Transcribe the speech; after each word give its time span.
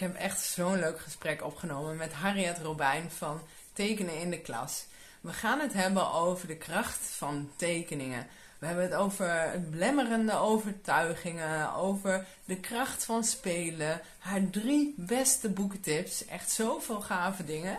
Ik 0.00 0.06
heb 0.06 0.16
echt 0.16 0.40
zo'n 0.40 0.78
leuk 0.78 1.00
gesprek 1.00 1.44
opgenomen 1.44 1.96
met 1.96 2.12
Harriet 2.12 2.58
Robijn 2.58 3.10
van 3.10 3.40
Tekenen 3.72 4.20
in 4.20 4.30
de 4.30 4.40
Klas. 4.40 4.84
We 5.20 5.32
gaan 5.32 5.60
het 5.60 5.72
hebben 5.72 6.12
over 6.12 6.46
de 6.46 6.56
kracht 6.56 6.98
van 6.98 7.50
tekeningen. 7.56 8.26
We 8.58 8.66
hebben 8.66 8.84
het 8.84 8.94
over 8.94 9.60
blemmerende 9.70 10.32
overtuigingen, 10.32 11.74
over 11.74 12.26
de 12.44 12.56
kracht 12.56 13.04
van 13.04 13.24
spelen, 13.24 14.00
haar 14.18 14.50
drie 14.50 14.94
beste 14.96 15.48
boekentips. 15.48 16.24
Echt 16.24 16.50
zoveel 16.50 17.00
gave 17.00 17.44
dingen. 17.44 17.78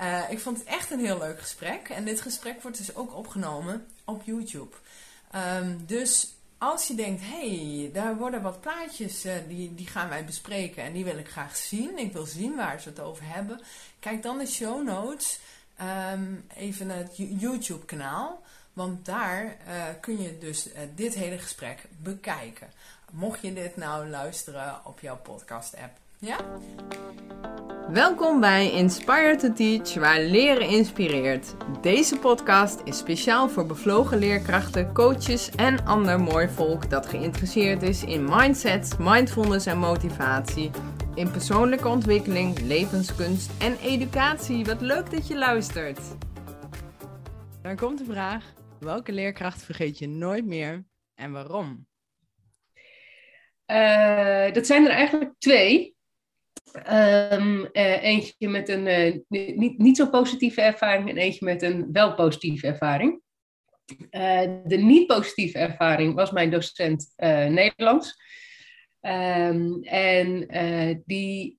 Uh, 0.00 0.30
ik 0.30 0.40
vond 0.40 0.58
het 0.58 0.66
echt 0.66 0.90
een 0.90 1.04
heel 1.04 1.18
leuk 1.18 1.40
gesprek. 1.40 1.88
En 1.88 2.04
dit 2.04 2.20
gesprek 2.20 2.62
wordt 2.62 2.78
dus 2.78 2.94
ook 2.94 3.14
opgenomen 3.14 3.86
op 4.04 4.22
YouTube. 4.24 4.76
Um, 5.34 5.86
dus 5.86 6.34
als 6.60 6.86
je 6.86 6.94
denkt, 6.94 7.22
hey, 7.24 7.90
daar 7.92 8.16
worden 8.16 8.42
wat 8.42 8.60
plaatjes, 8.60 9.26
uh, 9.26 9.32
die, 9.48 9.74
die 9.74 9.86
gaan 9.86 10.08
wij 10.08 10.24
bespreken 10.24 10.82
en 10.82 10.92
die 10.92 11.04
wil 11.04 11.18
ik 11.18 11.28
graag 11.28 11.56
zien. 11.56 11.98
Ik 11.98 12.12
wil 12.12 12.26
zien 12.26 12.56
waar 12.56 12.80
ze 12.80 12.88
het 12.88 13.00
over 13.00 13.24
hebben. 13.26 13.60
Kijk 13.98 14.22
dan 14.22 14.38
de 14.38 14.46
show 14.46 14.84
notes, 14.84 15.40
um, 16.12 16.44
even 16.56 16.86
naar 16.86 16.96
het 16.96 17.16
YouTube 17.16 17.84
kanaal. 17.84 18.42
Want 18.72 19.04
daar 19.04 19.44
uh, 19.44 19.84
kun 20.00 20.22
je 20.22 20.38
dus 20.38 20.66
uh, 20.66 20.72
dit 20.94 21.14
hele 21.14 21.38
gesprek 21.38 21.84
bekijken. 21.98 22.70
Mocht 23.10 23.42
je 23.42 23.52
dit 23.52 23.76
nou 23.76 24.08
luisteren 24.08 24.80
op 24.84 25.00
jouw 25.00 25.16
podcast 25.16 25.76
app. 25.76 25.98
Ja? 26.20 26.38
Welkom 27.88 28.40
bij 28.40 28.72
Inspire 28.72 29.36
to 29.36 29.52
Teach, 29.52 29.94
waar 29.94 30.20
leren 30.20 30.68
inspireert. 30.68 31.54
Deze 31.82 32.18
podcast 32.18 32.80
is 32.84 32.98
speciaal 32.98 33.48
voor 33.48 33.66
bevlogen 33.66 34.18
leerkrachten, 34.18 34.92
coaches 34.92 35.50
en 35.50 35.84
ander 35.86 36.20
mooi 36.20 36.48
volk 36.48 36.90
dat 36.90 37.06
geïnteresseerd 37.06 37.82
is 37.82 38.04
in 38.04 38.24
mindset, 38.24 38.98
mindfulness 38.98 39.66
en 39.66 39.78
motivatie, 39.78 40.70
in 41.14 41.30
persoonlijke 41.30 41.88
ontwikkeling, 41.88 42.58
levenskunst 42.58 43.62
en 43.62 43.76
educatie. 43.76 44.64
Wat 44.64 44.80
leuk 44.80 45.10
dat 45.10 45.28
je 45.28 45.36
luistert. 45.36 46.00
Dan 47.62 47.76
komt 47.76 47.98
de 47.98 48.04
vraag: 48.04 48.44
welke 48.78 49.12
leerkracht 49.12 49.62
vergeet 49.62 49.98
je 49.98 50.08
nooit 50.08 50.46
meer 50.46 50.84
en 51.14 51.32
waarom? 51.32 51.86
Uh, 53.66 54.52
dat 54.52 54.66
zijn 54.66 54.84
er 54.84 54.90
eigenlijk 54.90 55.34
twee. 55.38 55.98
Um, 56.76 57.68
uh, 57.72 58.02
eentje 58.02 58.48
met 58.48 58.68
een 58.68 58.86
uh, 58.86 59.18
niet, 59.28 59.78
niet 59.78 59.96
zo 59.96 60.06
positieve 60.06 60.60
ervaring 60.60 61.08
en 61.08 61.16
eentje 61.16 61.44
met 61.44 61.62
een 61.62 61.88
wel 61.92 62.14
positieve 62.14 62.66
ervaring. 62.66 63.20
Uh, 64.10 64.40
de 64.64 64.76
niet 64.76 65.06
positieve 65.06 65.58
ervaring 65.58 66.14
was 66.14 66.30
mijn 66.30 66.50
docent 66.50 67.12
Nederlands. 67.48 68.22
Um, 69.00 69.82
en 69.82 70.46
die 71.06 71.58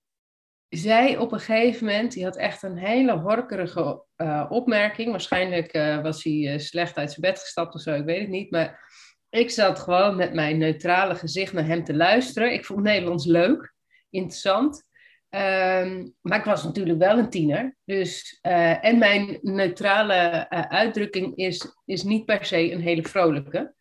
zei 0.69 1.17
op 1.17 1.31
een 1.31 1.39
gegeven 1.39 1.85
moment, 1.85 2.11
die 2.11 2.23
had 2.23 2.37
echt 2.37 2.63
een 2.63 2.77
hele 2.77 3.17
horkerige 3.17 4.05
opmerking. 4.49 5.11
Waarschijnlijk 5.11 5.71
was 6.03 6.23
hij 6.23 6.59
slecht 6.59 6.97
uit 6.97 7.09
zijn 7.09 7.21
bed 7.21 7.39
gestapt 7.39 7.75
of 7.75 7.81
zo, 7.81 7.93
ik 7.93 8.05
weet 8.05 8.21
het 8.21 8.29
niet. 8.29 8.51
Maar 8.51 8.93
ik 9.29 9.49
zat 9.49 9.79
gewoon 9.79 10.15
met 10.15 10.33
mijn 10.33 10.57
neutrale 10.57 11.15
gezicht 11.15 11.53
naar 11.53 11.65
hem 11.65 11.83
te 11.83 11.95
luisteren. 11.95 12.53
Ik 12.53 12.65
vond 12.65 12.81
Nederlands 12.81 13.25
leuk, 13.25 13.73
interessant. 14.09 14.89
Um, 15.35 16.13
maar 16.21 16.37
ik 16.37 16.45
was 16.45 16.63
natuurlijk 16.63 16.99
wel 16.99 17.17
een 17.17 17.29
tiener. 17.29 17.77
Dus, 17.85 18.39
uh, 18.41 18.85
en 18.85 18.97
mijn 18.97 19.39
neutrale 19.41 20.47
uh, 20.49 20.59
uitdrukking 20.59 21.35
is, 21.35 21.75
is 21.85 22.03
niet 22.03 22.25
per 22.25 22.45
se 22.45 22.71
een 22.71 22.81
hele 22.81 23.03
vrolijke. 23.03 23.73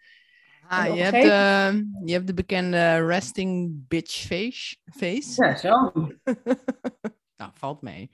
Ah, 0.69 0.95
je, 0.95 1.03
hebt, 1.03 1.25
uh, 1.25 1.83
je 2.05 2.13
hebt 2.13 2.27
de 2.27 2.35
bekende 2.35 3.07
resting 3.07 3.71
bitch 3.89 4.13
face. 4.13 4.77
face. 4.85 5.45
Ja, 5.45 5.57
zo. 5.57 5.71
nou, 7.41 7.51
valt 7.55 7.83
mee. 7.83 8.11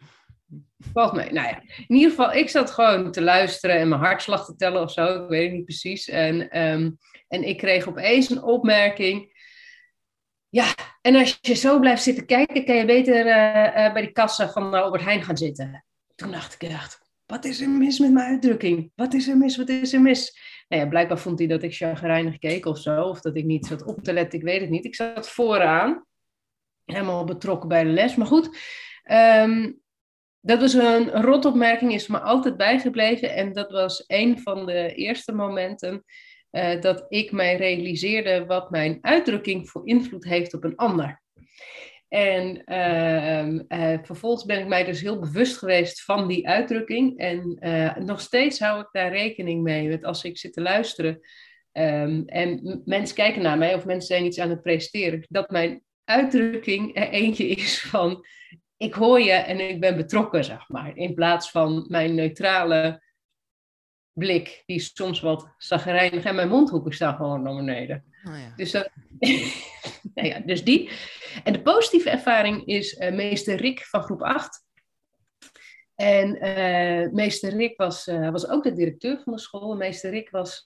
Valt 0.92 1.12
mee. 1.12 1.32
Nou 1.32 1.48
ja, 1.48 1.62
in 1.86 1.96
ieder 1.96 2.10
geval, 2.10 2.32
ik 2.32 2.48
zat 2.48 2.70
gewoon 2.70 3.12
te 3.12 3.22
luisteren 3.22 3.78
en 3.78 3.88
mijn 3.88 4.00
hartslag 4.00 4.44
te 4.44 4.56
tellen 4.56 4.82
of 4.82 4.92
zo. 4.92 5.22
Ik 5.22 5.28
weet 5.28 5.44
het 5.44 5.52
niet 5.52 5.64
precies. 5.64 6.08
En, 6.08 6.60
um, 6.62 6.98
en 7.28 7.48
ik 7.48 7.56
kreeg 7.56 7.88
opeens 7.88 8.30
een 8.30 8.42
opmerking 8.42 9.34
ja, 10.48 10.74
en 11.00 11.14
als 11.14 11.38
je 11.40 11.54
zo 11.54 11.78
blijft 11.78 12.02
zitten 12.02 12.26
kijken, 12.26 12.64
kan 12.64 12.76
je 12.76 12.84
beter 12.84 13.26
uh, 13.26 13.84
uh, 13.84 13.92
bij 13.92 14.02
die 14.02 14.12
kassa 14.12 14.48
van 14.48 14.74
Albert 14.74 15.02
Heijn 15.02 15.22
gaan 15.22 15.36
zitten. 15.36 15.84
Toen 16.14 16.30
dacht 16.30 16.54
ik 16.54 16.62
echt, 16.62 17.00
wat 17.26 17.44
is 17.44 17.60
er 17.60 17.68
mis 17.68 17.98
met 17.98 18.12
mijn 18.12 18.30
uitdrukking? 18.30 18.92
Wat 18.94 19.14
is 19.14 19.28
er 19.28 19.36
mis? 19.36 19.56
Wat 19.56 19.68
is 19.68 19.92
er 19.92 20.00
mis? 20.00 20.38
Nou 20.68 20.88
blijkbaar 20.88 21.18
vond 21.18 21.38
hij 21.38 21.48
dat 21.48 21.62
ik 21.62 21.74
chagrijnig 21.74 22.38
keek 22.38 22.66
of 22.66 22.78
zo, 22.78 23.02
of 23.02 23.20
dat 23.20 23.36
ik 23.36 23.44
niet 23.44 23.66
zat 23.66 23.84
op 23.84 24.02
te 24.02 24.12
letten, 24.12 24.38
ik 24.38 24.44
weet 24.44 24.60
het 24.60 24.70
niet. 24.70 24.84
Ik 24.84 24.94
zat 24.94 25.28
vooraan, 25.28 26.06
helemaal 26.84 27.24
betrokken 27.24 27.68
bij 27.68 27.84
de 27.84 27.90
les. 27.90 28.14
Maar 28.14 28.26
goed, 28.26 28.58
um, 29.10 29.80
dat 30.40 30.60
was 30.60 30.72
een 30.72 31.10
rotopmerking, 31.10 31.92
is 31.92 32.06
me 32.06 32.20
altijd 32.20 32.56
bijgebleven. 32.56 33.34
En 33.34 33.52
dat 33.52 33.70
was 33.70 34.04
een 34.06 34.40
van 34.40 34.66
de 34.66 34.94
eerste 34.94 35.32
momenten 35.32 36.04
uh, 36.56 36.80
dat 36.80 37.04
ik 37.08 37.32
mij 37.32 37.56
realiseerde 37.56 38.46
wat 38.46 38.70
mijn 38.70 38.98
uitdrukking 39.00 39.68
voor 39.68 39.86
invloed 39.86 40.24
heeft 40.24 40.54
op 40.54 40.64
een 40.64 40.76
ander. 40.76 41.22
En 42.08 42.62
uh, 42.66 43.46
uh, 43.46 43.98
vervolgens 44.02 44.44
ben 44.44 44.60
ik 44.60 44.66
mij 44.66 44.84
dus 44.84 45.00
heel 45.00 45.18
bewust 45.18 45.58
geweest 45.58 46.02
van 46.02 46.28
die 46.28 46.48
uitdrukking. 46.48 47.18
En 47.18 47.58
nog 48.04 48.20
steeds 48.20 48.60
hou 48.60 48.80
ik 48.80 48.88
daar 48.92 49.10
rekening 49.10 49.62
mee. 49.62 49.88
Want 49.88 50.04
als 50.04 50.24
ik 50.24 50.38
zit 50.38 50.52
te 50.52 50.60
luisteren 50.60 51.20
um, 51.72 52.22
en 52.26 52.82
mensen 52.84 53.16
kijken 53.16 53.42
naar 53.42 53.58
mij 53.58 53.74
of 53.74 53.84
mensen 53.84 54.06
zijn 54.06 54.24
iets 54.24 54.38
aan 54.38 54.50
het 54.50 54.62
presteren, 54.62 55.24
dat 55.28 55.50
mijn 55.50 55.82
uitdrukking 56.04 56.96
er 56.96 57.08
eentje 57.08 57.46
is 57.46 57.80
van 57.80 58.26
ik 58.76 58.94
hoor 58.94 59.20
je 59.20 59.32
en 59.32 59.60
ik 59.60 59.80
ben 59.80 59.96
betrokken, 59.96 60.44
zeg 60.44 60.68
maar. 60.68 60.96
In 60.96 61.14
plaats 61.14 61.50
van 61.50 61.86
mijn 61.88 62.14
neutrale 62.14 63.02
blik, 64.18 64.62
die 64.66 64.80
soms 64.80 65.20
wat 65.20 65.48
zagrijnig 65.58 66.24
en 66.24 66.34
mijn 66.34 66.48
mondhoeken 66.48 66.92
staan 66.92 67.16
gewoon 67.16 67.42
naar 67.42 67.54
beneden. 67.54 68.04
Oh 68.28 68.38
ja. 68.38 68.52
dus, 68.56 68.70
dat, 68.70 68.88
nou 70.14 70.28
ja, 70.28 70.40
dus 70.40 70.64
die. 70.64 70.90
En 71.44 71.52
de 71.52 71.62
positieve 71.62 72.10
ervaring 72.10 72.66
is 72.66 72.98
uh, 72.98 73.12
meester 73.12 73.56
Rick 73.56 73.84
van 73.84 74.02
groep 74.02 74.22
8. 74.22 74.64
En 75.94 76.46
uh, 76.46 77.12
meester 77.12 77.56
Rick 77.56 77.76
was, 77.76 78.06
uh, 78.06 78.30
was 78.30 78.48
ook 78.48 78.62
de 78.62 78.72
directeur 78.72 79.20
van 79.24 79.32
de 79.32 79.40
school. 79.40 79.76
Meester 79.76 80.10
Rick 80.10 80.30
was, 80.30 80.62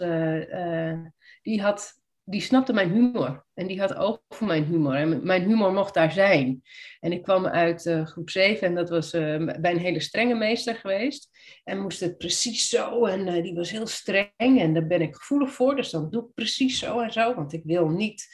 die 1.42 1.62
had 1.62 1.99
die 2.30 2.41
snapte 2.41 2.72
mijn 2.72 2.91
humor. 2.91 3.46
En 3.54 3.66
die 3.66 3.80
had 3.80 3.94
oog 3.94 4.22
voor 4.28 4.46
mijn 4.46 4.64
humor. 4.64 4.94
En 4.94 5.26
mijn 5.26 5.42
humor 5.42 5.72
mocht 5.72 5.94
daar 5.94 6.12
zijn. 6.12 6.62
En 7.00 7.12
ik 7.12 7.22
kwam 7.22 7.46
uit 7.46 7.84
uh, 7.84 8.06
groep 8.06 8.30
7 8.30 8.66
en 8.66 8.74
dat 8.74 8.88
was 8.88 9.14
uh, 9.14 9.52
bij 9.60 9.70
een 9.70 9.78
hele 9.78 10.00
strenge 10.00 10.34
meester 10.34 10.74
geweest. 10.74 11.30
En 11.64 11.80
moest 11.80 12.00
het 12.00 12.18
precies 12.18 12.68
zo. 12.68 13.04
En 13.04 13.26
uh, 13.26 13.42
die 13.42 13.54
was 13.54 13.70
heel 13.70 13.86
streng. 13.86 14.30
En 14.36 14.74
daar 14.74 14.86
ben 14.86 15.00
ik 15.00 15.14
gevoelig 15.14 15.52
voor. 15.52 15.76
Dus 15.76 15.91
dan 15.91 16.10
doe 16.10 16.22
ik 16.22 16.34
precies 16.34 16.78
zo 16.78 17.00
en 17.00 17.12
zo. 17.12 17.34
Want 17.34 17.52
ik 17.52 17.62
wil 17.64 17.88
niet, 17.88 18.26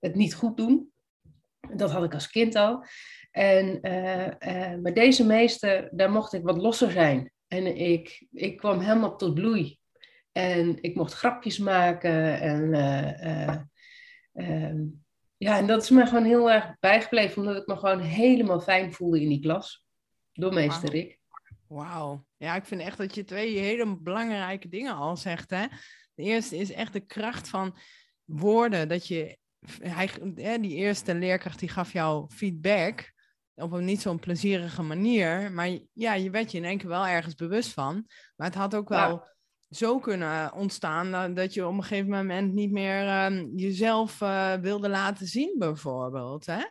het 0.00 0.14
niet 0.14 0.34
goed 0.34 0.56
doen. 0.56 0.92
Dat 1.76 1.90
had 1.90 2.04
ik 2.04 2.14
als 2.14 2.30
kind 2.30 2.54
al. 2.54 2.84
En, 3.30 3.78
maar 4.82 4.94
deze 4.94 5.26
meester, 5.26 5.88
daar 5.92 6.10
mocht 6.10 6.32
ik 6.32 6.42
wat 6.42 6.56
losser 6.56 6.90
zijn. 6.90 7.32
En 7.48 7.76
ik, 7.76 8.26
ik 8.32 8.56
kwam 8.56 8.80
helemaal 8.80 9.16
tot 9.16 9.34
bloei. 9.34 9.79
En 10.32 10.82
ik 10.82 10.94
mocht 10.94 11.12
grapjes 11.12 11.58
maken. 11.58 12.40
En, 12.40 12.62
uh, 12.62 13.22
uh, 13.22 13.56
uh, 14.32 14.82
ja, 15.36 15.58
en 15.58 15.66
dat 15.66 15.82
is 15.82 15.90
me 15.90 16.06
gewoon 16.06 16.24
heel 16.24 16.50
erg 16.50 16.76
bijgebleven, 16.80 17.42
omdat 17.42 17.56
ik 17.56 17.66
me 17.66 17.76
gewoon 17.76 18.00
helemaal 18.00 18.60
fijn 18.60 18.92
voelde 18.92 19.20
in 19.20 19.28
die 19.28 19.40
klas. 19.40 19.84
Door 20.32 20.54
meester 20.54 20.82
wow. 20.82 20.92
Rick. 20.92 21.18
Wauw. 21.66 22.24
Ja, 22.36 22.54
ik 22.54 22.64
vind 22.64 22.80
echt 22.80 22.98
dat 22.98 23.14
je 23.14 23.24
twee 23.24 23.58
hele 23.58 24.00
belangrijke 24.00 24.68
dingen 24.68 24.94
al 24.94 25.16
zegt. 25.16 25.50
Hè? 25.50 25.66
De 26.14 26.22
eerste 26.22 26.56
is 26.56 26.72
echt 26.72 26.92
de 26.92 27.06
kracht 27.06 27.48
van 27.48 27.76
woorden. 28.24 28.88
Dat 28.88 29.06
je, 29.06 29.38
hij, 29.82 30.10
die 30.60 30.74
eerste 30.74 31.14
leerkracht 31.14 31.58
die 31.58 31.68
gaf 31.68 31.92
jou 31.92 32.26
feedback 32.30 33.12
op 33.54 33.72
een 33.72 33.84
niet 33.84 34.00
zo'n 34.00 34.18
plezierige 34.18 34.82
manier. 34.82 35.52
Maar 35.52 35.78
ja, 35.92 36.14
je 36.14 36.30
werd 36.30 36.52
je 36.52 36.58
in 36.58 36.64
één 36.64 36.78
keer 36.78 36.88
wel 36.88 37.06
ergens 37.06 37.34
bewust 37.34 37.72
van. 37.72 38.04
Maar 38.36 38.46
het 38.46 38.56
had 38.56 38.74
ook 38.74 38.88
wel 38.88 39.08
ja 39.08 39.38
zo 39.70 39.98
kunnen 39.98 40.52
ontstaan 40.52 41.34
dat 41.34 41.54
je 41.54 41.66
op 41.66 41.72
een 41.72 41.82
gegeven 41.82 42.10
moment 42.10 42.52
niet 42.52 42.70
meer 42.70 43.04
uh, 43.04 43.46
jezelf 43.56 44.20
uh, 44.20 44.54
wilde 44.54 44.88
laten 44.88 45.26
zien, 45.26 45.54
bijvoorbeeld. 45.58 46.46
Hè? 46.46 46.62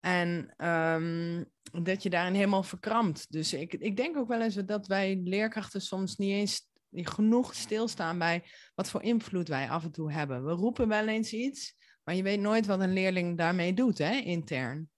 En 0.00 0.54
um, 0.68 1.50
dat 1.82 2.02
je 2.02 2.10
daarin 2.10 2.34
helemaal 2.34 2.62
verkrampt. 2.62 3.32
Dus 3.32 3.52
ik, 3.52 3.74
ik 3.74 3.96
denk 3.96 4.16
ook 4.16 4.28
wel 4.28 4.42
eens 4.42 4.54
dat 4.54 4.86
wij 4.86 5.20
leerkrachten 5.24 5.80
soms 5.80 6.16
niet 6.16 6.32
eens 6.32 6.68
genoeg 6.90 7.54
stilstaan 7.54 8.18
bij 8.18 8.44
wat 8.74 8.90
voor 8.90 9.02
invloed 9.02 9.48
wij 9.48 9.68
af 9.68 9.84
en 9.84 9.92
toe 9.92 10.12
hebben. 10.12 10.44
We 10.44 10.52
roepen 10.52 10.88
wel 10.88 11.08
eens 11.08 11.32
iets, 11.32 11.74
maar 12.04 12.14
je 12.14 12.22
weet 12.22 12.40
nooit 12.40 12.66
wat 12.66 12.80
een 12.80 12.92
leerling 12.92 13.38
daarmee 13.38 13.74
doet, 13.74 13.98
hè, 13.98 14.16
intern. 14.16 14.88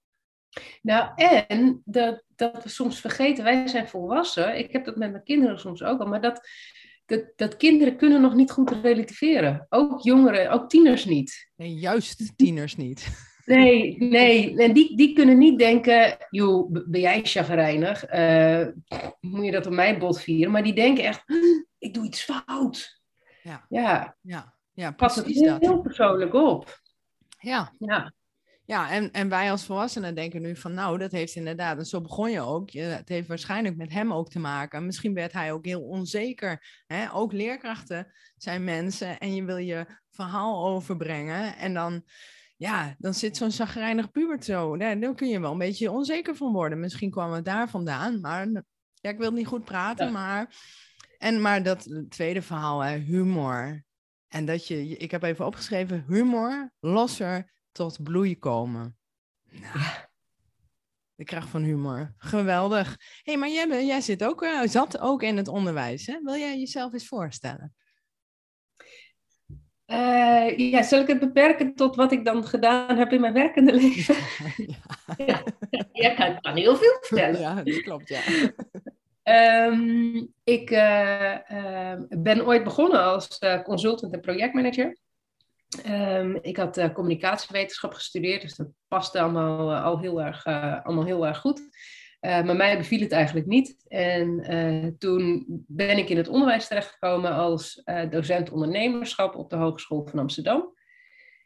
Nou, 0.81 1.11
en 1.15 1.81
dat, 1.85 2.23
dat 2.35 2.63
we 2.63 2.69
soms 2.69 2.99
vergeten, 2.99 3.43
wij 3.43 3.67
zijn 3.67 3.87
volwassen. 3.87 4.57
Ik 4.57 4.71
heb 4.71 4.85
dat 4.85 4.95
met 4.95 5.11
mijn 5.11 5.23
kinderen 5.23 5.59
soms 5.59 5.83
ook 5.83 5.99
al, 5.99 6.07
maar 6.07 6.21
dat 6.21 6.49
dat, 7.07 7.23
dat 7.35 7.57
kinderen 7.57 7.97
kunnen 7.97 8.21
nog 8.21 8.33
niet 8.33 8.51
goed 8.51 8.71
relativeren. 8.71 9.65
Ook 9.69 10.01
jongeren, 10.01 10.51
ook 10.51 10.69
tieners 10.69 11.05
niet. 11.05 11.49
Nee, 11.55 11.73
juist 11.73 12.37
tieners 12.37 12.75
niet. 12.75 13.07
Nee, 13.47 13.95
nee. 13.97 14.57
En 14.57 14.73
die, 14.73 14.97
die 14.97 15.13
kunnen 15.13 15.37
niet 15.37 15.59
denken, 15.59 16.17
joh, 16.29 16.71
ben 16.71 17.01
jij 17.01 17.19
chagrijnig? 17.23 18.13
Uh, 18.13 18.67
moet 19.19 19.45
je 19.45 19.51
dat 19.51 19.65
op 19.65 19.73
mijn 19.73 19.99
bot 19.99 20.21
vieren? 20.21 20.51
Maar 20.51 20.63
die 20.63 20.73
denken 20.73 21.03
echt, 21.03 21.23
ik 21.77 21.93
doe 21.93 22.05
iets 22.05 22.21
fout. 22.23 23.01
Ja, 23.41 23.65
Ja, 23.69 24.17
ja, 24.21 24.53
ja 24.73 24.91
pas 24.91 25.15
het 25.15 25.25
heel, 25.25 25.57
heel 25.59 25.81
persoonlijk 25.81 26.33
op. 26.33 26.81
Ja, 27.39 27.73
Ja, 27.77 28.13
ja 28.67 28.89
en, 28.91 29.11
en 29.11 29.29
wij 29.29 29.51
als 29.51 29.65
volwassenen 29.65 30.15
denken 30.15 30.41
nu 30.41 30.55
van, 30.55 30.73
nou, 30.73 30.97
dat 30.97 31.11
heeft 31.11 31.35
inderdaad, 31.35 31.77
en 31.77 31.85
zo 31.85 32.01
begon 32.01 32.31
je 32.31 32.41
ook, 32.41 32.71
het 32.71 33.09
heeft 33.09 33.27
waarschijnlijk 33.27 33.75
met 33.75 33.91
hem 33.91 34.13
ook 34.13 34.29
te 34.29 34.39
maken. 34.39 34.85
Misschien 34.85 35.13
werd 35.13 35.33
hij 35.33 35.51
ook 35.51 35.65
heel 35.65 35.81
onzeker. 35.81 36.83
Hè? 36.87 37.13
Ook 37.13 37.31
leerkrachten 37.31 38.13
zijn 38.37 38.63
mensen 38.63 39.19
en 39.19 39.35
je 39.35 39.43
wil 39.43 39.57
je 39.57 39.85
verhaal 40.09 40.67
overbrengen 40.67 41.57
en 41.57 41.73
dan... 41.73 42.03
Ja, 42.59 42.95
dan 42.97 43.13
zit 43.13 43.37
zo'n 43.37 43.51
zagrijnig 43.51 44.11
pubert 44.11 44.45
zo. 44.45 44.77
Ja, 44.77 44.95
dan 44.95 45.15
kun 45.15 45.27
je 45.27 45.39
wel 45.39 45.51
een 45.51 45.57
beetje 45.57 45.91
onzeker 45.91 46.35
van 46.35 46.51
worden. 46.51 46.79
Misschien 46.79 47.11
kwam 47.11 47.31
het 47.31 47.45
daar 47.45 47.69
vandaan, 47.69 48.19
maar 48.19 48.47
ja, 48.93 49.09
ik 49.09 49.17
wil 49.17 49.31
niet 49.31 49.47
goed 49.47 49.63
praten, 49.63 50.05
Ja. 50.05 50.11
maar... 50.11 50.55
En 51.17 51.41
maar 51.41 51.63
dat 51.63 52.05
tweede 52.09 52.41
verhaal, 52.41 52.79
hè, 52.79 52.97
humor. 52.97 53.83
En 54.27 54.45
dat 54.45 54.67
je, 54.67 54.87
ik 54.87 55.11
heb 55.11 55.23
even 55.23 55.45
opgeschreven, 55.45 56.05
humor, 56.07 56.71
losser 56.79 57.55
tot 57.77 58.03
bloei 58.03 58.39
komen. 58.39 58.97
Nou, 59.51 59.79
de 61.15 61.23
kracht 61.23 61.49
van 61.49 61.63
humor. 61.63 62.13
Geweldig. 62.17 62.97
Hey, 63.23 63.37
maar 63.37 63.49
jij, 63.49 64.01
zit 64.01 64.23
ook, 64.23 64.43
eh, 64.43 64.61
zat 64.63 64.99
ook 64.99 65.23
in 65.23 65.37
het 65.37 65.47
onderwijs, 65.47 66.05
hè? 66.05 66.19
Wil 66.23 66.35
jij 66.35 66.57
jezelf 66.57 66.93
eens 66.93 67.07
voorstellen? 67.07 67.75
Eh, 69.85 70.57
ja, 70.57 70.83
zal 70.83 71.01
ik 71.01 71.07
het 71.07 71.19
beperken 71.19 71.75
tot 71.75 71.95
wat 71.95 72.11
ik 72.11 72.25
dan 72.25 72.45
gedaan 72.45 72.97
heb 72.97 73.11
in 73.11 73.21
mijn 73.21 73.33
werkende 73.33 73.73
leven? 73.73 74.15
ja, 75.25 75.43
ja, 75.91 76.27
ik 76.27 76.41
kan 76.41 76.55
heel 76.55 76.75
veel 76.75 76.97
vertellen. 77.01 77.39
ja, 77.39 77.63
dat 77.63 77.81
klopt, 77.81 78.07
ja. 78.07 78.21
Ehm, 79.23 80.25
ik 80.43 80.71
eh, 80.71 81.51
ehm, 81.51 82.05
ben 82.09 82.45
ooit 82.45 82.63
begonnen 82.63 83.03
als 83.03 83.39
consultant 83.63 84.13
en 84.13 84.21
projectmanager. 84.21 84.97
Ehm, 85.83 86.37
ik 86.41 86.57
had 86.57 86.77
eh, 86.77 86.93
communicatiewetenschap 86.93 87.93
gestudeerd, 87.93 88.41
dus 88.41 88.55
dat 88.55 88.67
paste 88.87 89.19
allemaal, 89.19 89.71
eh, 89.71 89.83
al 89.83 89.99
heel 89.99 90.21
erg, 90.21 90.45
eh, 90.45 90.85
allemaal 90.85 91.05
heel 91.05 91.27
erg 91.27 91.37
goed. 91.37 91.61
Maar 92.19 92.55
mij 92.55 92.77
beviel 92.77 92.99
het 92.99 93.11
eigenlijk 93.11 93.45
niet. 93.45 93.85
En 93.87 94.95
toen 94.99 95.45
ben 95.67 95.97
ik 95.97 96.09
in 96.09 96.17
het 96.17 96.27
onderwijs 96.27 96.67
terechtgekomen 96.67 97.31
als 97.31 97.83
docent 98.09 98.51
ondernemerschap 98.51 99.35
op 99.35 99.49
de 99.49 99.55
Hogeschool 99.55 100.07
van 100.07 100.19
Amsterdam. 100.19 100.73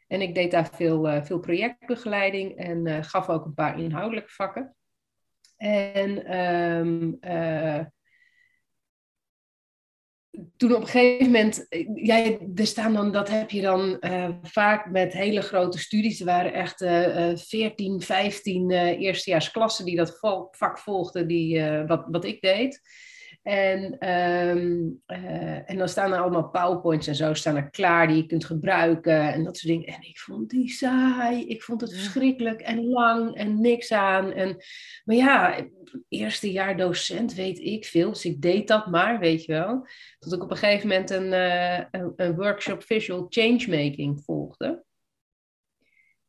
En 0.06 0.20
ik 0.20 0.34
deed 0.34 0.50
daar 0.50 0.70
veel, 0.72 1.22
veel 1.22 1.38
projectbegeleiding 1.38 2.56
en 2.56 3.04
gaf 3.04 3.28
ook 3.28 3.44
een 3.44 3.54
paar 3.54 3.78
inhoudelijke 3.78 4.30
vakken. 4.30 4.76
En 5.62 6.24
ehm, 6.24 7.12
eh, 7.20 7.86
toen 10.56 10.74
op 10.74 10.80
een 10.80 10.86
gegeven 10.86 11.26
moment, 11.26 11.68
eh, 11.68 11.86
ja, 11.94 12.38
er 12.54 12.66
staan 12.66 12.92
dan, 12.92 13.12
dat 13.12 13.28
heb 13.28 13.50
je 13.50 13.60
dan 13.60 14.00
eh, 14.00 14.28
vaak 14.42 14.90
met 14.90 15.12
hele 15.12 15.40
grote 15.40 15.78
studies. 15.78 16.20
Er 16.20 16.26
waren 16.26 16.52
echt 16.52 16.80
eh, 16.80 17.36
14, 17.36 18.00
15 18.00 18.70
eh 18.70 19.00
eerstejaarsklassen 19.00 19.84
die 19.84 19.96
dat 19.96 20.18
vak 20.50 20.78
volgden, 20.78 21.28
die, 21.28 21.60
eh, 21.60 21.86
wat, 21.86 22.04
wat 22.10 22.24
ik 22.24 22.40
deed. 22.40 22.80
En, 23.42 23.98
ehm, 23.98 24.88
eh, 25.06 25.70
en 25.70 25.76
dan 25.76 25.88
staan 25.88 26.12
er 26.12 26.20
allemaal 26.20 26.48
powerpoints 26.48 27.06
en 27.06 27.14
zo 27.14 27.34
staan 27.34 27.56
er 27.56 27.70
klaar 27.70 28.08
die 28.08 28.16
je 28.16 28.26
kunt 28.26 28.44
gebruiken 28.44 29.32
en 29.32 29.44
dat 29.44 29.56
soort 29.56 29.72
dingen. 29.72 29.94
En 29.94 30.08
ik 30.08 30.18
vond 30.18 30.50
die 30.50 30.68
saai, 30.68 31.48
ik 31.48 31.62
vond 31.62 31.80
het 31.80 31.92
verschrikkelijk 31.92 32.60
en 32.60 32.84
lang 32.84 33.34
en 33.34 33.60
niks 33.60 33.92
aan. 33.92 34.32
En, 34.32 34.56
maar 35.04 35.16
ja, 35.16 35.66
eerste 36.08 36.52
jaar 36.52 36.76
docent 36.76 37.34
weet 37.34 37.58
ik 37.58 37.84
veel, 37.84 38.08
dus 38.08 38.24
ik 38.24 38.42
deed 38.42 38.68
dat 38.68 38.86
maar, 38.86 39.18
weet 39.18 39.44
je 39.44 39.52
wel. 39.52 39.86
Tot 40.18 40.32
ik 40.32 40.42
op 40.42 40.50
een 40.50 40.56
gegeven 40.56 40.88
moment 40.88 41.10
een, 41.10 41.32
eh, 41.32 41.84
een, 41.90 42.12
een 42.16 42.34
workshop 42.34 42.82
visual 42.82 43.26
changemaking 43.28 44.22
volgde. 44.24 44.84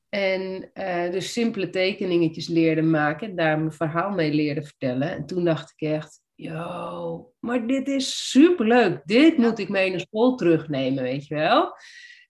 En 0.10 0.70
eh, 0.74 1.12
dus 1.12 1.34
simpele 1.34 1.70
tekeningetjes 1.70 2.48
leerde 2.48 2.82
maken, 2.82 3.30
en 3.30 3.36
daar 3.36 3.60
mijn 3.60 3.72
verhaal 3.72 4.10
mee 4.10 4.34
leerde 4.34 4.64
vertellen. 4.64 5.12
En 5.12 5.26
toen 5.26 5.44
dacht 5.44 5.74
ik 5.76 5.88
echt, 5.88 6.23
yo, 6.36 7.34
maar 7.40 7.68
dit 7.68 7.88
is 7.88 8.30
superleuk. 8.30 9.02
Dit 9.06 9.38
moet 9.38 9.60
ik 9.60 9.70
mee 9.70 9.90
naar 9.90 10.00
school 10.00 10.36
terugnemen, 10.36 11.04
weet 11.04 11.28
je 11.28 11.36
wel. 11.36 11.76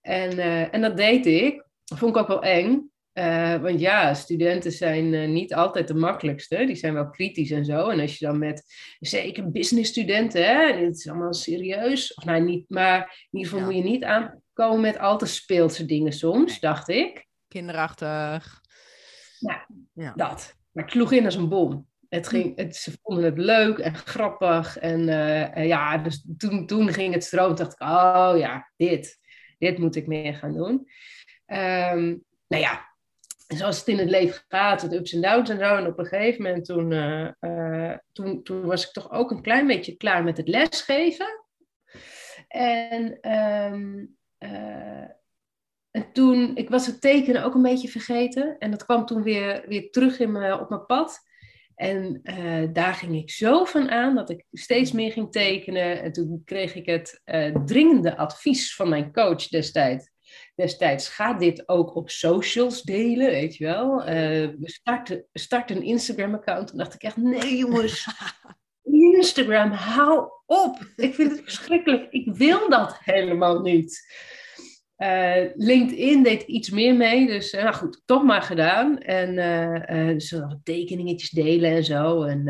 En, 0.00 0.38
eh, 0.38 0.74
en 0.74 0.80
dat 0.80 0.96
deed 0.96 1.26
ik. 1.26 1.64
Dat 1.84 1.98
vond 1.98 2.16
ik 2.16 2.22
ook 2.22 2.28
wel 2.28 2.42
eng. 2.42 2.88
Eh, 3.12 3.56
want 3.56 3.80
ja, 3.80 4.14
studenten 4.14 4.72
zijn 4.72 5.14
eh, 5.14 5.28
niet 5.28 5.54
altijd 5.54 5.88
de 5.88 5.94
makkelijkste. 5.94 6.64
Die 6.66 6.74
zijn 6.76 6.94
wel 6.94 7.10
kritisch 7.10 7.50
en 7.50 7.64
zo. 7.64 7.88
En 7.88 8.00
als 8.00 8.18
je 8.18 8.26
dan 8.26 8.38
met, 8.38 8.64
zeker 9.00 9.50
businessstudenten, 9.50 10.44
hè, 10.44 10.62
en 10.72 10.84
het 10.84 10.96
is 10.96 11.08
allemaal 11.08 11.34
serieus. 11.34 12.14
Of 12.14 12.24
nou, 12.24 12.42
niet, 12.42 12.64
maar 12.68 13.26
in 13.30 13.38
ieder 13.38 13.52
geval 13.52 13.58
Ja. 13.58 13.74
moet 13.74 13.84
je 13.84 13.90
niet 13.90 14.04
aankomen 14.04 14.80
met 14.80 14.98
al 14.98 15.18
te 15.18 15.26
speelse 15.26 15.84
dingen 15.84 16.12
soms, 16.12 16.50
Nee. 16.50 16.60
dacht 16.60 16.88
ik. 16.88 17.26
Kinderachtig. 17.48 18.60
Dat. 20.14 20.54
Maar 20.72 20.84
ik 20.84 20.90
sloeg 20.90 21.12
in 21.12 21.24
als 21.24 21.34
een 21.34 21.48
bom. 21.48 21.86
Het 22.14 22.28
ging, 22.28 22.56
het, 22.56 22.76
ze 22.76 22.92
vonden 23.02 23.24
het 23.24 23.38
leuk 23.38 23.78
en 23.78 23.94
grappig. 23.94 24.78
En 24.78 25.08
eh, 25.08 25.66
ja, 25.66 25.98
dus 25.98 26.26
toen, 26.38 26.66
toen 26.66 26.92
ging 26.92 27.14
het 27.14 27.24
stroom. 27.24 27.54
dacht 27.54 27.72
ik, 27.72 27.80
oh 27.80 28.34
ja, 28.36 28.70
dit. 28.76 29.18
Dit 29.58 29.78
moet 29.78 29.96
ik 29.96 30.06
meer 30.06 30.34
gaan 30.34 30.54
doen. 30.54 30.88
Ehm, 31.46 32.16
nou 32.46 32.62
ja, 32.62 32.94
zoals 33.46 33.78
het 33.78 33.88
in 33.88 33.98
het 33.98 34.10
leven 34.10 34.42
gaat, 34.48 34.82
het 34.82 34.92
ups 34.92 35.12
en 35.12 35.20
downs 35.20 35.50
en 35.50 35.58
zo. 35.58 35.76
En 35.76 35.86
op 35.86 35.98
een 35.98 36.06
gegeven 36.06 36.42
moment 36.42 36.64
toen, 36.64 36.92
eh, 36.92 37.30
eh, 37.40 37.98
toen, 38.12 38.42
toen 38.42 38.64
was 38.64 38.86
ik 38.86 38.92
toch 38.92 39.12
ook 39.12 39.30
een 39.30 39.42
klein 39.42 39.66
beetje 39.66 39.96
klaar 39.96 40.24
met 40.24 40.36
het 40.36 40.48
lesgeven. 40.48 41.44
En, 42.48 43.20
eh, 43.20 43.72
en 45.90 46.12
toen, 46.12 46.56
ik 46.56 46.70
was 46.70 46.86
het 46.86 47.00
tekenen 47.00 47.44
ook 47.44 47.54
een 47.54 47.62
beetje 47.62 47.88
vergeten. 47.88 48.58
En 48.58 48.70
dat 48.70 48.84
kwam 48.84 49.06
toen 49.06 49.22
weer, 49.22 49.64
weer 49.68 49.90
terug 49.90 50.18
in 50.18 50.32
me, 50.32 50.60
op 50.60 50.68
mijn 50.68 50.86
pad. 50.86 51.20
En 51.74 52.20
eh, 52.22 52.62
daar 52.72 52.94
ging 52.94 53.16
ik 53.16 53.30
zo 53.30 53.64
van 53.64 53.90
aan 53.90 54.14
dat 54.14 54.30
ik 54.30 54.44
steeds 54.52 54.92
meer 54.92 55.12
ging 55.12 55.32
tekenen. 55.32 56.02
En 56.02 56.12
toen 56.12 56.42
kreeg 56.44 56.74
ik 56.74 56.86
het 56.86 57.20
eh, 57.24 57.54
dringende 57.64 58.16
advies 58.16 58.74
van 58.74 58.88
mijn 58.88 59.12
coach 59.12 59.48
destijds. 59.48 60.12
Destijds, 60.54 61.08
ga 61.08 61.32
dit 61.32 61.68
ook 61.68 61.94
op 61.94 62.10
socials 62.10 62.82
delen, 62.82 63.30
weet 63.30 63.56
je 63.56 63.64
wel. 63.64 64.04
Eh, 64.04 64.48
start, 64.62 65.22
start 65.32 65.70
een 65.70 65.82
Instagram-account. 65.82 66.68
Toen 66.68 66.78
dacht 66.78 66.94
ik 66.94 67.02
echt, 67.02 67.16
nee 67.16 67.56
jongens, 67.56 68.06
Instagram, 68.82 69.70
hou 69.70 70.28
op. 70.46 70.78
Ik 70.96 71.14
vind 71.14 71.30
het 71.30 71.40
verschrikkelijk. 71.42 72.06
Ik 72.10 72.34
wil 72.36 72.68
dat 72.68 72.98
helemaal 73.00 73.60
niet. 73.60 74.14
Eh, 74.96 75.44
LinkedIn 75.54 76.22
deed 76.22 76.42
iets 76.42 76.70
meer 76.70 76.94
mee, 76.94 77.26
dus 77.26 77.50
eh, 77.50 77.62
nou 77.62 77.74
goed, 77.74 78.02
toch 78.04 78.22
maar 78.22 78.42
gedaan. 78.42 78.98
En 78.98 79.38
eh, 79.38 80.08
eh, 80.08 80.18
dus 80.18 80.34
tekeningetjes 80.62 81.30
delen 81.30 81.70
en 81.70 81.84
zo. 81.84 82.22
En 82.22 82.44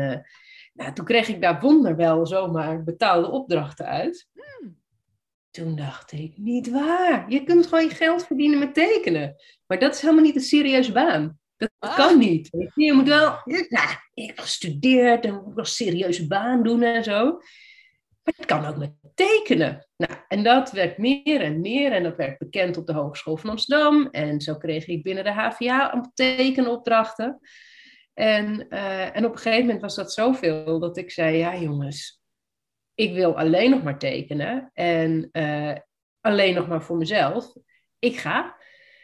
nou, 0.73 0.93
toen 0.93 1.05
kreeg 1.05 1.27
ik 1.27 1.41
daar 1.41 1.61
wonderwel 1.61 2.27
zomaar 2.27 2.83
betaalde 2.83 3.31
opdrachten 3.31 3.85
uit. 3.85 4.27
Toen 5.51 5.75
dacht 5.75 6.11
ik, 6.11 6.37
niet 6.37 6.69
waar. 6.69 7.25
Je 7.31 7.43
kunt 7.43 7.67
gewoon 7.67 7.83
je 7.83 7.89
geld 7.95 8.25
verdienen 8.25 8.59
met 8.59 8.73
tekenen. 8.73 9.35
Maar 9.67 9.79
dat 9.79 9.95
is 9.95 10.01
helemaal 10.01 10.23
niet 10.23 10.35
een 10.35 10.41
serieuze 10.41 10.91
baan. 10.91 11.39
Dat 11.57 11.69
Ah. 11.79 11.95
kan 11.95 12.17
niet. 12.17 12.49
Je 12.75 12.93
moet 12.93 13.07
wel, 13.07 13.39
ik 14.13 14.27
heb 14.27 14.39
gestudeerd 14.39 15.25
en 15.25 15.33
moet 15.33 15.43
wel 15.43 15.53
een 15.57 15.65
serieuze 15.65 16.27
baan 16.27 16.63
doen 16.63 16.83
en 16.83 17.03
zo. 17.03 17.39
Maar 18.25 18.33
het 18.37 18.45
kan 18.45 18.65
ook 18.65 18.77
met 18.77 18.93
tekenen. 19.15 19.87
Nou, 19.97 20.13
en 20.27 20.43
dat 20.43 20.71
werd 20.71 20.97
meer 20.97 21.41
en 21.41 21.61
meer 21.61 21.91
en 21.91 22.03
dat 22.03 22.15
werd 22.15 22.37
bekend 22.37 22.77
op 22.77 22.87
de 22.87 22.93
Hogeschool 22.93 23.37
van 23.37 23.49
Amsterdam. 23.49 24.07
En 24.11 24.41
zo 24.41 24.57
kreeg 24.57 24.87
ik 24.87 25.03
binnen 25.03 25.23
de 25.23 25.31
HVA 25.31 26.11
tekenopdrachten. 26.13 27.39
En, 28.13 28.69
eh, 28.69 29.15
en 29.15 29.25
op 29.25 29.31
een 29.31 29.37
gegeven 29.37 29.65
moment 29.65 29.81
was 29.81 29.95
dat 29.95 30.13
zoveel 30.13 30.79
dat 30.79 30.97
ik 30.97 31.11
zei, 31.11 31.37
ja 31.37 31.57
jongens, 31.57 32.21
ik 32.95 33.13
wil 33.13 33.37
alleen 33.37 33.69
nog 33.69 33.83
maar 33.83 33.99
tekenen. 33.99 34.69
En 34.73 35.29
eh, 35.31 35.75
alleen 36.21 36.53
nog 36.53 36.67
maar 36.67 36.83
voor 36.83 36.97
mezelf. 36.97 37.53
Ik 37.99 38.17
ga. 38.17 38.57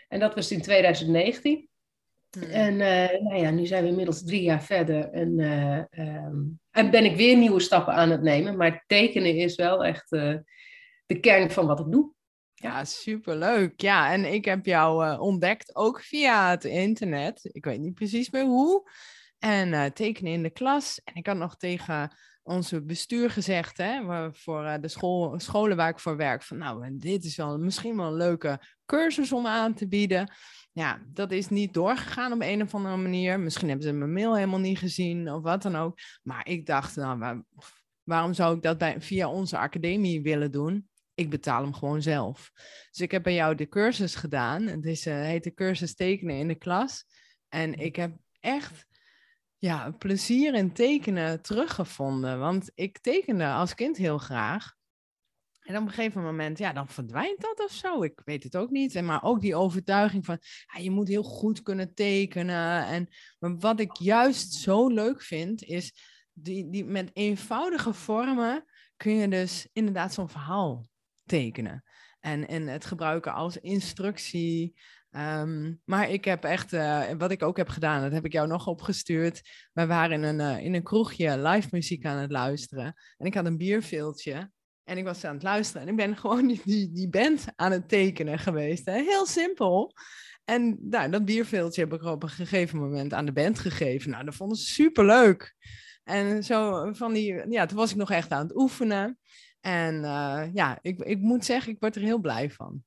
En 0.07 0.19
dat 0.19 0.35
was 0.35 0.51
in 0.51 0.61
2019. 0.61 1.69
Hmm. 2.31 2.43
En 2.43 2.81
eh, 2.81 3.21
nou 3.21 3.35
ja, 3.41 3.49
nu 3.49 3.65
zijn 3.65 3.83
we 3.83 3.89
inmiddels 3.89 4.23
drie 4.23 4.41
jaar 4.41 4.63
verder 4.63 5.09
en, 5.09 5.39
eh, 5.39 5.77
ehm, 5.77 6.37
en 6.71 6.91
ben 6.91 7.05
ik 7.05 7.15
weer 7.15 7.37
nieuwe 7.37 7.59
stappen 7.59 7.93
aan 7.93 8.09
het 8.09 8.21
nemen. 8.21 8.57
Maar 8.57 8.83
tekenen 8.87 9.35
is 9.35 9.55
wel 9.55 9.85
echt 9.85 10.11
eh, 10.11 10.35
de 11.05 11.19
kern 11.19 11.51
van 11.51 11.65
wat 11.65 11.79
ik 11.79 11.91
doe. 11.91 12.13
Ja, 12.53 12.85
superleuk. 12.85 13.81
Ja, 13.81 14.11
en 14.11 14.33
ik 14.33 14.45
heb 14.45 14.65
jou 14.65 15.19
ontdekt 15.19 15.75
ook 15.75 16.01
via 16.01 16.49
het 16.49 16.63
internet. 16.63 17.49
Ik 17.51 17.65
weet 17.65 17.79
niet 17.79 17.93
precies 17.93 18.29
meer 18.29 18.45
hoe. 18.45 18.89
En 19.39 19.93
tekenen 19.93 20.31
in 20.31 20.43
de 20.43 20.49
klas. 20.49 21.01
En 21.03 21.15
ik 21.15 21.27
had 21.27 21.37
nog 21.37 21.57
tegen 21.57 22.15
onze 22.43 22.81
bestuur 22.83 23.29
gezegd, 23.29 23.77
hè, 23.77 24.01
voor 24.33 24.77
de 24.81 24.87
school, 24.87 25.39
scholen 25.39 25.77
waar 25.77 25.89
ik 25.89 25.99
voor 25.99 26.17
werk, 26.17 26.43
van 26.43 26.57
nou, 26.57 26.97
dit 26.97 27.23
is 27.23 27.35
wel 27.35 27.57
misschien 27.57 27.97
wel 27.97 28.05
een 28.05 28.13
leuke 28.13 28.61
cursus 28.85 29.31
om 29.31 29.47
aan 29.47 29.73
te 29.73 29.87
bieden. 29.87 30.31
Ja, 30.73 31.01
dat 31.13 31.31
is 31.31 31.49
niet 31.49 31.73
doorgegaan 31.73 32.33
op 32.33 32.41
een 32.41 32.61
of 32.61 32.75
andere 32.75 32.97
manier. 32.97 33.39
Misschien 33.39 33.67
hebben 33.67 33.87
ze 33.87 33.93
mijn 33.93 34.13
mail 34.13 34.35
helemaal 34.35 34.59
niet 34.59 34.77
gezien 34.77 35.31
of 35.31 35.43
wat 35.43 35.61
dan 35.61 35.75
ook. 35.75 35.99
Maar 36.23 36.47
ik 36.47 36.65
dacht, 36.65 36.95
nou, 36.95 37.43
waarom 38.03 38.33
zou 38.33 38.55
ik 38.55 38.61
dat 38.61 38.77
bij, 38.77 39.01
via 39.01 39.29
onze 39.29 39.57
academie 39.57 40.21
willen 40.21 40.51
doen? 40.51 40.89
Ik 41.13 41.29
betaal 41.29 41.61
hem 41.61 41.73
gewoon 41.73 42.01
zelf. 42.01 42.51
Dus 42.89 42.99
ik 42.99 43.11
heb 43.11 43.23
bij 43.23 43.33
jou 43.33 43.55
de 43.55 43.67
cursus 43.67 44.15
gedaan. 44.15 44.67
Het 44.67 44.85
is, 44.85 45.07
uh, 45.07 45.13
heet 45.13 45.43
de 45.43 45.53
cursus 45.53 45.95
tekenen 45.95 46.35
in 46.35 46.47
de 46.47 46.55
klas. 46.55 47.05
En 47.49 47.73
ik 47.73 47.95
heb 47.95 48.17
echt 48.39 48.85
ja, 49.57 49.91
plezier 49.91 50.53
in 50.53 50.73
tekenen 50.73 51.41
teruggevonden. 51.41 52.39
Want 52.39 52.71
ik 52.73 52.99
tekende 52.99 53.47
als 53.47 53.73
kind 53.73 53.97
heel 53.97 54.17
graag. 54.17 54.75
En 55.61 55.77
op 55.77 55.81
een 55.81 55.89
gegeven 55.89 56.23
moment, 56.23 56.57
ja, 56.57 56.73
dan 56.73 56.87
verdwijnt 56.87 57.41
dat 57.41 57.63
of 57.63 57.71
zo. 57.71 58.03
Ik 58.03 58.21
weet 58.25 58.43
het 58.43 58.55
ook 58.55 58.69
niet. 58.69 58.95
En 58.95 59.05
maar 59.05 59.23
ook 59.23 59.41
die 59.41 59.55
overtuiging 59.55 60.25
van, 60.25 60.37
ja, 60.73 60.79
je 60.79 60.91
moet 60.91 61.07
heel 61.07 61.23
goed 61.23 61.61
kunnen 61.61 61.93
tekenen. 61.93 62.85
En 62.85 63.07
maar 63.39 63.57
wat 63.57 63.79
ik 63.79 63.95
juist 63.95 64.53
zo 64.53 64.87
leuk 64.87 65.21
vind, 65.21 65.63
is 65.63 65.93
die, 66.33 66.69
die 66.69 66.85
met 66.85 67.09
eenvoudige 67.13 67.93
vormen 67.93 68.65
kun 68.97 69.13
je 69.13 69.27
dus 69.27 69.69
inderdaad 69.73 70.13
zo'n 70.13 70.29
verhaal 70.29 70.87
tekenen. 71.25 71.83
En, 72.19 72.47
en 72.47 72.67
het 72.67 72.85
gebruiken 72.85 73.33
als 73.33 73.57
instructie. 73.57 74.79
Ehm, 75.11 75.73
maar 75.85 76.09
ik 76.09 76.25
heb 76.25 76.43
echt, 76.43 76.73
uh, 76.73 77.09
wat 77.17 77.31
ik 77.31 77.43
ook 77.43 77.57
heb 77.57 77.69
gedaan, 77.69 78.01
dat 78.01 78.11
heb 78.11 78.25
ik 78.25 78.31
jou 78.31 78.47
nog 78.47 78.67
opgestuurd. 78.67 79.41
We 79.73 79.85
waren 79.85 80.23
in 80.23 80.39
een, 80.39 80.57
uh, 80.57 80.65
in 80.65 80.73
een 80.73 80.83
kroegje 80.83 81.37
live 81.37 81.67
muziek 81.71 82.05
aan 82.05 82.17
het 82.17 82.31
luisteren. 82.31 82.95
En 83.17 83.25
ik 83.25 83.33
had 83.33 83.45
een 83.45 83.57
bierveeltje. 83.57 84.51
En 84.83 84.97
ik 84.97 85.03
was 85.03 85.23
aan 85.23 85.33
het 85.33 85.43
luisteren. 85.43 85.81
En 85.81 85.87
ik 85.87 85.95
ben 85.95 86.17
gewoon 86.17 86.47
die, 86.47 86.61
die, 86.63 86.91
die 86.91 87.09
band 87.09 87.45
aan 87.55 87.71
het 87.71 87.89
tekenen 87.89 88.39
geweest. 88.39 88.85
Hè? 88.85 89.01
Heel 89.01 89.25
simpel. 89.25 89.93
En 90.45 90.77
nou, 90.81 91.09
dat 91.09 91.25
bierveeltje 91.25 91.81
heb 91.81 91.93
ik 91.93 92.03
op 92.03 92.23
een 92.23 92.29
gegeven 92.29 92.79
moment 92.79 93.13
aan 93.13 93.25
de 93.25 93.31
band 93.31 93.59
gegeven. 93.59 94.11
Nou, 94.11 94.25
dat 94.25 94.35
vonden 94.35 94.57
ze 94.57 94.65
superleuk. 94.65 95.55
En 96.03 96.43
zo 96.43 96.89
van 96.93 97.13
die, 97.13 97.49
ja, 97.49 97.65
toen 97.65 97.77
was 97.77 97.91
ik 97.91 97.97
nog 97.97 98.11
echt 98.11 98.31
aan 98.31 98.47
het 98.47 98.55
oefenen. 98.55 99.19
En 99.59 99.95
uh, 99.95 100.43
ja, 100.53 100.79
ik, 100.81 100.99
ik 100.99 101.19
moet 101.19 101.45
zeggen, 101.45 101.71
ik 101.71 101.79
word 101.79 101.95
er 101.95 102.01
heel 102.01 102.19
blij 102.19 102.49
van. 102.49 102.83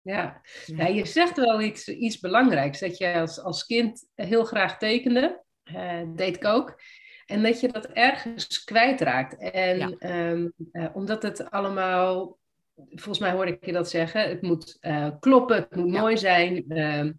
Ja, 0.00 0.40
ja 0.66 0.86
je 0.86 1.04
zegt 1.04 1.36
wel 1.36 1.60
iets, 1.60 1.88
iets 1.88 2.18
belangrijks. 2.18 2.80
Dat 2.80 2.98
je 2.98 3.14
als, 3.14 3.40
als 3.40 3.66
kind 3.66 4.06
heel 4.14 4.44
graag 4.44 4.78
tekende. 4.78 5.44
Uh, 5.64 6.02
deed 6.14 6.36
ik 6.36 6.44
ook. 6.44 6.80
En 7.26 7.42
dat 7.42 7.60
je 7.60 7.68
dat 7.68 7.86
ergens 7.86 8.64
kwijtraakt. 8.64 9.36
En 9.38 9.78
ja. 9.78 10.30
um, 10.30 10.52
uh, 10.72 10.86
omdat 10.92 11.22
het 11.22 11.50
allemaal, 11.50 12.38
volgens 12.74 13.18
mij 13.18 13.32
hoorde 13.32 13.52
ik 13.52 13.66
je 13.66 13.72
dat 13.72 13.90
zeggen, 13.90 14.28
het 14.28 14.42
moet 14.42 14.76
uh, 14.80 15.08
kloppen, 15.20 15.56
het 15.56 15.76
moet 15.76 15.92
ja. 15.92 16.00
mooi 16.00 16.16
zijn. 16.16 16.78
Um, 16.78 17.16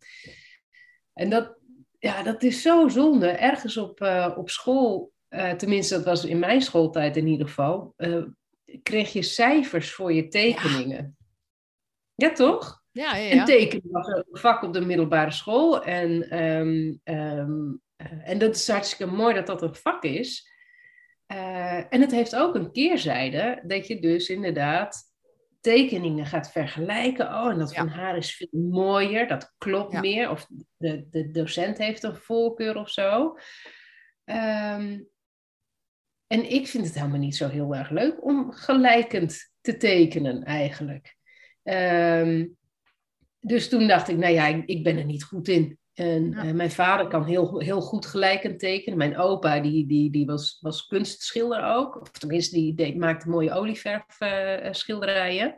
en 1.14 1.30
dat, 1.30 1.58
ja, 2.00 2.24
dat 2.24 2.44
is 2.44 2.62
zo 2.62 2.88
zonde. 2.88 3.28
Ergens 3.28 3.78
op, 3.78 4.02
uh, 4.02 4.34
op 4.38 4.50
school, 4.50 5.12
tenminste 5.58 5.96
dat 5.96 6.06
was 6.06 6.26
in 6.26 6.40
mijn 6.40 6.62
schooltijd 6.62 7.18
in 7.18 7.28
ieder 7.28 7.48
geval, 7.48 7.96
kreeg 8.84 9.14
je 9.14 9.22
cijfers 9.22 9.92
voor 9.92 10.14
je 10.14 10.28
tekeningen. 10.28 11.18
Ja, 12.16 12.28
ja 12.28 12.34
toch? 12.34 12.84
Ja, 12.92 13.16
ja, 13.16 13.24
ja. 13.24 13.40
En 13.40 13.46
tekenen 13.46 13.92
was 13.92 14.08
een 14.08 14.24
vak 14.32 14.64
op 14.64 14.74
de 14.74 14.86
middelbare 14.86 15.32
school. 15.32 15.84
En 15.84 16.40
um, 16.44 17.00
um, 17.04 17.82
uh, 17.98 18.30
en 18.30 18.38
dat 18.38 18.56
is 18.56 18.68
hartstikke 18.68 19.14
mooi 19.14 19.34
dat 19.34 19.48
dat 19.48 19.62
een 19.62 19.76
vak 19.76 20.04
is. 20.04 20.52
Uh, 21.32 21.94
en 21.94 22.02
het 22.02 22.12
heeft 22.12 22.36
ook 22.36 22.56
een 22.56 22.72
keerzijde, 22.72 23.64
dat 23.64 23.88
je 23.88 24.00
dus 24.00 24.30
inderdaad 24.30 25.04
tekeningen 25.62 26.26
gaat 26.26 26.52
vergelijken. 26.52 27.28
Oh, 27.28 27.50
en 27.52 27.58
dat 27.58 27.72
ja. 27.72 27.78
van 27.78 27.88
haar 27.88 28.18
is 28.18 28.36
veel 28.36 28.60
mooier, 28.70 29.28
dat 29.28 29.56
klopt 29.58 29.92
ja. 29.92 30.00
meer. 30.00 30.30
Of 30.30 30.48
de, 30.78 31.08
de 31.10 31.32
docent 31.32 31.78
heeft 31.78 32.04
een 32.04 32.16
voorkeur 32.16 32.78
of 32.78 32.90
zo. 32.90 33.38
Um, 34.26 35.08
en 36.28 36.52
ik 36.52 36.68
vind 36.68 36.86
het 36.86 36.96
helemaal 36.96 37.20
niet 37.20 37.36
zo 37.36 37.48
heel 37.48 37.76
erg 37.76 37.90
leuk 37.90 38.26
om 38.26 38.52
gelijkend 38.52 39.52
te 39.62 39.78
tekenen, 39.78 40.44
eigenlijk. 40.44 41.16
Um, 41.64 42.58
dus 43.40 43.70
toen 43.70 43.88
dacht 43.88 44.08
ik, 44.08 44.18
nou 44.18 44.34
ja, 44.34 44.48
ik, 44.48 44.66
ik 44.66 44.84
ben 44.84 44.98
er 44.98 45.06
niet 45.06 45.24
goed 45.24 45.48
in. 45.48 45.80
En 45.98 46.32
ja. 46.32 46.46
uh, 46.46 46.54
mijn 46.54 46.72
vader 46.72 47.08
kan 47.08 47.26
heel, 47.26 47.60
heel 47.60 47.82
goed 47.82 48.06
gelijkend 48.06 48.60
tekenen. 48.60 48.98
Mijn 48.98 49.18
opa 49.18 49.60
die, 49.60 49.88
die, 49.88 50.12
die 50.12 50.26
was, 50.26 50.58
was 50.62 50.86
kunstschilder 50.86 51.64
ook. 51.64 52.02
Of 52.02 52.12
tenminste, 52.12 52.56
die 52.56 52.74
deed, 52.74 52.98
maakte 52.98 53.30
mooie 53.30 53.54
olieverfschilderijen. 53.54 55.48
Uh, 55.48 55.56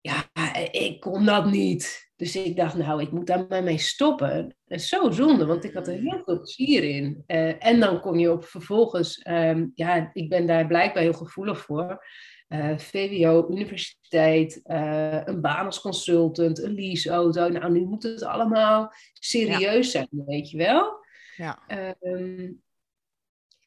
ja, 0.00 0.24
ik 0.70 1.00
kon 1.00 1.24
dat 1.24 1.50
niet. 1.50 2.10
Dus 2.16 2.36
ik 2.36 2.56
dacht, 2.56 2.74
nou, 2.74 3.02
ik 3.02 3.10
moet 3.10 3.26
daar 3.26 3.62
mee 3.62 3.78
stoppen. 3.78 4.56
Zo 4.66 5.10
zonde, 5.10 5.46
want 5.46 5.64
ik 5.64 5.74
had 5.74 5.88
er 5.88 5.94
heel 5.94 6.22
veel 6.24 6.40
plezier 6.40 6.84
in. 6.84 7.24
Uh, 7.26 7.64
en 7.64 7.80
dan 7.80 8.00
kom 8.00 8.18
je 8.18 8.32
op 8.32 8.44
vervolgens... 8.44 9.26
Um, 9.28 9.72
ja, 9.74 10.10
ik 10.12 10.28
ben 10.28 10.46
daar 10.46 10.66
blijkbaar 10.66 11.02
heel 11.02 11.12
gevoelig 11.12 11.60
voor 11.60 12.04
uh, 12.48 12.78
VWO, 12.78 13.46
universiteit, 13.50 14.60
uh, 14.64 15.24
een 15.24 15.40
baan 15.40 15.66
als 15.66 15.80
consultant, 15.80 16.62
een 16.62 16.74
leaseauto. 16.74 17.48
Nou, 17.48 17.72
nu 17.72 17.84
moet 17.84 18.02
het 18.02 18.22
allemaal 18.22 18.92
serieus 19.12 19.92
ja. 19.92 20.06
zijn, 20.08 20.08
weet 20.26 20.50
je 20.50 20.56
wel. 20.56 21.06
Ja. 21.36 21.58
Um, 22.00 22.62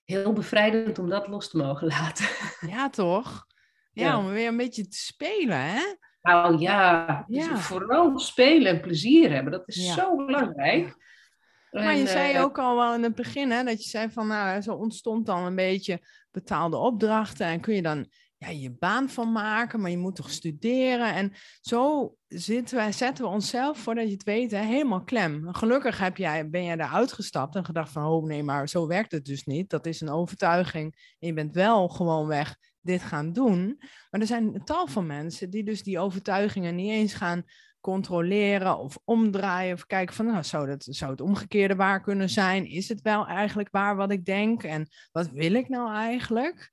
heel 0.06 0.34
bevrijdend 0.34 1.00
om 1.00 1.10
dat 1.10 1.28
los 1.28 1.50
te 1.50 1.58
mogen 1.58 1.88
laten. 1.98 2.26
Ja, 2.68 2.90
toch? 2.90 3.46
Ja, 3.92 4.08
ja. 4.08 4.18
om 4.18 4.28
weer 4.28 4.48
een 4.48 4.58
beetje 4.58 4.88
te 4.88 4.98
spelen, 4.98 5.58
hè? 5.58 5.82
Nou 6.22 6.60
ja, 6.60 7.26
ja. 7.28 7.48
Dus 7.48 7.62
vooral 7.62 8.20
spelen 8.20 8.72
en 8.72 8.82
plezier 8.82 9.32
hebben, 9.32 9.52
dat 9.52 9.64
is 9.66 9.94
zo 9.94 10.16
belangrijk. 10.16 10.96
Maar 11.72 11.96
je 11.96 12.08
zei 12.08 12.36
uh, 12.36 12.42
ook 12.42 12.60
al 12.60 12.76
wel 12.76 12.94
in 12.94 13.04
het 13.04 13.16
begin, 13.16 13.52
hè, 13.52 13.64
dat 13.64 13.84
je 13.84 13.90
zei 13.90 14.10
van, 14.10 14.28
nou, 14.28 14.62
zo 14.62 14.74
ontstond 14.74 15.26
dan 15.26 15.46
een 15.46 15.56
beetje 15.56 16.02
betaalde 16.32 16.78
opdrachten 16.78 17.46
en 17.46 17.60
kun 17.60 17.76
je 17.76 17.82
dan 17.82 18.12
ja, 18.42 18.50
je 18.50 18.72
baan 18.72 19.10
van 19.10 19.32
maken, 19.32 19.82
maar 19.82 19.90
je 19.90 19.98
moet 19.98 20.16
toch 20.16 20.30
studeren. 20.30 21.14
En 21.14 21.34
zo 21.62 22.16
zitten 22.28 22.76
wij, 22.76 22.92
zetten 22.92 23.24
we 23.24 23.30
onszelf, 23.30 23.78
voordat 23.78 24.06
je 24.06 24.12
het 24.12 24.24
weet, 24.24 24.52
hè, 24.52 24.58
helemaal 24.58 25.04
klem. 25.04 25.54
Gelukkig 25.54 25.98
heb 25.98 26.18
jij, 26.18 26.50
ben 26.50 26.64
jij 26.64 26.76
daar 26.76 26.92
uitgestapt 26.92 27.56
en 27.56 27.66
gedacht 27.66 27.92
van, 27.92 28.06
oh 28.06 28.26
nee, 28.26 28.44
maar 28.44 28.70
zo 28.70 28.88
werkt 28.88 29.12
het 29.12 29.26
dus 29.26 29.44
niet. 29.44 29.70
Dat 29.70 29.86
is 29.86 30.02
een 30.02 30.10
overtuiging. 30.10 31.16
En 31.20 31.28
je 31.28 31.34
bent 31.34 31.56
wel 31.56 31.88
gewoon 31.88 32.28
weg 32.28 32.56
dit 32.80 33.02
gaan 33.02 33.34
doen. 33.34 33.76
Maar 34.10 34.22
er 34.22 34.28
zijn 34.28 34.64
tal 34.64 34.88
van 34.88 35.06
mensen 35.06 35.50
die 35.50 35.64
dus 35.64 35.84
die 35.84 36.00
overtuigingen 36.00 36.76
niet 36.76 36.92
eens 36.92 37.14
gaan 37.14 37.44
controleren 37.80 38.78
of 38.78 38.98
omdraaien 39.04 39.74
of 39.74 39.86
kijken 39.86 40.16
van, 40.16 40.26
nou, 40.26 40.44
zou, 40.44 40.68
dat, 40.68 40.88
zou 40.90 41.12
het 41.12 41.22
omgekeerde 41.22 41.76
waar 41.76 42.02
kunnen 42.02 42.30
zijn? 42.30 42.66
Is 42.66 42.90
het 42.90 43.02
wel 43.02 43.28
eigenlijk 43.28 43.70
waar 43.72 43.96
wat 43.96 44.12
ik 44.12 44.26
denk? 44.26 44.64
En 44.64 44.88
wat 45.12 45.30
wil 45.30 45.54
ik 45.54 45.70
nou 45.70 45.94
eigenlijk? 45.94 46.72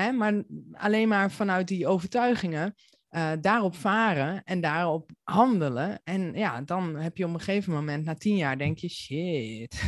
Hè, 0.00 0.12
maar 0.12 0.42
alleen 0.72 1.08
maar 1.08 1.30
vanuit 1.30 1.68
die 1.68 1.86
overtuigingen 1.86 2.74
uh, 3.10 3.32
daarop 3.40 3.74
varen 3.74 4.42
en 4.44 4.60
daarop 4.60 5.10
handelen. 5.22 6.00
En 6.04 6.32
ja, 6.34 6.60
dan 6.62 6.96
heb 6.96 7.16
je 7.16 7.24
op 7.24 7.34
een 7.34 7.40
gegeven 7.40 7.72
moment, 7.72 8.04
na 8.04 8.14
tien 8.14 8.36
jaar, 8.36 8.58
denk 8.58 8.78
je, 8.78 8.88
shit, 8.88 9.82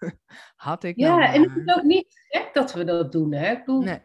had 0.56 0.84
ik 0.84 0.96
Ja, 0.96 1.16
nou 1.16 1.34
en 1.34 1.42
het 1.42 1.66
is 1.66 1.74
ook 1.74 1.82
niet 1.82 2.06
gek 2.28 2.50
dat 2.52 2.72
we 2.72 2.84
dat 2.84 3.12
doen. 3.12 3.34
Hè? 3.34 3.52
Ik 3.52 3.58
bedoel, 3.58 3.82
Nee. 3.82 4.00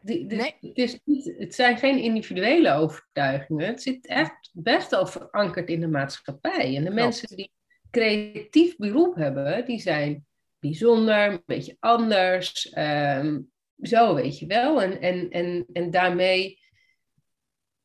Het, 0.62 0.78
is 0.78 1.00
niet, 1.04 1.34
het 1.38 1.56
zijn 1.56 1.78
geen 1.78 2.00
individuele 2.00 2.74
overtuigingen. 2.74 3.68
Het 3.68 3.82
zit 3.82 4.08
echt 4.08 4.52
best 4.54 4.92
wel 4.92 5.08
verankerd 5.08 5.70
in 5.70 5.80
de 5.80 5.88
maatschappij. 5.88 6.76
En 6.76 6.84
de 6.84 6.92
Klopt. 6.92 6.96
mensen 6.96 7.38
die 7.38 7.52
creatief 7.92 8.76
beroep 8.78 9.16
hebben, 9.16 9.66
die 9.66 9.80
zijn 9.80 10.26
bijzonder, 10.60 11.32
een 11.32 11.44
beetje 11.46 11.78
anders. 11.80 12.70
ehm, 12.70 13.40
zo, 13.82 14.16
weet 14.16 14.40
je 14.40 14.46
wel. 14.46 14.82
En, 14.82 15.02
en, 15.02 15.30
en, 15.30 15.66
en 15.74 15.92
daarmee 15.92 16.64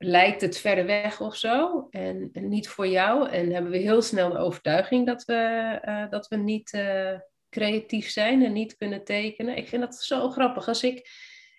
lijkt 0.03 0.41
het 0.41 0.59
verder 0.59 0.87
weg 0.87 1.21
of 1.21 1.37
zo. 1.37 1.87
En, 1.91 2.31
niet 2.33 2.69
voor 2.69 2.87
jou. 2.87 3.29
En 3.29 3.53
hebben 3.53 3.71
we 3.71 3.79
heel 3.79 4.03
snel 4.03 4.31
de 4.31 4.39
overtuiging 4.39 5.07
dat 5.07 5.25
we, 5.25 5.35
eh, 5.83 6.11
dat 6.11 6.29
we 6.29 6.37
niet 6.37 6.73
eh, 6.73 7.19
creatief 7.49 8.11
zijn 8.11 8.45
en 8.45 8.53
niet 8.53 8.77
kunnen 8.77 9.05
tekenen. 9.05 9.57
Ik 9.57 9.69
vind 9.69 9.83
dat 9.83 9.95
zo 9.95 10.31
grappig. 10.31 10.69
Als 10.69 10.83
ik, 10.83 10.97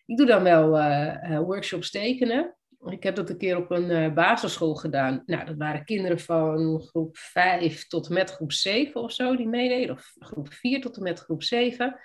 ik 0.05 0.17
doe 0.17 0.25
dan 0.25 0.43
wel 0.43 0.77
eh, 0.77 1.39
workshops 1.39 1.91
tekenen. 1.91 2.55
Ik 2.85 3.03
heb 3.03 3.15
dat 3.15 3.29
een 3.29 3.38
keer 3.38 3.57
op 3.57 3.71
een 3.71 4.13
basisschool 4.13 4.75
gedaan. 4.75 5.23
Nou, 5.25 5.45
dat 5.45 5.57
waren 5.57 5.85
kinderen 5.85 6.19
van 6.19 6.81
groep 6.81 7.17
5 7.17 7.88
tot 7.88 8.07
en 8.07 8.13
met 8.13 8.31
groep 8.31 8.51
7 8.51 9.01
of 9.01 9.11
zo 9.11 9.35
die 9.35 9.47
meededen. 9.47 9.95
Of 9.95 10.13
groep 10.19 10.53
4 10.53 10.81
tot 10.81 10.97
en 10.97 11.03
met 11.03 11.19
groep 11.19 11.43
7. 11.43 12.00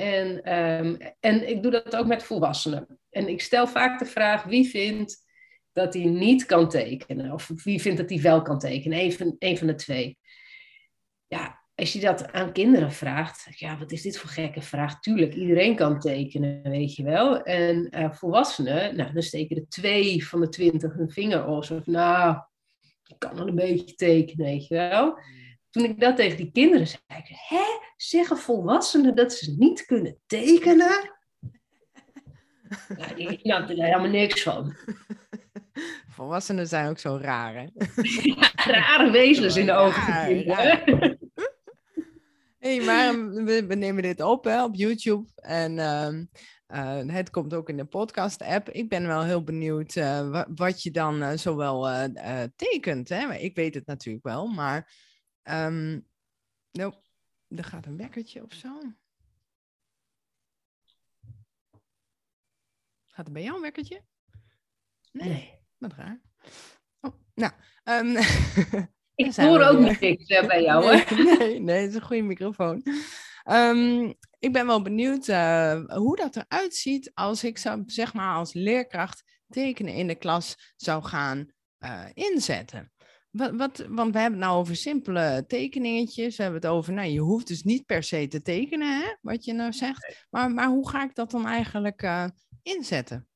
En, 0.00 0.42
ehm, 0.42 0.94
en 1.20 1.48
ik 1.48 1.62
doe 1.62 1.70
dat 1.70 1.96
ook 1.96 2.06
met 2.06 2.22
volwassenen. 2.22 2.98
En 3.10 3.28
ik 3.28 3.40
stel 3.40 3.66
vaak 3.66 3.98
de 3.98 4.04
vraag: 4.04 4.42
wie 4.42 4.68
vindt 4.68 5.16
dat 5.72 5.94
hij 5.94 6.04
niet 6.04 6.46
kan 6.46 6.68
tekenen? 6.68 7.32
Of 7.32 7.50
wie 7.64 7.80
vindt 7.80 7.98
dat 7.98 8.10
hij 8.10 8.20
wel 8.20 8.42
kan 8.42 8.58
tekenen? 8.58 8.98
Eén 8.98 9.12
van, 9.12 9.36
van 9.38 9.66
de 9.66 9.74
twee. 9.74 10.18
Ja, 11.26 11.64
als 11.74 11.92
je 11.92 12.00
dat 12.00 12.32
aan 12.32 12.52
kinderen 12.52 12.92
vraagt, 12.92 13.46
ja, 13.50 13.78
wat 13.78 13.92
is 13.92 14.02
dit 14.02 14.18
voor 14.18 14.30
gekke 14.30 14.62
vraag? 14.62 15.00
Tuurlijk, 15.00 15.34
iedereen 15.34 15.76
kan 15.76 16.00
tekenen, 16.00 16.62
weet 16.62 16.94
je 16.94 17.02
wel. 17.02 17.42
En 17.42 17.88
uh, 17.98 18.12
volwassenen, 18.12 18.96
nou, 18.96 19.12
dan 19.12 19.22
steken 19.22 19.56
er 19.56 19.68
twee 19.68 20.26
van 20.26 20.40
de 20.40 20.48
twintig 20.48 20.94
hun 20.94 21.10
vinger 21.10 21.46
op. 21.46 21.64
Van, 21.64 21.82
nou, 21.84 22.36
ik 23.06 23.18
kan 23.18 23.34
wel 23.34 23.48
een 23.48 23.54
beetje 23.54 23.94
tekenen, 23.94 24.46
weet 24.46 24.66
je 24.66 24.74
wel. 24.74 25.18
Toen 25.70 25.84
ik 25.84 26.00
dat 26.00 26.16
tegen 26.16 26.36
die 26.36 26.50
kinderen 26.52 26.86
zei, 26.86 27.02
ik, 27.06 27.36
hè, 27.48 27.64
zeggen 27.96 28.36
volwassenen 28.36 29.16
dat 29.16 29.32
ze 29.32 29.54
niet 29.58 29.84
kunnen 29.86 30.18
tekenen? 30.26 31.18
Ja, 32.96 33.14
die 33.16 33.38
snapte 33.38 33.74
er 33.74 33.84
helemaal 33.84 34.10
niks 34.10 34.42
van. 34.42 34.74
Volwassenen 36.08 36.66
zijn 36.66 36.88
ook 36.88 36.98
zo 36.98 37.18
raar, 37.22 37.54
hè? 37.54 37.66
Ja, 38.34 38.50
rare 38.54 39.10
wezens 39.10 39.56
in 39.56 39.66
de 39.66 39.72
ogen 39.72 40.02
van 40.02 40.26
kinderen. 40.26 40.82
hey, 42.58 42.80
maar 42.80 43.30
we, 43.44 43.66
we, 43.66 43.74
nemen 43.74 44.02
dit 44.02 44.20
op 44.20 44.44
hè, 44.44 44.64
op 44.64 44.74
YouTube 44.74 45.28
en 45.34 45.72
uh, 45.76 46.08
uh, 47.06 47.14
het 47.14 47.30
komt 47.30 47.54
ook 47.54 47.68
in 47.68 47.76
de 47.76 47.84
podcast-app. 47.84 48.70
Ik 48.70 48.88
ben 48.88 49.06
wel 49.06 49.24
heel 49.24 49.44
benieuwd 49.44 49.94
uh, 49.94 50.42
wat 50.54 50.82
je 50.82 50.90
dan 50.90 51.22
uh, 51.22 51.30
zowel 51.34 52.08
tekent. 52.56 53.08
Hè? 53.08 53.34
Ik 53.34 53.54
weet 53.54 53.74
het 53.74 53.86
natuurlijk 53.86 54.24
wel, 54.24 54.46
maar 54.46 55.08
um, 55.42 56.06
nou, 56.70 56.94
er 57.48 57.64
gaat 57.64 57.86
een 57.86 57.96
wekkertje 57.96 58.42
of 58.42 58.52
zo. 58.52 58.80
Gaat 63.06 63.26
er 63.26 63.32
bij 63.32 63.42
jou 63.42 63.56
een 63.56 63.62
wekkertje? 63.62 64.02
Nee. 65.12 65.28
nee. 65.28 65.58
Wat 65.78 65.92
raar. 65.92 66.20
Oh, 67.00 67.14
nou, 67.34 67.52
um, 67.84 68.16
Ik 69.14 69.34
hoor 69.34 69.62
ook 69.62 69.78
niks 69.78 70.28
uh, 70.28 70.46
bij 70.46 70.62
jou, 70.62 70.84
nee, 70.90 71.04
hè? 71.04 71.14
Nee, 71.14 71.60
nee, 71.60 71.80
het 71.80 71.88
is 71.88 71.94
een 71.94 72.02
goede 72.02 72.22
microfoon. 72.22 72.82
Um, 73.50 74.14
ik 74.38 74.52
ben 74.52 74.66
wel 74.66 74.82
benieuwd 74.82 75.28
uh, 75.28 75.84
hoe 75.86 76.16
dat 76.16 76.36
eruit 76.36 76.74
ziet 76.74 77.10
als 77.14 77.44
ik 77.44 77.58
zou, 77.58 77.82
zeg 77.86 78.14
maar, 78.14 78.34
als 78.34 78.52
leerkracht 78.52 79.24
tekenen 79.48 79.94
in 79.94 80.06
de 80.06 80.14
klas 80.14 80.72
zou 80.76 81.04
gaan 81.04 81.52
uh, 81.78 82.04
inzetten. 82.12 82.92
Wat, 83.30 83.50
wat, 83.56 83.86
want 83.88 84.12
we 84.12 84.20
hebben 84.20 84.38
het 84.38 84.48
nou 84.48 84.58
over 84.58 84.76
simpele 84.76 85.44
tekeningetjes. 85.46 86.36
We 86.36 86.42
hebben 86.42 86.60
het 86.60 86.70
over, 86.70 86.92
nou, 86.92 87.08
je 87.08 87.20
hoeft 87.20 87.46
dus 87.46 87.62
niet 87.62 87.86
per 87.86 88.02
se 88.02 88.26
te 88.28 88.42
tekenen, 88.42 89.00
hè, 89.00 89.14
wat 89.20 89.44
je 89.44 89.52
nou 89.52 89.72
zegt. 89.72 90.26
Maar, 90.30 90.50
maar 90.50 90.68
hoe 90.68 90.88
ga 90.88 91.04
ik 91.04 91.14
dat 91.14 91.30
dan 91.30 91.46
eigenlijk 91.46 92.02
uh, 92.02 92.26
inzetten? 92.62 93.28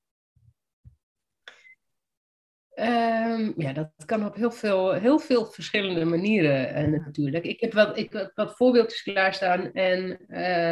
Um, 2.77 3.55
ja, 3.57 3.73
dat 3.73 3.93
kan 4.05 4.27
op 4.27 4.35
heel 4.35 4.51
veel, 4.51 4.93
heel 4.93 5.19
veel 5.19 5.47
verschillende 5.47 6.05
manieren 6.05 6.93
uh, 6.93 7.05
natuurlijk. 7.05 7.45
Ik 7.45 7.61
heb 7.61 7.73
wat, 7.73 7.99
ik 7.99 8.13
heb 8.13 8.31
wat 8.35 8.57
voorbeeldjes 8.57 9.03
klaarstaan 9.03 9.73
en 9.73 10.03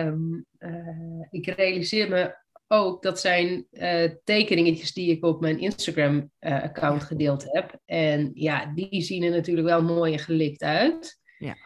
um, 0.07 0.47
uh, 0.59 1.27
ik 1.31 1.47
realiseer 1.47 2.09
me 2.09 2.37
ook 2.73 3.03
dat 3.03 3.21
zijn 3.21 3.67
uh, 3.73 4.11
tekeningetjes 4.25 4.93
die 4.93 5.11
ik 5.11 5.25
op 5.25 5.41
mijn 5.41 5.59
Instagram-account 5.59 7.03
gedeeld 7.03 7.45
heb. 7.53 7.79
En 7.85 8.31
ja, 8.35 8.73
die 8.75 9.03
zien 9.03 9.23
er 9.23 9.31
natuurlijk 9.31 9.67
wel 9.67 9.83
mooi 9.83 10.13
en 10.13 10.19
gelikt 10.19 10.63
uit. 10.63 11.21
Ja. 11.39 11.57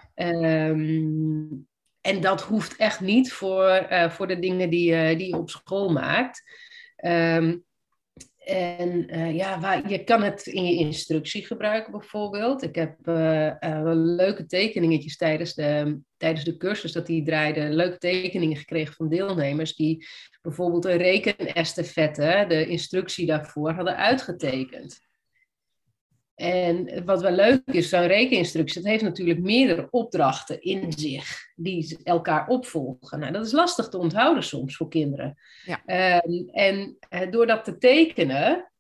Um, 0.69 1.67
en 2.01 2.21
dat 2.21 2.43
hoeft 2.43 2.77
echt 2.77 3.01
niet 3.01 3.33
voor, 3.33 3.87
voor 4.09 4.27
de 4.27 4.39
dingen 4.39 4.71
die, 4.71 5.17
die 5.17 5.29
je 5.29 5.37
op 5.37 5.51
school 5.51 5.93
maakt. 5.93 6.43
Um, 7.05 7.66
en 8.47 9.17
uh, 9.17 9.35
ja, 9.35 9.61
waar, 9.61 9.91
je 9.91 10.05
kan 10.05 10.23
het 10.23 10.47
in 10.47 10.65
je 10.65 10.75
instructie 10.75 11.47
gebruiken 11.47 11.93
bijvoorbeeld. 11.93 12.63
Ik 12.63 12.75
heb 12.75 12.97
uh, 13.09 13.47
uh, 13.47 13.81
leuke 13.93 14.47
tekeningetjes 14.47 15.17
tijdens 15.17 15.55
de, 15.55 15.99
tijdens 16.17 16.45
de 16.45 16.57
cursus 16.57 16.93
dat 16.93 17.07
die 17.07 17.25
draaide. 17.25 17.69
Leuke 17.69 17.99
tekeningen 17.99 18.57
gekregen 18.57 18.95
van 18.95 19.09
deelnemers 19.09 19.75
die 19.75 20.07
bijvoorbeeld 20.43 20.85
een 20.85 20.97
rekenestafette, 20.97 22.45
de 22.49 22.67
instructie 22.67 23.27
daarvoor, 23.27 23.71
hadden 23.71 23.97
uitgetekend. 23.97 25.06
En 26.37 27.05
wat 27.05 27.23
wel 27.23 27.33
leuk 27.33 27.63
is, 27.65 27.89
zo'n 27.89 28.07
rekeninstructie, 28.07 28.83
dat 28.83 28.91
heeft 28.91 29.03
natuurlijk 29.03 29.39
meerdere 29.39 29.89
opdrachten 29.91 30.61
in 30.61 30.93
zich 30.93 31.53
die 31.55 31.99
elkaar 32.03 32.49
opvolgen. 32.49 33.19
Nou, 33.19 33.33
dat 33.33 33.47
is 33.47 33.53
lastig 33.53 33.89
te 33.89 33.99
onthouden 33.99 34.43
soms 34.43 34.77
voor 34.77 34.89
kinderen. 34.89 35.39
Ja. 35.65 36.23
Um, 36.25 36.49
en 36.51 36.99
uh, 37.11 37.31
door 37.31 37.47
dat 37.47 37.65
te 37.65 37.79
tekenen, 37.79 38.73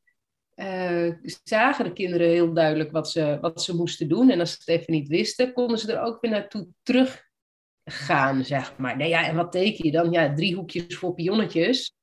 uh, 0.55 1.13
zagen 1.45 1.85
de 1.85 1.93
kinderen 1.93 2.29
heel 2.29 2.53
duidelijk 2.53 2.93
wat 2.93 3.11
ze, 3.11 3.39
wat 3.41 3.63
ze 3.63 3.77
moesten 3.77 4.09
doen. 4.09 4.31
En 4.31 4.41
als 4.41 4.51
ze 4.51 4.57
het 4.59 4.81
even 4.81 4.93
niet 4.93 5.09
wisten, 5.09 5.53
konden 5.53 5.79
ze 5.79 5.93
er 5.93 6.03
ook 6.03 6.21
weer 6.21 6.31
naartoe 6.31 6.67
teruggaan, 6.83 8.45
zeg 8.45 8.77
maar. 8.77 8.97
Nou 8.97 9.11
ja, 9.11 9.27
en 9.27 9.37
wat 9.37 9.53
teken 9.53 9.85
je 9.85 9.93
dan? 9.93 10.11
Ja, 10.11 10.35
drie 10.35 10.55
hoekjes 10.55 10.97
voor 10.97 11.15
pionnetjes 11.15 11.95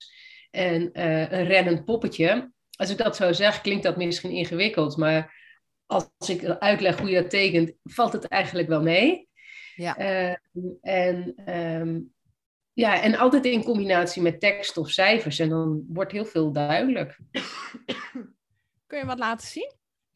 en 0.51 0.89
uh, 0.93 1.31
een 1.31 1.45
rennend 1.45 1.85
poppetje. 1.85 2.51
Als 2.75 2.89
ik 2.89 2.97
dat 2.97 3.15
zo 3.15 3.33
zeg, 3.33 3.61
klinkt 3.61 3.83
dat 3.83 3.97
misschien 3.97 4.31
ingewikkeld, 4.31 4.97
maar 4.97 5.41
als 5.93 6.29
ik 6.29 6.45
uitleg 6.45 6.99
hoe 6.99 7.09
je 7.09 7.21
dat 7.21 7.29
tekent, 7.29 7.73
valt 7.83 8.13
het 8.13 8.27
eigenlijk 8.27 8.67
wel 8.67 8.81
mee. 8.81 9.29
Ja. 9.75 9.99
Uh, 9.99 10.35
en, 10.81 11.35
um, 11.55 12.13
ja, 12.73 13.01
en 13.01 13.15
altijd 13.15 13.45
in 13.45 13.63
combinatie 13.63 14.21
met 14.21 14.39
tekst 14.39 14.77
of 14.77 14.89
cijfers. 14.89 15.39
En 15.39 15.49
dan 15.49 15.85
wordt 15.87 16.11
heel 16.11 16.25
veel 16.25 16.51
duidelijk. 16.51 17.19
Kun 18.87 18.99
je 18.99 19.05
wat 19.05 19.19
laten 19.19 19.47
zien? 19.47 19.73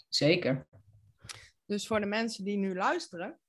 Zeker. 0.09 0.67
Dus 1.65 1.87
voor 1.87 1.99
de 1.99 2.05
mensen 2.05 2.43
die 2.43 2.57
nu 2.57 2.75
luisteren, 2.75 3.39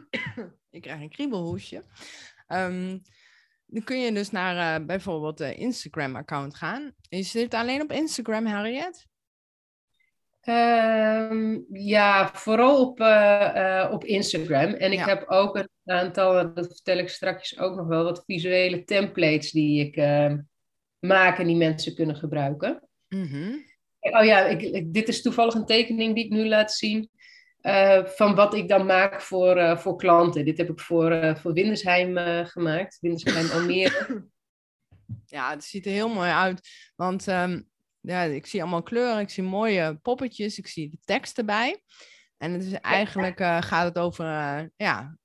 ik 0.70 0.82
krijg 0.82 1.00
een 1.00 1.10
kriebelhoesje. 1.10 1.82
Um, 2.48 3.02
dan 3.66 3.84
kun 3.84 4.00
je 4.00 4.12
dus 4.12 4.30
naar 4.30 4.80
uh, 4.80 4.86
bijvoorbeeld 4.86 5.38
de 5.38 5.54
Instagram-account 5.54 6.54
gaan. 6.54 6.94
Is 7.08 7.30
dit 7.30 7.54
alleen 7.54 7.82
op 7.82 7.92
Instagram, 7.92 8.46
Harriet? 8.46 9.06
Um, 10.48 11.66
ja, 11.72 12.30
vooral 12.34 12.80
op, 12.80 13.00
uh, 13.00 13.52
uh, 13.54 13.88
op 13.92 14.04
Instagram. 14.04 14.72
En 14.72 14.92
ik 14.92 14.98
ja. 14.98 15.06
heb 15.06 15.24
ook 15.28 15.56
een 15.56 15.68
aantal, 15.84 16.54
dat 16.54 16.66
vertel 16.66 16.98
ik 16.98 17.08
straks 17.08 17.58
ook 17.58 17.76
nog 17.76 17.86
wel, 17.86 18.04
wat 18.04 18.22
visuele 18.26 18.84
templates 18.84 19.50
die 19.50 19.86
ik 19.86 19.96
uh, 19.96 20.32
maak 20.98 21.38
en 21.38 21.46
die 21.46 21.56
mensen 21.56 21.94
kunnen 21.94 22.16
gebruiken. 22.16 22.88
Mm 23.08 23.26
-hmm. 23.26 23.64
Oh 24.00 24.24
ja, 24.24 24.46
ik, 24.46 24.62
ik, 24.62 24.94
dit 24.94 25.08
is 25.08 25.22
toevallig 25.22 25.54
een 25.54 25.66
tekening 25.66 26.14
die 26.14 26.24
ik 26.24 26.30
nu 26.30 26.48
laat 26.48 26.72
zien. 26.72 27.10
van 28.04 28.34
wat 28.34 28.54
ik 28.54 28.68
dan 28.68 28.86
maak 28.86 29.22
voor, 29.22 29.78
voor 29.78 29.96
klanten. 29.96 30.44
Dit 30.44 30.58
heb 30.58 30.70
ik 30.70 30.80
voor, 30.80 31.36
voor 31.40 31.52
Windesheim 31.52 32.16
gemaakt. 32.46 32.98
Windesheim 33.00 33.50
Almere. 33.50 34.28
Ja, 35.26 35.50
het 35.50 35.64
ziet 35.64 35.86
er 35.86 35.92
heel 35.92 36.08
mooi 36.08 36.30
uit. 36.30 36.68
Want 36.96 37.26
um, 37.26 37.68
ja, 38.06 38.22
ik 38.22 38.46
zie 38.46 38.60
allemaal 38.60 38.82
kleuren, 38.82 39.20
ik 39.20 39.30
zie 39.30 39.42
mooie 39.42 39.98
poppetjes, 40.02 40.58
ik 40.58 40.66
zie 40.66 40.90
de 40.90 40.98
tekst 41.04 41.38
erbij. 41.38 41.82
En 42.38 42.52
het 42.52 42.64
is 42.64 42.72
eigenlijk 42.72 43.40
uh, 43.40 43.62
gaat 43.62 43.84
het 43.84 43.98
over, 43.98 44.24
uh, 44.24 44.60
ja, 44.76 45.16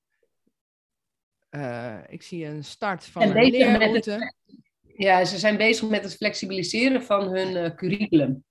uh, 1.50 1.98
ik 2.06 2.22
zie 2.22 2.46
een 2.46 2.64
start 2.64 3.04
van 3.04 3.22
en 3.22 3.36
een 3.36 3.50
leerroute. 3.50 4.34
ja, 4.96 5.24
ze 5.24 5.38
zijn 5.38 5.56
bezig 5.56 5.88
met 5.88 6.04
het 6.04 6.16
flexibiliseren 6.16 7.02
van 7.02 7.28
hun 7.28 7.74
curriculum. 7.74 8.44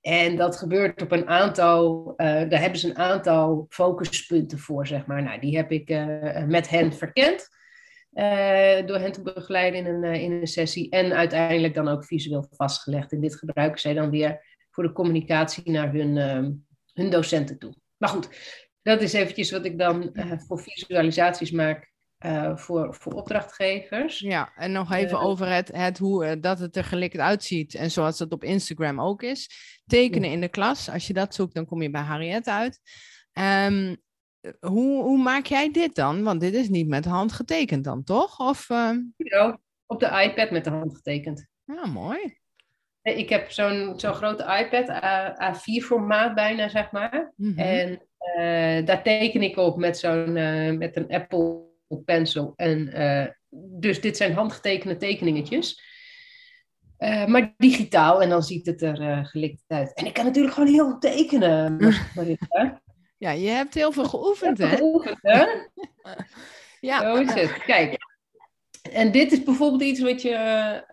En 0.00 0.36
dat 0.36 0.56
gebeurt 0.56 1.02
op 1.02 1.12
een 1.12 1.28
aantal, 1.28 2.14
daar 2.16 2.60
hebben 2.60 2.78
ze 2.78 2.88
een 2.88 2.96
aantal 2.96 3.66
focuspunten 3.68 4.58
voor, 4.58 4.86
zeg 4.86 5.06
maar. 5.06 5.22
Nou, 5.22 5.40
die 5.40 5.56
heb 5.56 5.70
ik 5.70 5.88
met 6.46 6.68
hen 6.68 6.92
verkend. 6.92 7.48
Uh, 8.12 8.86
door 8.86 8.98
hen 8.98 9.12
te 9.12 9.22
begeleiden 9.22 9.86
in 9.86 9.86
een, 9.86 10.04
uh, 10.04 10.22
in 10.22 10.32
een 10.32 10.46
sessie. 10.46 10.90
En 10.90 11.12
uiteindelijk 11.12 11.74
dan 11.74 11.88
ook 11.88 12.04
visueel 12.04 12.46
vastgelegd. 12.50 13.12
En 13.12 13.20
dit 13.20 13.36
gebruiken 13.36 13.80
zij 13.80 13.94
dan 13.94 14.10
weer 14.10 14.44
voor 14.70 14.84
de 14.84 14.92
communicatie 14.92 15.70
naar 15.70 15.92
hun, 15.92 16.16
uh, 16.16 16.48
hun 16.92 17.10
docenten 17.10 17.58
toe. 17.58 17.74
Maar 17.96 18.08
goed, 18.08 18.28
dat 18.82 19.02
is 19.02 19.12
eventjes 19.12 19.50
wat 19.50 19.64
ik 19.64 19.78
dan 19.78 20.14
eh, 20.14 20.32
voor 20.38 20.60
visualisaties 20.60 21.50
maak. 21.50 21.88
voor, 22.54 22.94
voor 22.94 23.12
opdrachtgevers. 23.12 24.18
Ja, 24.18 24.52
en 24.56 24.72
nog 24.72 24.92
even 24.92 25.20
over 25.20 25.52
het, 25.52 25.72
het 25.72 25.98
hoe 25.98 26.40
dat 26.40 26.58
het 26.58 26.76
er 26.76 26.84
gelikt 26.84 27.18
uitziet. 27.18 27.74
En 27.74 27.90
zoals 27.90 28.18
dat 28.18 28.32
op 28.32 28.44
Instagram 28.44 29.00
ook 29.00 29.22
is. 29.22 29.50
Tekenen 29.86 30.30
in 30.30 30.40
de 30.40 30.48
klas. 30.48 30.90
Als 30.90 31.06
je 31.06 31.12
dat 31.12 31.34
zoekt, 31.34 31.54
dan 31.54 31.66
kom 31.66 31.82
je 31.82 31.90
bij 31.90 32.00
Harriet 32.00 32.48
uit. 32.48 32.80
Um, 33.32 34.02
hoe, 34.60 35.02
hoe 35.02 35.18
maak 35.18 35.46
jij 35.46 35.70
dit 35.70 35.94
dan? 35.94 36.22
Want 36.22 36.40
dit 36.40 36.54
is 36.54 36.68
niet 36.68 36.88
met 36.88 37.02
de 37.02 37.08
hand 37.08 37.32
getekend 37.32 37.84
dan, 37.84 38.04
toch? 38.04 38.38
Of, 38.38 38.68
uh... 38.68 38.90
ja, 39.16 39.60
op 39.86 40.00
de 40.00 40.22
iPad 40.24 40.50
met 40.50 40.64
de 40.64 40.70
hand 40.70 40.94
getekend. 40.94 41.46
Ja, 41.64 41.86
mooi. 41.86 42.38
Ik 43.02 43.28
heb 43.28 43.50
zo'n 43.50 43.92
zo'n 43.96 44.14
grote 44.14 44.42
iPad, 44.42 44.88
A4-formaat 45.42 46.34
bijna, 46.34 46.68
zeg 46.68 46.90
maar. 46.90 47.32
Mm 47.36 47.48
-hmm. 47.48 47.58
En 47.58 47.90
uh, 48.38 48.86
daar 48.86 49.02
teken 49.02 49.42
ik 49.42 49.56
op 49.56 49.76
met, 49.76 49.98
zo'n, 49.98 50.36
uh, 50.36 50.76
met 50.76 50.96
een 50.96 51.08
Apple 51.08 51.62
Pencil. 52.04 52.52
En, 52.56 52.92
dus 53.50 54.00
dit 54.00 54.16
zijn 54.16 54.32
handgetekende 54.32 54.96
tekeningetjes. 54.96 55.82
maar 57.26 57.54
digitaal, 57.56 58.22
en 58.22 58.28
dan 58.28 58.42
ziet 58.42 58.66
het 58.66 58.82
er 58.82 59.26
gelikt 59.26 59.64
uit. 59.66 59.94
En 59.94 60.06
ik 60.06 60.12
kan 60.12 60.24
natuurlijk 60.24 60.54
gewoon 60.54 60.72
heel 60.72 60.90
goed 60.90 61.00
tekenen. 61.00 61.78
Ja, 63.20 63.30
je 63.30 63.48
hebt 63.48 63.74
heel 63.74 63.92
veel 63.92 64.04
geoefend, 64.04 64.58
hè? 64.58 64.76
Geoefend, 64.76 65.18
hè? 65.20 65.44
ja. 66.90 67.00
Zo 67.00 67.14
is 67.14 67.32
het. 67.32 67.64
Kijk, 67.64 67.96
en 68.92 69.12
dit 69.12 69.32
is 69.32 69.42
bijvoorbeeld 69.42 69.82
iets 69.82 70.00
wat 70.00 70.22
je 70.22 70.36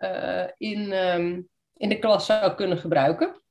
uh, 0.00 0.70
in, 0.70 0.92
um, 0.92 1.48
in 1.76 1.88
de 1.88 1.98
klas 1.98 2.26
zou 2.26 2.54
kunnen 2.54 2.78
gebruiken. 2.78 3.42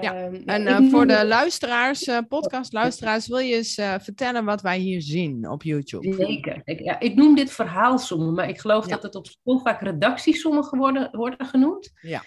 Ja, 0.00 0.30
en 0.44 0.62
uh, 0.66 0.90
voor 0.90 1.06
de 1.06 1.26
luisteraars, 1.26 2.06
uh, 2.06 2.18
podcastluisteraars, 2.28 3.28
wil 3.28 3.38
je 3.38 3.54
eens 3.54 3.74
vertellen 3.74 4.44
wat 4.44 4.62
wij 4.62 4.78
hier 4.78 5.02
zien 5.02 5.48
op 5.48 5.62
YouTube? 5.62 6.14
Zeker. 6.14 6.60
Ik, 6.64 6.80
ja, 6.80 7.00
ik 7.00 7.14
noem 7.14 7.34
dit 7.34 7.52
verhaalsommen, 7.52 8.34
maar 8.34 8.48
ik 8.48 8.60
geloof 8.60 8.84
ja. 8.84 8.90
dat 8.90 9.02
het 9.02 9.14
op 9.14 9.26
school 9.26 9.58
vaak 9.58 9.80
redactiesommen 9.80 10.76
worden, 10.78 11.16
worden 11.16 11.46
genoemd. 11.46 11.90
Ja. 12.00 12.22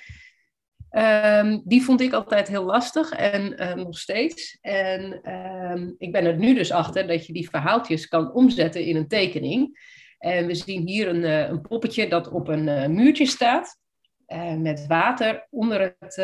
Um, 0.91 1.61
die 1.65 1.83
vond 1.83 2.01
ik 2.01 2.13
altijd 2.13 2.47
heel 2.47 2.63
lastig 2.63 3.11
en 3.11 3.55
nog 3.75 3.97
steeds. 3.97 4.57
En 4.61 5.31
um, 5.33 5.95
ik 5.97 6.11
ben 6.11 6.25
er 6.25 6.37
nu 6.37 6.53
dus 6.53 6.71
achter 6.71 7.07
dat 7.07 7.25
je 7.25 7.33
die 7.33 7.49
verhaaltjes 7.49 8.07
kan 8.07 8.33
omzetten 8.33 8.83
in 8.83 8.95
een 8.95 9.07
tekening. 9.07 9.79
En 10.17 10.45
we 10.47 10.55
zien 10.55 10.87
hier 10.87 11.07
een, 11.07 11.23
een 11.23 11.61
poppetje 11.61 12.07
dat 12.07 12.29
op 12.29 12.47
een 12.47 12.93
muurtje 12.93 13.25
staat. 13.25 13.79
Uh, 14.27 14.53
met 14.53 14.85
water 14.87 15.47
onder 15.49 15.95
het, 15.99 16.17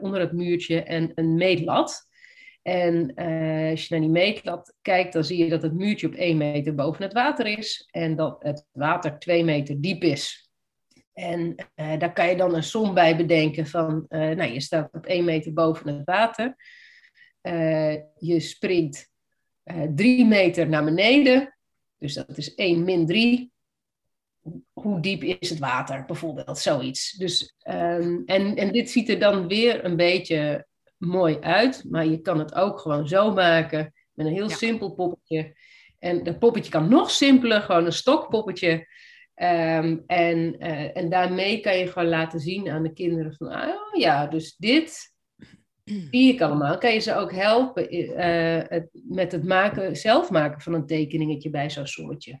onder 0.00 0.20
het 0.20 0.32
muurtje 0.32 0.82
en 0.82 1.12
een 1.14 1.34
meetlat. 1.34 2.06
En 2.62 3.14
als 3.70 3.82
je 3.82 3.86
naar 3.90 4.00
die 4.00 4.10
meetlat 4.10 4.74
kijkt, 4.82 5.12
dan 5.12 5.24
zie 5.24 5.44
je 5.44 5.50
dat 5.50 5.62
het 5.62 5.74
muurtje 5.74 6.06
op 6.06 6.14
1 6.14 6.36
meter 6.36 6.74
boven 6.74 7.02
het 7.02 7.12
water 7.12 7.46
is 7.46 7.88
en 7.90 8.16
dat 8.16 8.36
het 8.42 8.66
water 8.72 9.18
2 9.18 9.44
meter 9.44 9.80
diep 9.80 10.02
is. 10.02 10.45
En 11.16 11.54
daar 11.74 12.12
kan 12.12 12.28
je 12.28 12.36
dan 12.36 12.54
een 12.54 12.62
som 12.62 12.94
bij 12.94 13.16
bedenken 13.16 13.66
van, 13.66 14.04
nou 14.08 14.44
je 14.44 14.60
staat 14.60 14.88
op 14.92 15.06
1 15.06 15.24
meter 15.24 15.52
boven 15.52 15.88
het 15.88 16.04
water. 16.04 16.56
je 18.18 18.40
springt 18.40 19.08
3 19.94 20.24
meter 20.24 20.68
naar 20.68 20.84
beneden, 20.84 21.56
dus 21.98 22.14
dat 22.14 22.36
is 22.36 22.54
1 22.54 22.84
min 22.84 23.06
3 23.06 23.52
hoe 24.72 25.00
diep 25.00 25.22
is 25.22 25.50
het 25.50 25.58
water, 25.58 26.04
bijvoorbeeld, 26.04 26.58
zoiets. 26.58 27.12
Dus, 27.12 27.54
um, 27.68 28.22
en, 28.26 28.56
en 28.56 28.72
dit 28.72 28.90
ziet 28.90 29.08
er 29.08 29.18
dan 29.18 29.48
weer 29.48 29.84
een 29.84 29.96
beetje 29.96 30.66
mooi 30.96 31.38
uit, 31.40 31.84
maar 31.88 32.06
je 32.06 32.20
kan 32.20 32.38
het 32.38 32.54
ook 32.54 32.80
gewoon 32.80 33.08
zo 33.08 33.32
maken 33.32 33.94
met 34.12 34.26
een 34.26 34.32
heel 34.32 34.48
ja. 34.48 34.56
simpel 34.56 34.94
poppetje. 34.94 35.56
En 35.98 36.24
dat 36.24 36.38
poppetje 36.38 36.70
kan 36.70 36.88
nog 36.88 37.10
simpeler, 37.10 37.60
gewoon 37.60 37.84
een 37.84 37.92
stokpoppetje. 37.92 38.86
Um, 39.42 40.02
en, 40.06 40.56
uh, 40.58 40.96
en 40.96 41.10
daarmee 41.10 41.60
kan 41.60 41.78
je 41.78 41.86
gewoon 41.86 42.08
laten 42.08 42.40
zien 42.40 42.70
aan 42.70 42.82
de 42.82 42.92
kinderen 42.92 43.34
van, 43.34 43.46
oh 43.46 43.94
ja, 43.98 44.26
dus 44.26 44.56
dit 44.56 45.14
zie 45.84 46.32
ik 46.32 46.40
allemaal. 46.40 46.78
Kan 46.78 46.92
je 46.92 46.98
ze 46.98 47.14
ook 47.14 47.32
helpen 47.32 47.86
het, 48.68 48.88
met 48.92 49.32
het 49.32 49.44
maken, 49.44 49.96
zelf 49.96 50.30
maken 50.30 50.60
van 50.60 50.74
een 50.74 50.86
tekeningetje 50.86 51.50
bij 51.50 51.70
zo'n 51.70 51.86
soortje. 51.86 52.40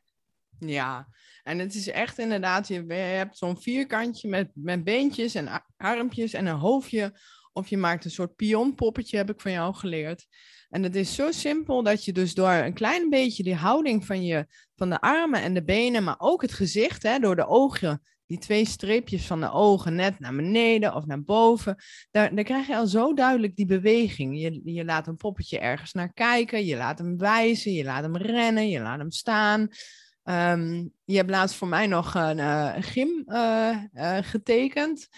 Ja, 0.58 1.08
en 1.42 1.58
het 1.58 1.74
is 1.74 1.88
echt 1.88 2.18
inderdaad, 2.18 2.68
je, 2.68 2.84
hebt 2.92 3.38
zo'n 3.38 3.60
vierkantje 3.60 4.28
met, 4.28 4.50
met 4.54 4.84
beentjes 4.84 5.34
en 5.34 5.64
armpjes 5.76 6.32
en 6.32 6.46
een 6.46 6.58
hoofdje. 6.58 7.18
Of 7.52 7.68
je 7.68 7.76
maakt 7.76 8.04
een 8.04 8.10
soort 8.10 8.36
pionpoppetje, 8.36 9.16
heb 9.16 9.30
ik 9.30 9.40
van 9.40 9.52
jou 9.52 9.74
geleerd. 9.74 10.26
En 10.70 10.82
het 10.82 10.96
is 10.96 11.14
zo 11.14 11.30
simpel 11.30 11.82
dat 11.82 12.04
je 12.04 12.12
dus 12.12 12.34
door 12.34 12.50
een 12.50 12.74
klein 12.74 13.08
beetje 13.10 13.42
die 13.42 13.54
houding 13.54 14.06
van, 14.06 14.24
je, 14.24 14.46
van 14.76 14.90
de 14.90 15.00
armen 15.00 15.42
en 15.42 15.54
de 15.54 15.64
benen, 15.64 16.04
maar 16.04 16.16
ook 16.18 16.42
het 16.42 16.52
gezicht, 16.52 17.02
hè, 17.02 17.18
door 17.18 17.36
de 17.36 17.46
ogen, 17.46 18.02
die 18.26 18.38
twee 18.38 18.64
streepjes 18.64 19.26
van 19.26 19.40
de 19.40 19.50
ogen 19.50 19.94
net 19.94 20.18
naar 20.18 20.34
beneden 20.34 20.94
of 20.94 21.06
naar 21.06 21.22
boven, 21.22 21.76
daar, 22.10 22.34
daar 22.34 22.44
krijg 22.44 22.66
je 22.66 22.76
al 22.76 22.86
zo 22.86 23.14
duidelijk 23.14 23.56
die 23.56 23.66
beweging. 23.66 24.40
Je, 24.40 24.60
je 24.64 24.84
laat 24.84 25.06
een 25.06 25.16
poppetje 25.16 25.58
ergens 25.58 25.92
naar 25.92 26.12
kijken, 26.12 26.64
je 26.64 26.76
laat 26.76 26.98
hem 26.98 27.18
wijzen, 27.18 27.72
je 27.72 27.84
laat 27.84 28.02
hem 28.02 28.16
rennen, 28.16 28.68
je 28.68 28.80
laat 28.80 28.98
hem 28.98 29.10
staan. 29.10 29.68
Um, 30.24 30.92
je 31.04 31.16
hebt 31.16 31.30
laatst 31.30 31.56
voor 31.56 31.68
mij 31.68 31.86
nog 31.86 32.14
een 32.14 32.38
uh, 32.38 32.74
gym 32.78 33.24
uh, 33.26 33.76
uh, 33.94 34.18
getekend. 34.20 35.08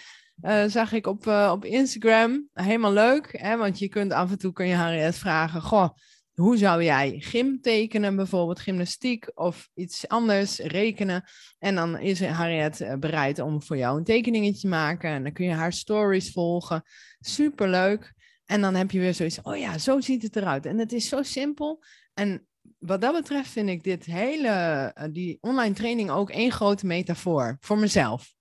Zag 0.67 0.91
ik 0.91 1.07
op, 1.07 1.27
op 1.27 1.65
Instagram. 1.65 2.49
Helemaal 2.53 2.93
leuk, 2.93 3.37
hè? 3.41 3.57
want 3.57 3.79
je 3.79 3.87
kunt 3.87 4.11
af 4.11 4.31
en 4.31 4.37
toe 4.37 4.53
kun 4.53 4.67
je 4.67 4.75
Harriet 4.75 5.15
vragen: 5.15 5.61
Goh, 5.61 5.89
hoe 6.33 6.57
zou 6.57 6.83
jij 6.83 7.15
gym 7.19 7.61
tekenen, 7.61 8.15
bijvoorbeeld 8.15 8.59
gymnastiek 8.59 9.31
of 9.33 9.69
iets 9.73 10.07
anders, 10.07 10.57
rekenen? 10.57 11.23
En 11.57 11.75
dan 11.75 11.99
is 11.99 12.25
Harriet 12.25 12.99
bereid 12.99 13.39
om 13.39 13.63
voor 13.63 13.77
jou 13.77 13.97
een 13.97 14.03
tekeningetje 14.03 14.61
te 14.61 14.67
maken. 14.67 15.09
En 15.09 15.23
dan 15.23 15.33
kun 15.33 15.45
je 15.45 15.53
haar 15.53 15.73
stories 15.73 16.31
volgen. 16.31 16.83
Superleuk. 17.19 18.13
En 18.45 18.61
dan 18.61 18.75
heb 18.75 18.91
je 18.91 18.99
weer 18.99 19.13
zoiets, 19.13 19.41
oh 19.41 19.57
ja, 19.57 19.77
zo 19.77 19.99
ziet 19.99 20.21
het 20.21 20.35
eruit. 20.35 20.65
En 20.65 20.77
het 20.77 20.93
is 20.93 21.07
zo 21.07 21.23
simpel. 21.23 21.83
En 22.13 22.47
wat 22.77 23.01
dat 23.01 23.13
betreft 23.13 23.49
vind 23.49 23.69
ik 23.69 23.83
dit 23.83 24.05
hele, 24.05 24.93
die 25.11 25.37
online 25.41 25.73
training 25.73 26.09
ook 26.09 26.29
één 26.29 26.51
grote 26.51 26.85
metafoor 26.85 27.57
voor 27.59 27.77
mezelf. 27.77 28.33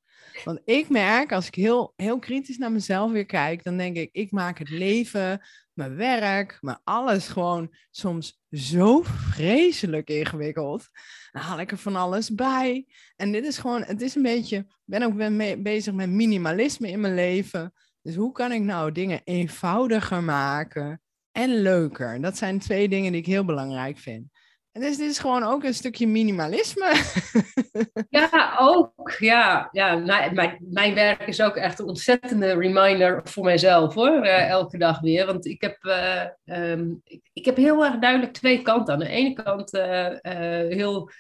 Want 0.44 0.61
ik 0.64 0.88
merk, 0.88 1.33
als 1.33 1.46
ik 1.46 1.55
heel, 1.55 1.92
heel 1.96 2.18
kritisch 2.18 2.59
naar 2.59 2.72
mezelf 2.72 3.12
weer 3.12 3.27
kijk, 3.27 3.64
dan 3.64 3.77
denk 3.77 3.96
ik, 3.96 4.09
ik 4.12 4.31
maak 4.31 4.59
het 4.59 4.70
leven, 4.70 5.40
mijn 5.72 5.96
werk, 5.96 6.59
mijn 6.61 6.81
alles 6.85 7.29
gewoon 7.29 7.74
soms 7.90 8.40
zo 8.51 9.03
vreselijk 9.03 10.09
ingewikkeld. 10.09 10.88
Dan 11.31 11.42
haal 11.42 11.61
ik 11.61 11.70
er 11.70 11.79
van 11.79 11.96
alles 11.96 12.35
bij. 12.35 12.87
En 13.16 13.33
dit 13.33 13.44
is 13.44 13.59
gewoon, 13.59 13.83
het 13.83 14.01
is 14.01 14.14
een 14.14 14.22
beetje, 14.22 14.57
ik 14.57 14.66
ben 14.85 15.03
ook 15.03 15.16
ben 15.16 15.62
bezig 15.62 15.94
met 15.94 16.11
minimalisme 16.11 16.88
in 16.88 17.01
mijn 17.01 17.14
leven. 17.14 17.72
Dus 18.03 18.14
hoe 18.14 18.33
kan 18.33 18.53
ik 18.53 18.62
nou 18.62 18.92
dingen 18.92 19.20
eenvoudiger 19.24 20.22
maken? 20.22 21.01
en 21.38 21.62
leuker. 21.62 22.20
Dat 22.20 22.37
zijn 22.37 22.59
twee 22.59 22.88
dingen 22.88 23.12
die 23.12 23.20
ik 23.20 23.27
heel 23.27 23.44
belangrijk 23.44 23.98
vind. 23.98 24.38
Dus 24.72 24.96
dit 24.96 25.11
is 25.11 25.18
gewoon 25.18 25.42
ook 25.42 25.64
een 25.64 25.74
stukje 25.74 26.07
minimalisme. 26.07 26.92
Ja, 28.09 28.57
ook. 28.61 29.11
Ja, 29.18 29.68
ja 29.72 29.96
mijn, 29.96 30.59
mijn 30.68 30.94
werk 30.94 31.26
is 31.26 31.42
ook 31.42 31.57
echt 31.57 31.78
een 31.78 31.87
ontzettende 31.87 32.54
reminder 32.54 33.20
voor 33.24 33.44
mijzelf 33.44 33.94
hoor. 33.94 34.24
Uh, 34.24 34.48
elke 34.48 34.78
dag 34.78 35.00
weer. 35.00 35.26
Want 35.26 35.46
ik 35.46 35.61
heb, 35.61 35.85
uh, 35.85 36.24
um, 36.44 37.02
ik, 37.33 37.44
heb 37.44 37.57
heel 37.57 37.85
erg 37.85 37.98
duidelijk 37.98 38.33
twee 38.33 38.62
kanten. 38.62 38.94
Aan 38.94 39.00
de 39.00 39.09
ene 39.09 39.33
kant 39.42 39.74
uh, 39.74 40.09
heel 40.68 41.11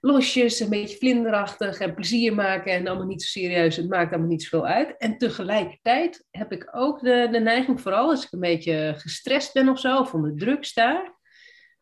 losjes, 0.00 0.60
een 0.60 0.68
beetje 0.68 0.96
vlinderachtig 0.96 1.78
en 1.78 1.94
plezier 1.94 2.34
maken 2.34 2.72
en 2.72 2.86
allemaal 2.86 3.06
niet 3.06 3.22
zo 3.22 3.40
serieus. 3.40 3.76
Het 3.76 3.88
maakt 3.88 4.12
allemaal 4.12 4.30
niet 4.30 4.42
zoveel 4.42 4.66
uit. 4.66 4.96
En 4.98 5.18
tegelijkertijd 5.18 6.24
heb 6.30 6.52
ik 6.52 6.68
ook 6.72 7.00
de, 7.00 7.28
de 7.30 7.40
neiging, 7.40 7.80
vooral 7.80 8.08
als 8.08 8.24
ik 8.24 8.32
een 8.32 8.40
beetje 8.40 8.94
gestrest 8.96 9.52
ben 9.52 9.68
of 9.68 9.80
zo, 9.80 9.98
of 9.98 10.14
onder 10.14 10.36
druk 10.36 10.64
sta, 10.64 11.14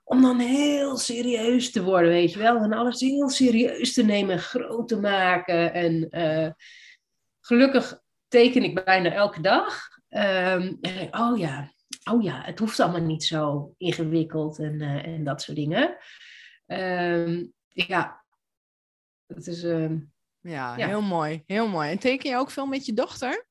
om 0.05 0.23
dan 0.23 0.39
heel 0.39 0.97
serieus 0.97 1.71
te 1.71 1.83
worden, 1.83 2.11
weet 2.11 2.33
je 2.33 2.39
wel. 2.39 2.57
En 2.57 2.73
alles 2.73 3.01
heel 3.01 3.29
serieus 3.29 3.95
te 3.95 4.03
nemen, 4.03 4.39
groot 4.39 4.89
te 4.89 5.01
maken. 5.01 5.73
En 5.73 6.09
uh, 6.11 6.51
gelukkig 7.41 8.01
teken 8.29 8.63
ik 8.63 8.85
bijna 8.85 9.13
elke 9.13 9.41
dag. 9.41 9.89
Um, 10.09 10.79
en 10.81 11.19
oh 11.19 11.39
ja, 11.39 11.73
oh 12.11 12.23
ja, 12.23 12.43
het 12.45 12.59
hoeft 12.59 12.81
allemaal 12.81 13.01
niet 13.01 13.25
zo 13.25 13.75
ingewikkeld 13.77 14.59
en, 14.59 14.75
uh, 14.75 15.07
en 15.07 15.25
dat 15.25 15.43
soort 15.43 15.57
dingen. 15.57 15.97
Um, 16.67 17.53
ja, 17.69 18.25
dat 19.27 19.47
is. 19.47 19.65
Uh, 19.65 19.91
ja, 20.41 20.77
ja, 20.77 20.87
heel 20.87 21.03
mooi. 21.03 21.43
Heel 21.47 21.69
mooi. 21.69 21.91
En 21.91 21.99
teken 21.99 22.31
je 22.31 22.37
ook 22.37 22.51
veel 22.51 22.67
met 22.67 22.87
je 22.87 22.93
dochter? 22.93 23.47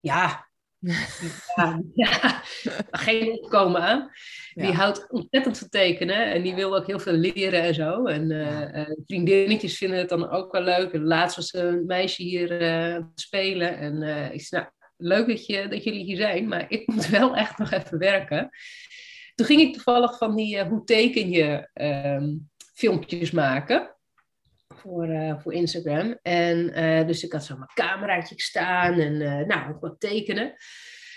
Ja. 0.00 0.48
Ja, 1.54 1.82
ja. 1.94 2.42
geen 2.90 3.32
opkomen 3.32 3.80
aan. 3.80 4.10
Die 4.54 4.72
houdt 4.72 5.10
ontzettend 5.10 5.58
van 5.58 5.68
tekenen 5.68 6.32
en 6.32 6.42
die 6.42 6.54
wil 6.54 6.76
ook 6.76 6.86
heel 6.86 6.98
veel 6.98 7.12
leren 7.12 7.62
en 7.62 7.74
zo. 7.74 8.04
En 8.04 8.30
uh, 8.30 8.60
uh, 8.60 8.90
vriendinnetjes 9.06 9.76
vinden 9.76 9.98
het 9.98 10.08
dan 10.08 10.30
ook 10.30 10.52
wel 10.52 10.62
leuk. 10.62 10.92
En 10.92 11.04
laatst 11.04 11.36
was 11.36 11.54
een 11.54 11.86
meisje 11.86 12.22
hier 12.22 12.62
uh, 12.62 13.04
spelen. 13.14 13.78
En 13.78 14.02
ik 14.32 14.42
zei, 14.42 14.62
nou, 14.62 14.72
leuk 14.96 15.26
dat, 15.26 15.46
je, 15.46 15.68
dat 15.68 15.84
jullie 15.84 16.04
hier 16.04 16.16
zijn, 16.16 16.48
maar 16.48 16.64
ik 16.68 16.86
moet 16.92 17.08
wel 17.08 17.36
echt 17.36 17.58
nog 17.58 17.70
even 17.70 17.98
werken. 17.98 18.50
Toen 19.34 19.46
ging 19.46 19.60
ik 19.60 19.72
toevallig 19.72 20.18
van 20.18 20.36
die 20.36 20.64
hoe 20.64 20.84
teken 20.84 21.30
je 21.30 21.68
ehm, 21.72 22.36
filmpjes 22.74 23.30
maken 23.30 23.93
voor, 24.76 25.08
uh, 25.08 25.40
voor 25.40 25.52
Instagram. 25.52 26.18
En 26.22 26.78
uh, 26.78 27.06
dus 27.06 27.24
ik 27.24 27.32
had 27.32 27.44
zo 27.44 27.56
mijn 27.56 27.70
cameraatje 27.74 28.34
staan 28.36 28.92
en 28.92 29.12
uh, 29.12 29.46
nou, 29.46 29.74
ook 29.74 29.80
wat 29.80 30.00
tekenen. 30.00 30.54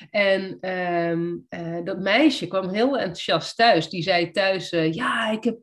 En 0.10 0.70
um, 0.72 1.46
dat 1.84 2.00
meisje 2.00 2.48
kwam 2.48 2.70
heel 2.70 2.98
enthousiast 2.98 3.56
thuis. 3.56 3.90
Die 3.90 4.02
zei 4.02 4.32
thuis, 4.32 4.70
ja, 4.70 5.32
ik 5.32 5.44
heb 5.44 5.58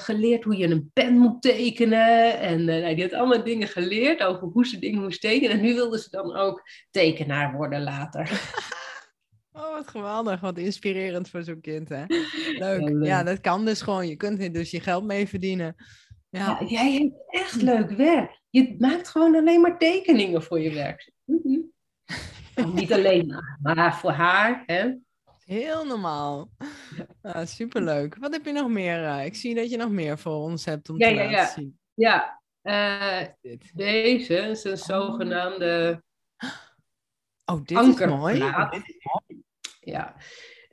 geleerd 0.00 0.44
hoe 0.44 0.56
je 0.56 0.66
een 0.66 0.90
pen 0.92 1.12
moet 1.12 1.42
tekenen. 1.42 2.38
En 2.38 2.64
nou, 2.64 2.94
die 2.94 3.04
had 3.04 3.12
allemaal 3.12 3.44
dingen 3.44 3.68
geleerd 3.68 4.22
over 4.22 4.48
hoe 4.48 4.66
ze 4.66 4.78
dingen 4.78 5.02
moest 5.02 5.20
tekenen. 5.20 5.56
En 5.56 5.62
nu 5.62 5.74
wilde 5.74 5.98
ze 5.98 6.10
dan 6.10 6.36
ook 6.36 6.62
tekenaar 6.90 7.52
worden 7.56 7.82
later. 7.82 8.30
Oh, 9.56 9.72
wat 9.72 9.88
geweldig. 9.88 10.40
Wat 10.40 10.58
inspirerend 10.58 11.28
voor 11.28 11.42
zo'n 11.42 11.60
kind, 11.60 11.88
hè? 11.88 12.04
Leuk. 12.58 13.04
Ja, 13.04 13.22
dat 13.22 13.40
kan 13.40 13.64
dus 13.64 13.82
gewoon. 13.82 14.08
Je 14.08 14.16
kunt 14.16 14.42
er 14.42 14.52
dus 14.52 14.70
je 14.70 14.80
geld 14.80 15.04
mee 15.04 15.28
verdienen. 15.28 15.76
Ja. 16.36 16.56
ja 16.60 16.66
jij 16.66 16.92
hebt 16.92 17.14
echt 17.26 17.62
leuk 17.62 17.90
werk. 17.90 18.40
Je 18.50 18.74
maakt 18.78 19.08
gewoon 19.08 19.36
alleen 19.36 19.60
maar 19.60 19.78
tekeningen 19.78 20.42
voor 20.42 20.60
je 20.60 20.72
werk. 20.72 21.12
Mm 21.24 21.40
-hmm. 21.42 22.74
niet 22.74 22.92
alleen 22.92 23.26
maar, 23.26 23.58
maar 23.74 23.96
voor 23.96 24.10
haar, 24.10 24.62
hè? 24.66 24.94
Heel 25.44 25.84
normaal. 25.84 26.50
Ah, 27.22 27.46
superleuk. 27.46 28.16
Wat 28.16 28.32
heb 28.32 28.44
je 28.44 28.52
nog 28.52 28.68
meer? 28.68 29.04
eh, 29.04 29.24
ik 29.24 29.34
zie 29.34 29.54
dat 29.54 29.70
je 29.70 29.76
nog 29.76 29.90
meer 29.90 30.18
voor 30.18 30.34
ons 30.34 30.64
hebt 30.64 30.88
om 30.88 30.98
Ja, 30.98 31.08
te 31.08 31.14
ja, 31.14 31.20
laten 31.20 31.36
ja. 31.36 31.46
zien. 31.46 31.78
Ja, 31.94 32.42
eh, 32.62 33.22
deze 33.74 34.34
is 34.34 34.64
een 34.64 34.78
zogenaamde 34.78 36.02
Oh, 37.44 37.64
dit 37.64 37.78
is 38.00 38.06
mooi. 38.06 38.38
Ja. 39.80 40.16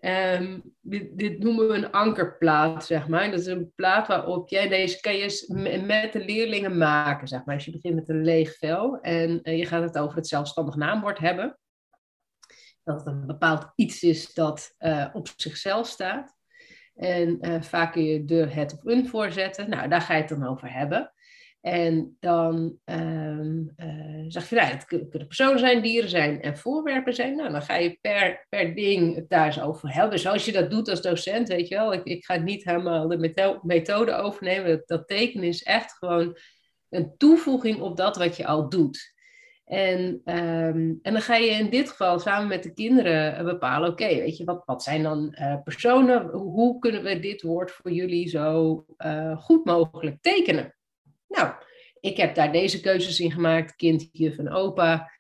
Ehm, 0.04 0.60
dit, 0.82 1.40
noemen 1.40 1.68
we 1.68 1.74
een 1.74 1.92
ankerplaat, 1.92 2.86
zeg 2.86 3.08
maar. 3.08 3.32
Dat 3.32 3.40
is 3.40 3.46
een 3.46 3.72
plaat 3.76 4.08
waarop 4.08 4.50
jij 4.50 4.68
deze 4.68 5.00
kan 5.00 5.16
je 5.16 5.30
s- 5.30 5.48
m- 5.48 5.86
met 5.86 6.14
de 6.14 6.26
leerlingen 6.26 6.78
maken, 6.78 7.28
zeg 7.28 7.46
maar. 7.46 7.56
Dus 7.56 7.66
je 7.66 7.72
begint 7.72 7.96
met 7.96 8.10
een 8.10 8.24
leeg 8.24 8.58
vel 8.58 9.00
en 9.02 9.42
eh, 9.42 9.58
je 9.58 9.66
gaat 9.66 9.84
het 9.84 9.98
over 9.98 10.16
het 10.16 10.28
zelfstandig 10.28 10.76
naamwoord 10.76 11.20
hebben. 11.20 11.60
Dat 12.84 12.98
het 12.98 13.06
een 13.06 13.26
bepaald 13.26 13.72
iets 13.76 14.04
is 14.04 14.34
dat 14.34 14.76
eh, 14.78 15.08
op 15.14 15.28
zichzelf 15.36 15.88
staat. 15.88 16.36
En 16.96 17.40
eh, 17.40 17.62
vaak 17.62 17.92
kun 17.92 18.04
je 18.04 18.26
de, 18.26 18.36
het 18.48 18.74
of 18.74 18.86
een 18.86 19.08
voorzetten. 19.08 19.70
Nou, 19.70 19.90
daar 19.90 20.02
ga 20.02 20.14
je 20.14 20.20
het 20.20 20.30
dan 20.30 20.48
over 20.48 20.74
hebben. 20.74 21.13
En 21.64 22.18
dan 22.20 22.78
ehm, 22.84 23.62
eh, 23.76 24.26
zeg 24.28 24.50
je, 24.50 24.56
nou, 24.56 24.68
het 24.68 24.86
kun- 24.86 25.10
kunnen 25.10 25.28
personen 25.28 25.60
zijn, 25.60 25.82
dieren 25.82 26.10
zijn 26.10 26.42
en 26.42 26.58
voorwerpen 26.58 27.14
zijn. 27.14 27.36
Nou, 27.36 27.52
dan 27.52 27.62
ga 27.62 27.76
je 27.76 27.98
per, 28.02 28.46
per 28.50 28.76
ding 28.76 29.16
het 29.16 29.30
daar 29.30 29.46
eens 29.46 29.62
over 29.62 29.94
hebben. 29.94 30.20
Zoals 30.20 30.46
je 30.46 30.52
dat 30.52 30.72
doet 30.72 30.90
als 30.90 31.02
docent, 31.02 31.48
weet 31.48 31.68
je 31.68 31.76
wel. 31.76 31.94
Ik, 31.94 32.04
ik 32.04 32.26
ga 32.26 32.36
niet 32.36 32.64
helemaal 32.64 33.08
de 33.08 33.18
metho- 33.18 33.60
methode 33.62 34.14
overnemen. 34.14 34.84
Dat, 34.86 35.08
tekenen 35.08 35.48
is 35.48 35.64
echt 35.64 35.92
gewoon 35.98 36.38
een 36.90 37.14
toevoeging 37.18 37.80
op 37.82 37.98
dat 37.98 38.18
wat 38.18 38.38
je 38.38 38.46
al 38.46 38.70
doet. 38.70 39.14
En, 39.66 40.22
ehm, 40.26 40.94
en 41.02 41.14
dan 41.14 41.22
ga 41.22 41.36
je 41.36 41.50
in 41.50 41.70
dit 41.70 41.90
geval 41.90 42.20
samen 42.20 42.48
met 42.48 42.64
de 42.64 42.74
kinderen 42.74 43.38
eh, 43.38 43.44
bepalen, 43.44 43.90
oké, 43.90 44.08
weet 44.08 44.38
je, 44.38 44.44
wat, 44.44 44.64
wat 44.66 44.84
zijn 44.84 45.04
dan 45.04 45.34
eh, 45.34 45.62
personen? 45.64 46.30
Hoe, 46.30 46.80
kunnen 46.80 47.04
we 47.04 47.20
dit 47.20 47.42
woord 47.42 47.72
voor 47.72 47.92
jullie 47.92 48.30
zo 48.30 48.86
goed 49.38 49.66
mogelijk 49.66 50.18
tekenen? 50.22 50.76
Nou, 51.34 51.54
ik 52.00 52.18
heb 52.18 52.36
daar 52.36 52.52
deze 52.52 52.80
keuzes 52.80 53.20
in 53.20 53.32
gemaakt, 53.32 53.76
kind, 53.76 54.10
juf 54.12 54.38
en 54.38 54.52
opa, 54.52 55.12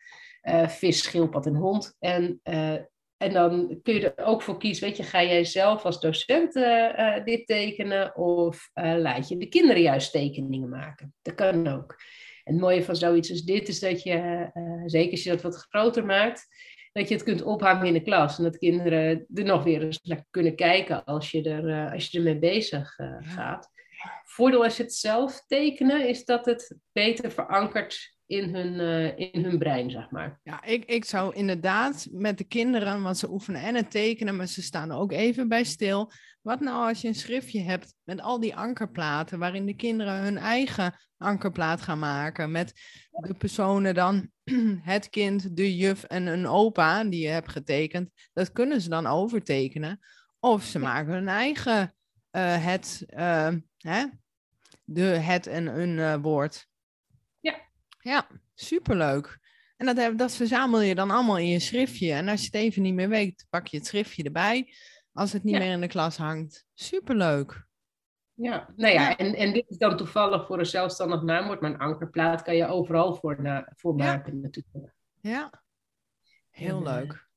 eh, 0.41 0.67
vis, 0.67 1.03
schildpad 1.03 1.45
en 1.45 1.55
hond. 1.55 1.95
En, 1.99 2.39
eh, 2.43 2.73
en 3.17 3.33
dan 3.33 3.79
kun 3.83 3.93
je 3.93 4.13
er 4.13 4.25
ook 4.25 4.41
voor 4.41 4.57
kiezen, 4.57 4.87
weet 4.87 4.97
je, 4.97 5.03
ga 5.03 5.23
jij 5.23 5.43
zelf 5.43 5.83
als 5.83 5.99
docent 5.99 6.55
eh, 6.55 7.23
dit 7.23 7.47
tekenen 7.47 8.15
of 8.15 8.69
laat 8.73 9.29
je 9.29 9.37
de 9.37 9.47
kinderen 9.47 9.81
juist 9.81 10.11
tekeningen 10.11 10.69
maken? 10.69 11.13
Dat 11.21 11.35
kan 11.35 11.67
ook. 11.67 11.95
En 12.43 12.53
het 12.53 12.61
mooie 12.61 12.83
van 12.83 12.95
zoiets 12.95 13.31
als 13.31 13.41
dit 13.41 13.67
is 13.67 13.79
dat 13.79 14.03
je, 14.03 14.49
zeker 14.85 15.11
als 15.11 15.23
je 15.23 15.29
dat 15.29 15.41
wat 15.41 15.65
groter 15.69 16.05
maakt, 16.05 16.47
dat 16.91 17.07
je 17.07 17.13
het 17.13 17.23
kunt 17.23 17.43
ophangen 17.43 17.87
in 17.87 17.93
de 17.93 18.01
klas. 18.01 18.37
En 18.37 18.43
dat 18.43 18.57
kinderen 18.57 19.25
er 19.33 19.43
nog 19.43 19.63
weer 19.63 19.81
eens 19.83 19.99
naar 20.03 20.25
kunnen 20.29 20.55
kijken 20.55 21.03
als 21.03 21.31
je, 21.31 21.43
er, 21.43 21.91
als 21.91 22.07
je 22.07 22.17
ermee 22.17 22.39
bezig 22.39 22.95
gaat. 23.19 23.72
Voordeel 24.23 24.63
als 24.63 24.77
je 24.77 24.83
het 24.83 24.93
zelf 24.93 25.43
tekenen, 25.47 26.07
is 26.07 26.25
dat 26.25 26.45
het 26.45 26.75
beter 26.91 27.31
verankert 27.31 28.15
in 28.25 28.55
hun, 28.55 28.79
eh, 28.79 29.31
in 29.33 29.43
hun 29.43 29.57
brein, 29.57 29.91
zeg 29.91 30.09
maar. 30.09 30.39
Ja, 30.43 30.63
ik, 30.63 30.85
ik 30.85 31.05
zou 31.05 31.35
inderdaad 31.35 32.07
met 32.11 32.37
de 32.37 32.43
kinderen, 32.43 33.01
want 33.01 33.17
ze 33.17 33.31
oefenen 33.31 33.61
en 33.61 33.75
het 33.75 33.91
tekenen, 33.91 34.35
maar 34.35 34.47
ze 34.47 34.61
staan 34.61 34.91
ook 34.91 35.11
even 35.11 35.47
bij 35.47 35.63
stil. 35.63 36.11
Wat 36.41 36.59
nou 36.59 36.87
als 36.87 37.01
je 37.01 37.07
een 37.07 37.15
schriftje 37.15 37.61
hebt 37.61 37.95
met 38.03 38.21
al 38.21 38.39
die 38.39 38.55
ankerplaten, 38.55 39.39
waarin 39.39 39.65
de 39.65 39.75
kinderen 39.75 40.13
hun 40.13 40.37
eigen 40.37 40.95
ankerplaat 41.17 41.81
gaan 41.81 41.99
maken, 41.99 42.51
met 42.51 42.73
de 43.11 43.33
personen 43.33 43.93
dan, 43.93 44.29
het 44.93 45.09
kind, 45.09 45.57
de 45.57 45.75
juf 45.75 46.03
en 46.03 46.25
een 46.25 46.47
opa 46.47 47.03
die 47.03 47.21
je 47.21 47.29
hebt 47.29 47.51
getekend, 47.51 48.09
dat 48.33 48.51
kunnen 48.51 48.81
ze 48.81 48.89
dan 48.89 49.07
overtekenen. 49.07 49.99
Of 50.39 50.63
ze 50.63 50.79
maken 50.79 51.13
hun 51.13 51.27
eigen 51.27 51.95
eh, 52.29 52.65
het, 52.65 53.03
eh, 53.07 53.53
hè? 53.83 54.05
De 54.83 55.01
het 55.01 55.47
en 55.47 55.67
een 55.79 55.99
eh, 55.99 56.15
woord. 56.21 56.67
Ja. 57.39 57.55
Ja, 57.99 58.27
superleuk. 58.53 59.39
En 59.77 59.85
dat, 59.85 59.97
heb- 59.97 60.17
dat 60.17 60.35
verzamel 60.35 60.81
je 60.81 60.95
dan 60.95 61.11
allemaal 61.11 61.37
in 61.37 61.47
je 61.47 61.59
schriftje. 61.59 62.11
En 62.13 62.27
als 62.27 62.39
je 62.39 62.45
het 62.45 62.55
even 62.55 62.81
niet 62.81 62.93
meer 62.93 63.09
weet, 63.09 63.45
pak 63.49 63.67
je 63.67 63.77
het 63.77 63.85
schriftje 63.87 64.23
erbij. 64.23 64.73
Als 65.13 65.31
het 65.33 65.43
niet 65.43 65.53
Ja. 65.53 65.59
meer 65.59 65.71
in 65.71 65.81
de 65.81 65.87
klas 65.87 66.17
hangt. 66.17 66.65
Superleuk. 66.73 67.65
Ja, 68.33 68.69
nou 68.75 68.93
ja, 68.93 69.01
Ja. 69.09 69.17
En, 69.17 69.35
en 69.35 69.53
dit 69.53 69.69
is 69.69 69.77
dan 69.77 69.97
toevallig 69.97 70.45
voor 70.45 70.59
een 70.59 70.65
zelfstandig 70.65 71.21
naamwoord, 71.21 71.61
maar 71.61 71.71
een 71.71 71.77
ankerplaat 71.79 72.41
kan 72.41 72.55
je 72.55 72.65
overal 72.67 73.15
voor, 73.15 73.41
na, 73.41 73.71
voor 73.75 73.97
Ja. 73.97 74.05
maken 74.05 74.41
natuurlijk. 74.41 74.93
Ja. 75.21 75.61
Heel 76.49 76.83
leuk. 76.83 77.27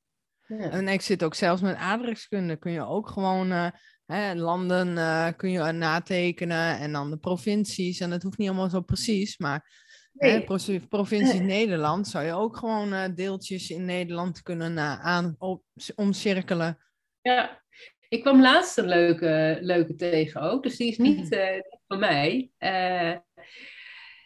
Ja. 0.46 0.70
En 0.70 0.88
ik 0.88 1.00
zit 1.00 1.24
ook 1.24 1.34
zelfs 1.34 1.62
met 1.62 1.76
aardrijkskunde. 1.76 2.56
Kun 2.56 2.72
je 2.72 2.84
ook 2.84 3.08
gewoon 3.08 3.50
eh, 3.52 3.70
hè, 4.06 4.34
landen 4.34 4.98
eh, 4.98 5.28
kun 5.36 5.50
je 5.50 5.72
natekenen. 5.72 6.78
En 6.78 6.92
dan 6.92 7.10
de 7.10 7.16
provincies. 7.16 8.00
En 8.00 8.10
dat 8.10 8.22
hoeft 8.22 8.38
niet 8.38 8.48
allemaal 8.48 8.70
zo 8.70 8.80
precies. 8.80 9.38
Maar 9.38 9.84
hè, 10.16 10.44
Nee. 10.56 10.80
provincie 10.88 11.40
Nederland 11.56 12.08
zou 12.08 12.24
je 12.24 12.32
ook 12.32 12.56
gewoon 12.56 12.92
eh, 12.92 13.14
deeltjes 13.14 13.70
in 13.70 13.84
Nederland 13.84 14.42
kunnen 14.42 14.78
eh, 14.78 15.00
aan, 15.00 15.34
op, 15.38 15.62
omcirkelen. 15.94 16.78
Ja, 17.20 17.62
ik 18.08 18.20
kwam 18.20 18.40
laatst 18.40 18.78
een 18.78 18.88
leuke, 18.88 19.58
leuke 19.60 19.94
tegen 19.94 20.40
ook, 20.40 20.62
dus 20.62 20.76
die 20.76 20.88
is 20.88 20.98
niet, 20.98 21.16
niet 21.16 21.62
van 21.86 21.98
mij. 21.98 22.50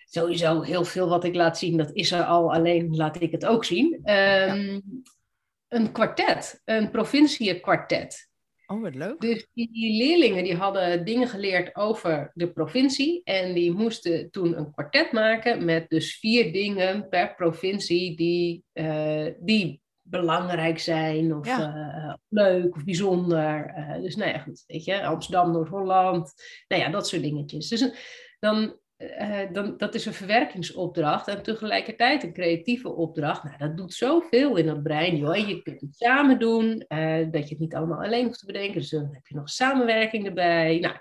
Sowieso 0.05 0.63
heel 0.63 0.85
veel 0.85 1.09
wat 1.09 1.25
ik 1.25 1.35
laat 1.35 1.59
zien, 1.59 1.77
dat 1.77 1.91
is 1.93 2.13
er 2.13 2.25
al, 2.25 2.53
alleen 2.53 2.97
laat 2.97 3.21
ik 3.21 3.33
het 3.33 3.47
ook 3.47 3.65
zien. 3.65 4.01
Ehm, 4.03 4.81
Een 5.69 5.93
kwartet, 5.93 6.61
een 6.65 6.91
provinciekwartet. 6.91 8.30
Oh, 8.71 8.81
wat 8.81 8.95
leuk. 8.95 9.21
Dus 9.21 9.47
die, 9.55 9.97
leerlingen 9.97 10.45
die 10.45 10.55
hadden 10.55 11.05
dingen 11.05 11.29
geleerd 11.29 11.77
over 11.77 12.31
de 12.35 12.53
provincie 12.53 13.21
en 13.25 13.55
die 13.55 13.73
moesten 13.73 14.31
toen 14.31 14.59
een 14.59 14.73
kwartet 14.73 15.13
maken 15.13 15.65
met 15.65 15.89
dus 15.89 16.19
vier 16.19 16.53
dingen 16.53 17.09
per 17.09 17.35
provincie 17.35 18.17
die, 18.17 18.65
eh, 18.73 19.27
die 19.41 19.81
belangrijk 20.03 20.79
zijn 20.79 21.35
of 21.35 21.47
Ja. 21.47 21.75
eh, 21.75 22.15
leuk 22.29 22.77
of 22.77 22.85
bijzonder. 22.85 23.67
Eh, 23.67 24.01
dus 24.03 24.17
nou 24.17 24.31
ja, 24.31 24.39
goed, 24.39 24.65
weet 24.67 24.85
je, 24.85 25.03
Amsterdam, 25.05 25.53
Noord-Holland, 25.53 26.33
nou 26.69 26.83
ja, 26.83 26.89
dat 26.89 27.09
soort 27.09 27.23
dingetjes. 27.23 27.69
Dus 27.69 27.91
dan, 28.39 28.79
eh, 29.01 29.53
dan, 29.53 29.77
dat 29.77 29.95
is 29.95 30.07
een 30.07 30.13
verwerkingsopdracht 30.13 31.29
en 31.29 31.43
tegelijkertijd 31.43 32.23
een 32.23 32.33
creatieve 32.33 32.89
opdracht. 32.89 33.45
Nou, 33.45 33.57
dat 33.59 33.77
doet 33.77 33.95
zoveel 33.95 34.57
in 34.57 34.67
dat 34.67 34.83
brein, 34.83 35.17
joh. 35.17 35.37
En 35.37 35.47
je 35.49 35.63
kunt 35.63 35.81
het 35.81 35.97
samen 35.97 36.39
doen, 36.39 36.85
eh, 36.89 37.27
dat 37.31 37.43
je 37.43 37.49
het 37.49 37.59
niet 37.59 37.75
allemaal 37.75 38.03
alleen 38.03 38.25
hoeft 38.25 38.39
te 38.39 38.47
bedenken. 38.47 38.81
Dus 38.81 38.91
dan 38.91 39.09
heb 39.13 39.27
je 39.27 39.35
nog 39.35 39.49
samenwerking 39.49 40.27
erbij. 40.27 40.79
Nou, 40.79 40.97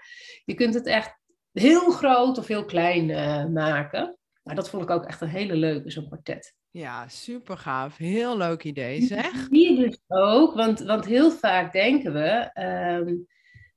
je 0.45 0.53
kunt 0.53 0.73
het 0.73 0.85
echt 0.85 1.19
heel 1.51 1.91
groot 1.91 2.37
of 2.37 2.47
heel 2.47 2.65
klein 2.65 3.09
eh, 3.09 3.45
maken. 3.45 4.17
Nou, 4.43 4.55
dat 4.55 4.69
vond 4.69 4.83
ik 4.83 4.89
ook 4.89 5.05
echt 5.05 5.21
een 5.21 5.27
hele 5.27 5.55
leuke, 5.55 5.91
zo'n 5.91 6.07
kwartet. 6.07 6.55
Ja, 6.71 7.07
super 7.07 7.57
gaaf. 7.57 7.97
Heel 7.97 8.37
leuk 8.37 8.63
idee, 8.63 9.01
zeg. 9.01 9.47
Hier 9.49 9.75
dus 9.75 9.99
ook, 10.07 10.53
want, 10.53 10.79
want 10.79 11.05
heel 11.05 11.31
vaak 11.31 11.71
denken 11.71 12.13
we. 12.13 12.49
ehm, 12.53 13.15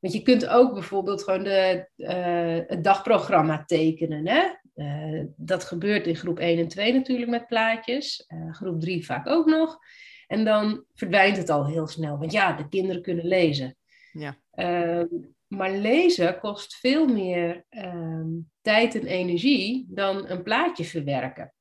want 0.03 0.15
je 0.15 0.23
kunt 0.23 0.47
ook 0.47 0.73
bijvoorbeeld 0.73 1.23
gewoon 1.23 1.43
de, 1.43 1.89
eh, 1.97 2.59
het 2.67 2.85
dagprogramma 2.85 3.65
tekenen. 3.65 4.29
Hè? 4.29 4.43
Eh, 4.75 5.25
dat 5.37 5.65
gebeurt 5.65 6.07
in 6.07 6.17
groep 6.17 6.39
1 6.39 6.59
en 6.59 6.69
2 6.69 6.93
natuurlijk 6.93 7.31
met 7.31 7.47
plaatjes. 7.47 8.25
Eh, 8.27 8.55
groep 8.55 8.81
3 8.81 9.05
vaak 9.05 9.27
ook 9.29 9.47
nog. 9.47 9.79
En 10.27 10.45
dan 10.45 10.85
verdwijnt 10.95 11.37
het 11.37 11.51
al 11.51 11.67
heel 11.67 11.87
snel. 11.87 12.19
Want 12.19 12.33
ja, 12.33 12.53
de 12.53 12.69
kinderen 12.69 13.03
kunnen 13.03 13.27
lezen. 13.27 13.77
Ja. 14.13 14.37
Ehm, 14.51 15.07
maar 15.47 15.73
lezen 15.73 16.39
kost 16.39 16.77
veel 16.77 17.07
meer 17.07 17.65
ehm, 17.69 18.29
tijd 18.61 18.95
en 18.95 19.07
energie 19.07 19.87
dan 19.89 20.29
een 20.29 20.43
plaatje 20.43 20.85
verwerken. 20.85 21.55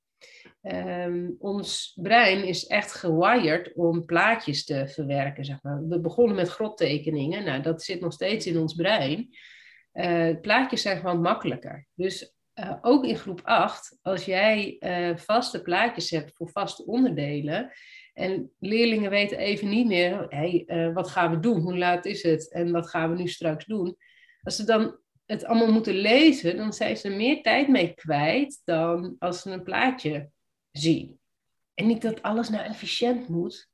Ehm, 0.61 1.29
ons 1.39 1.97
brein 2.01 2.43
is 2.43 2.67
echt 2.67 2.93
gewired 2.93 3.73
om 3.73 4.05
plaatjes 4.05 4.65
te 4.65 4.87
verwerken. 4.87 5.45
Zeg 5.45 5.63
maar. 5.63 5.87
We 5.87 5.99
begonnen 5.99 6.35
met 6.35 6.49
grottekeningen. 6.49 7.43
Nou, 7.43 7.61
dat 7.61 7.83
zit 7.83 8.01
nog 8.01 8.13
steeds 8.13 8.45
in 8.45 8.57
ons 8.57 8.73
brein. 8.73 9.29
Eh, 9.91 10.39
plaatjes 10.41 10.81
zijn 10.81 10.97
gewoon 10.97 11.21
makkelijker. 11.21 11.87
Dus 11.95 12.35
eh, 12.53 12.75
ook 12.81 13.05
in 13.05 13.17
groep 13.17 13.41
8, 13.43 13.97
als 14.01 14.25
jij 14.25 14.77
eh, 14.79 15.17
vaste 15.17 15.61
plaatjes 15.61 16.09
hebt 16.09 16.31
voor 16.35 16.49
vaste 16.49 16.85
onderdelen. 16.85 17.71
En 18.13 18.51
leerlingen 18.59 19.09
weten 19.09 19.37
even 19.37 19.69
niet 19.69 19.87
meer, 19.87 20.25
hey, 20.29 20.65
wat 20.93 21.09
gaan 21.09 21.31
we 21.31 21.39
doen? 21.39 21.59
Hoe 21.59 21.77
laat 21.77 22.05
is 22.05 22.23
het? 22.23 22.51
En 22.51 22.71
wat 22.71 22.89
gaan 22.89 23.09
we 23.11 23.21
nu 23.21 23.27
straks 23.27 23.65
doen? 23.65 23.97
Als 24.41 24.55
ze 24.55 24.63
dan 24.65 24.97
het 25.25 25.45
allemaal 25.45 25.71
moeten 25.71 25.95
lezen, 25.95 26.57
dan 26.57 26.73
zijn 26.73 26.97
ze 26.97 27.09
er 27.09 27.15
meer 27.15 27.41
tijd 27.41 27.67
mee 27.67 27.93
kwijt 27.93 28.61
dan 28.63 29.15
als 29.19 29.41
ze 29.41 29.51
een 29.51 29.63
plaatje 29.63 30.29
zien. 30.71 31.19
En 31.73 31.87
niet 31.87 32.01
dat 32.01 32.21
alles 32.21 32.49
nou 32.49 32.63
efficiënt 32.63 33.27
moet. 33.27 33.69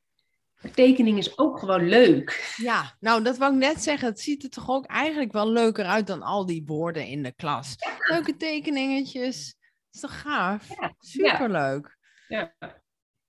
Maar 0.62 0.72
tekening 0.72 1.18
is 1.18 1.38
ook 1.38 1.60
gewoon 1.60 1.90
leuk. 1.90 2.54
Ja, 2.58 2.96
nou 3.00 3.24
dat 3.24 3.38
wou 3.38 3.54
ik 3.54 3.60
net 3.60 3.84
zeggen. 3.84 4.08
Het 4.08 4.20
ziet 4.20 4.44
er 4.44 4.50
toch 4.50 4.70
ook 4.70 4.86
eigenlijk 4.86 5.32
wel 5.32 5.52
leuker 5.52 5.86
uit 5.86 6.08
dan 6.08 6.22
al 6.22 6.46
die 6.46 6.64
borden 6.64 7.08
in 7.08 7.24
de 7.24 7.34
klas. 7.34 7.76
Leuke 8.00 8.38
tekeningetjes. 8.38 9.56
is 9.92 10.00
toch 10.00 10.22
gaaf? 10.22 10.70
Ja, 10.80 10.94
Superleuk. 11.00 11.98
Ja. 12.28 12.54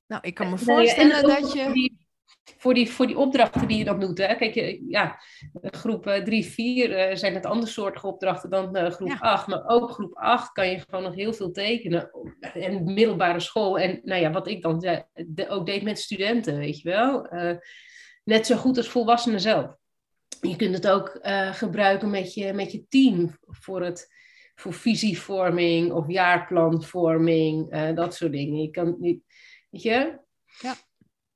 Nou, 0.07 0.23
ik 0.23 0.35
kan 0.35 0.51
me 0.51 0.59
voorstellen 0.59 1.23
dat 1.23 1.53
je... 1.53 1.73
Die, 1.73 2.08
voor 2.57 2.75
die, 2.75 2.91
voor 2.91 3.07
die 3.07 3.19
opdrachten 3.19 3.69
die 3.69 3.79
je 3.79 3.85
dan 3.85 4.01
doet. 4.01 4.19
Hè? 4.19 4.35
Kijk, 4.35 4.55
je, 4.55 4.85
ja, 4.89 5.21
groep 5.61 6.21
3, 6.25 6.45
4 6.45 7.11
uh, 7.11 7.17
zijn 7.17 7.35
het 7.35 7.47
andere 7.47 7.73
soortige 7.73 8.07
opdrachten 8.07 8.51
dan 8.51 8.77
uh, 8.77 8.91
groep 8.91 9.17
8. 9.19 9.47
Maar 9.47 9.67
ook 9.67 9.91
groep 9.91 10.15
8 10.15 10.53
kan 10.53 10.71
je 10.71 10.79
gewoon 10.89 11.05
nog 11.05 11.15
heel 11.15 11.33
veel 11.33 11.51
tekenen. 11.51 12.11
En 12.41 12.85
middelbare 12.85 13.41
school. 13.41 13.79
En 13.79 14.01
nou 14.05 14.21
ja, 14.21 14.31
wat 14.31 14.49
ik 14.49 14.63
dan 14.63 14.79
de, 14.79 15.49
ook 15.49 15.67
deed 15.67 15.83
met 15.83 15.99
studenten, 15.99 16.59
weet 16.59 16.81
je 16.81 16.89
wel. 16.89 17.35
Uh, 17.35 17.57
net 18.25 18.47
zo 18.47 18.57
goed 18.57 18.77
als 18.77 18.89
volwassenen 18.89 19.41
zelf. 19.41 19.77
Je 20.41 20.57
kunt 20.57 20.75
het 20.75 20.89
ook 20.89 21.19
uh, 21.23 21.53
gebruiken 21.53 22.11
met 22.11 22.35
je, 22.35 22.53
met 22.53 22.73
je 22.73 22.85
team 22.89 23.39
voor, 23.41 23.83
het, 23.83 24.15
voor 24.55 24.73
visievorming 24.73 25.93
of 25.93 26.09
jaarplanvorming, 26.09 27.75
uh, 27.75 27.95
dat 27.95 28.15
soort 28.15 28.33
dingen. 28.33 28.63
Je 28.63 28.71
kan 28.71 28.97
niet, 28.99 29.23
weet 29.71 29.83
je? 29.83 30.19
Ja. 30.61 30.75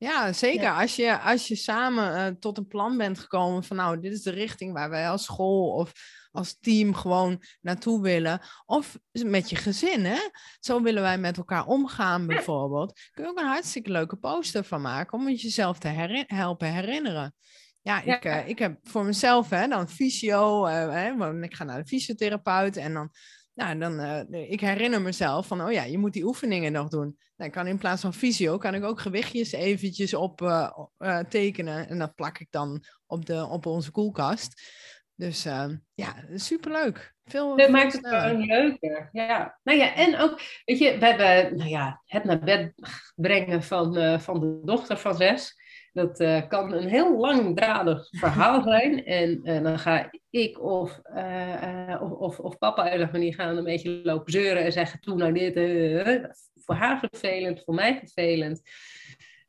Ja, 0.03 0.33
zeker. 0.33 0.63
Ja. 0.63 0.81
Als, 0.81 0.97
je, 0.97 1.19
als 1.19 1.49
je 1.49 1.57
samen 1.57 2.17
uh, 2.17 2.39
tot 2.39 2.59
een 2.59 2.67
plan 2.67 2.97
bent 2.97 3.19
gekomen 3.19 3.65
van 3.65 3.77
nou, 3.77 4.01
dit 4.01 4.13
is 4.13 4.23
de 4.23 4.31
richting 4.31 4.73
waar 4.73 4.91
wij 4.91 5.09
als 5.09 5.25
school 5.25 5.71
of 5.71 5.93
als 6.31 6.59
team 6.61 6.95
gewoon 6.95 7.43
naartoe 7.61 8.03
willen. 8.03 8.41
Of 8.67 8.99
met 9.13 9.51
je 9.51 9.57
gezin, 9.57 10.05
hè? 10.05 10.19
Zo 10.61 10.83
willen 10.83 11.03
wij 11.03 11.19
met 11.19 11.37
elkaar 11.37 11.67
omgaan 11.67 12.27
bijvoorbeeld. 12.27 13.01
Kun 13.13 13.25
je 13.25 13.31
ook 13.31 13.39
een 13.39 13.47
hartstikke 13.47 13.91
leuke 13.91 14.17
poster 14.17 14.65
van 14.65 14.81
maken 14.81 15.19
om 15.19 15.27
het 15.27 15.41
jezelf 15.41 15.79
te 15.79 15.89
herin 15.89 16.25
helpen 16.27 16.73
herinneren. 16.73 17.35
Ja, 17.83 18.03
ik, 18.03 18.23
ja. 18.23 18.43
Uh, 18.43 18.49
ik 18.49 18.59
heb 18.59 18.79
voor 18.83 19.05
mezelf 19.05 19.51
hè, 19.51 19.69
dan 19.69 19.89
fysio, 19.89 20.67
uh, 20.67 20.73
hè, 20.73 21.41
ik 21.43 21.55
ga 21.55 21.65
naar 21.65 21.83
de 21.83 21.89
fysiotherapeut 21.89 22.77
en 22.77 22.93
dan 22.93 23.11
nou, 23.55 23.79
dan, 23.79 24.01
uh, 24.01 24.51
ik 24.51 24.61
herinner 24.61 25.03
mezelf 25.03 25.47
van, 25.47 25.63
oh 25.63 25.73
ja, 25.73 25.83
je 25.83 25.99
moet 25.99 26.13
die 26.13 26.25
oefeningen 26.25 26.73
nog 26.73 26.89
doen. 26.89 27.19
Dan 27.37 27.51
kan 27.51 27.67
in 27.67 27.79
plaats 27.79 28.01
van 28.03 28.15
fysio, 28.15 28.59
kan 28.59 28.75
ik 28.75 28.85
ook 28.85 29.01
gewichtjes 29.01 29.53
eventjes 29.53 30.15
op 30.15 30.41
uh, 30.41 30.71
uh, 30.99 31.19
tekenen. 31.19 31.89
En 31.89 31.99
dat 31.99 32.15
plak 32.15 32.39
ik 32.39 32.47
dan 32.51 32.85
op, 33.07 33.27
de, 33.27 33.47
op 33.47 33.67
onze 33.67 33.91
koelkast. 33.91 34.63
Dus 35.15 35.43
ja, 35.95 36.15
superleuk. 36.35 37.15
Veel, 37.25 37.57
dat 37.57 37.71
maakt 37.71 37.93
het 37.93 38.07
gewoon 38.07 38.45
leuker. 38.45 39.09
Ja. 39.13 39.59
Nou 39.63 39.79
ja, 39.79 39.95
en 39.95 40.19
ook, 40.19 40.41
weet 40.65 40.79
je, 40.79 40.99
we 40.99 41.07
hebben, 41.07 41.57
nou 41.57 41.71
ja, 41.71 42.03
het 42.07 42.25
naar 42.25 42.39
bed 42.39 42.73
brengen 43.15 43.63
van, 43.63 44.21
van 44.21 44.41
de 44.41 44.61
dochter 44.65 44.99
van 44.99 45.17
zes. 45.17 45.55
Dat 45.93 46.21
uh, 46.21 46.49
kan 46.49 46.73
een 46.73 46.89
heel 46.89 47.17
langdradig 47.17 48.09
verhaal 48.11 48.63
zijn. 48.73 49.05
En 49.05 49.41
uh, 49.45 49.63
dan 49.63 49.79
ga 49.79 50.11
ik 50.31 50.63
of, 50.63 51.01
uh, 51.15 51.99
of, 52.01 52.11
of, 52.11 52.39
of, 52.39 52.59
papa 52.59 52.91
en 52.91 53.21
die 53.21 53.35
gaan 53.35 53.57
een 53.57 53.65
beetje 53.65 54.01
lopen 54.03 54.33
zeuren 54.33 54.65
en 54.65 54.73
zeggen: 54.73 55.01
Doe 55.01 55.17
nou 55.17 55.33
dit. 55.33 55.55
voor 56.55 56.75
haar 56.75 56.99
vervelend, 56.99 57.63
voor 57.65 57.75
mij 57.75 57.99
vervelend. 57.99 58.63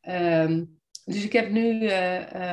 Um, 0.09 0.81
dus 1.05 1.23
ik 1.23 1.33
heb 1.33 1.49
nu 1.49 1.89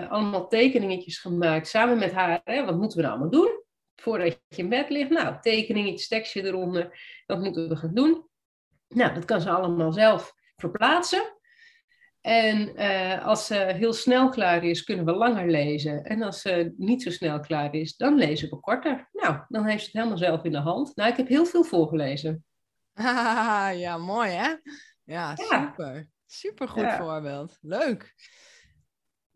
allemaal 0.09 0.49
tekeningetjes 0.49 1.19
gemaakt 1.19 1.69
samen 1.69 1.99
met 1.99 2.13
haar. 2.13 2.41
Hè, 2.45 2.65
wat 2.65 2.77
moeten 2.77 2.97
we 2.97 3.03
nou 3.03 3.15
allemaal 3.15 3.41
doen 3.41 3.63
voordat 3.97 4.39
je 4.49 4.57
in 4.57 4.69
bed 4.69 4.91
ligt? 4.91 5.11
Nou, 5.11 5.37
tekeningetjes, 5.41 6.09
tekstje 6.09 6.45
eronder. 6.45 7.01
Dat 7.27 7.39
moeten 7.39 7.69
we 7.69 7.77
gaan 7.77 7.95
doen. 7.95 8.29
Nou, 8.89 9.15
dat 9.15 9.25
kan 9.25 9.41
ze 9.41 9.51
allemaal 9.51 9.93
zelf 9.93 10.35
verplaatsen. 10.57 11.40
En 12.21 12.81
uh, 12.81 13.27
als 13.27 13.47
ze 13.47 13.55
heel 13.55 13.93
snel 13.93 14.29
klaar 14.29 14.65
is, 14.65 14.85
kunnen 14.85 15.05
we 15.05 15.13
langer 15.13 15.51
lezen. 15.51 16.05
En 16.05 16.23
als 16.23 16.41
ze 16.41 16.75
niet 16.77 17.03
zo 17.03 17.11
snel 17.11 17.41
klaar 17.41 17.75
is, 17.75 17.97
dan 17.97 18.15
lezen 18.15 18.51
we 18.51 18.61
korter. 18.61 19.09
Nou, 19.13 19.41
dan 19.49 19.65
heeft 19.67 19.79
ze 19.79 19.85
het 19.85 19.95
helemaal 19.95 20.19
zelf 20.19 20.45
in 20.45 20.53
de 20.53 20.59
hand. 20.59 20.97
Nou, 20.97 21.11
ik 21.11 21.17
heb 21.17 21.29
heel 21.29 21.45
veel 21.47 21.65
voorgelezen. 21.65 22.45
Ah, 22.95 23.71
ja, 23.85 23.99
mooi 23.99 24.31
hè? 24.31 24.55
Ja, 25.05 25.37
super. 25.37 26.09
Super 26.27 26.69
goed 26.69 26.83
ja. 26.83 26.99
voorbeeld. 26.99 27.59
Leuk. 27.61 28.15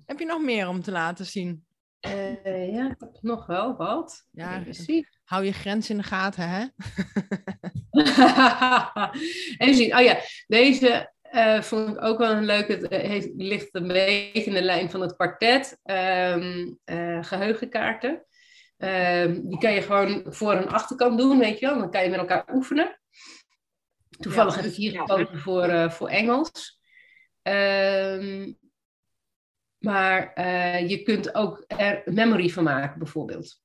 Heb 0.06 0.18
je 0.18 0.26
nog 0.26 0.42
meer 0.42 0.68
om 0.68 0.82
te 0.82 0.90
laten 0.90 1.26
zien? 1.26 1.66
Uh, 2.06 2.74
ja, 2.74 2.90
ik 2.90 2.96
heb 2.98 3.18
nog 3.20 3.46
wel 3.46 3.76
wat. 3.76 4.26
Ja, 4.30 4.60
precies. 4.60 5.20
Hou 5.24 5.44
je 5.44 5.52
grens 5.52 5.90
in 5.90 5.96
de 5.96 6.02
gaten, 6.02 6.48
hè? 6.48 6.64
Even 9.58 9.74
zien. 9.74 9.96
Oh 9.96 10.02
ja, 10.02 10.18
deze 10.46 11.13
uh, 11.34 11.62
vond 11.62 11.88
ik 11.88 12.02
ook 12.02 12.18
wel 12.18 12.30
een 12.30 12.44
leuke. 12.44 12.72
Het 12.72 12.88
eh, 12.88 13.08
heeft, 13.08 13.30
ligt 13.36 13.68
een 13.74 13.86
beetje 13.86 14.44
in 14.44 14.52
de 14.52 14.62
lijn 14.62 14.90
van 14.90 15.00
het 15.00 15.14
kwartet. 15.14 15.78
Um, 15.84 16.78
uh, 16.84 17.24
geheugenkaarten. 17.24 18.24
Um, 18.78 19.48
die 19.48 19.58
kan 19.58 19.72
je 19.72 19.82
gewoon 19.82 20.24
voor- 20.26 20.52
en 20.52 20.68
achterkant 20.68 21.18
doen, 21.18 21.38
weet 21.38 21.58
je 21.58 21.66
wel. 21.66 21.78
Dan 21.78 21.90
kan 21.90 22.02
je 22.02 22.10
met 22.10 22.18
elkaar 22.18 22.44
oefenen. 22.52 23.00
Toevallig 24.18 24.54
ja, 24.54 24.60
heb 24.60 24.70
ik 24.70 24.76
hier 24.76 25.00
gekozen 25.00 25.38
voor, 25.38 25.68
uh, 25.68 25.90
voor 25.90 26.08
Engels. 26.08 26.80
Um, 27.42 28.58
maar 29.78 30.46
je 30.86 31.02
kunt 31.02 31.34
ook 31.34 31.64
er 31.66 32.02
memory 32.04 32.48
van 32.48 32.64
maken, 32.64 32.98
bijvoorbeeld. 32.98 33.60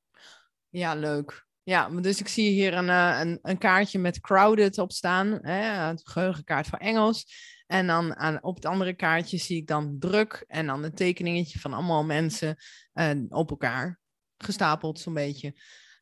Ja, 0.70 0.96
leuk. 0.96 1.48
Ja, 1.64 1.90
dus 1.90 2.20
ik 2.20 2.28
zie 2.28 2.50
hier 2.50 2.74
een, 2.74 2.90
een, 2.90 3.40
een 3.42 3.58
kaartje 3.58 4.00
met 4.00 4.20
crowded 4.20 4.78
op 4.78 4.92
staan. 4.92 5.40
Hè, 5.42 5.90
een 5.90 6.00
geheugenkaart 6.04 6.68
voor 6.68 6.80
Engels. 6.80 7.26
En 7.70 7.88
dan 7.88 8.16
aan, 8.16 8.44
op 8.44 8.56
het 8.56 8.66
andere 8.66 8.94
kaartje 8.94 9.38
zie 9.38 9.58
ik 9.58 9.68
dan 9.68 9.96
druk 10.00 10.44
en 10.48 10.66
dan 10.66 10.84
een 10.84 10.94
tekeningetje 10.94 11.60
van 11.60 11.74
allemaal 11.74 12.04
mensen 12.04 12.56
uh, 12.94 13.12
op 13.30 13.50
elkaar 13.50 14.00
gestapeld, 14.38 15.00
zo'n 15.00 15.14
beetje. 15.14 15.48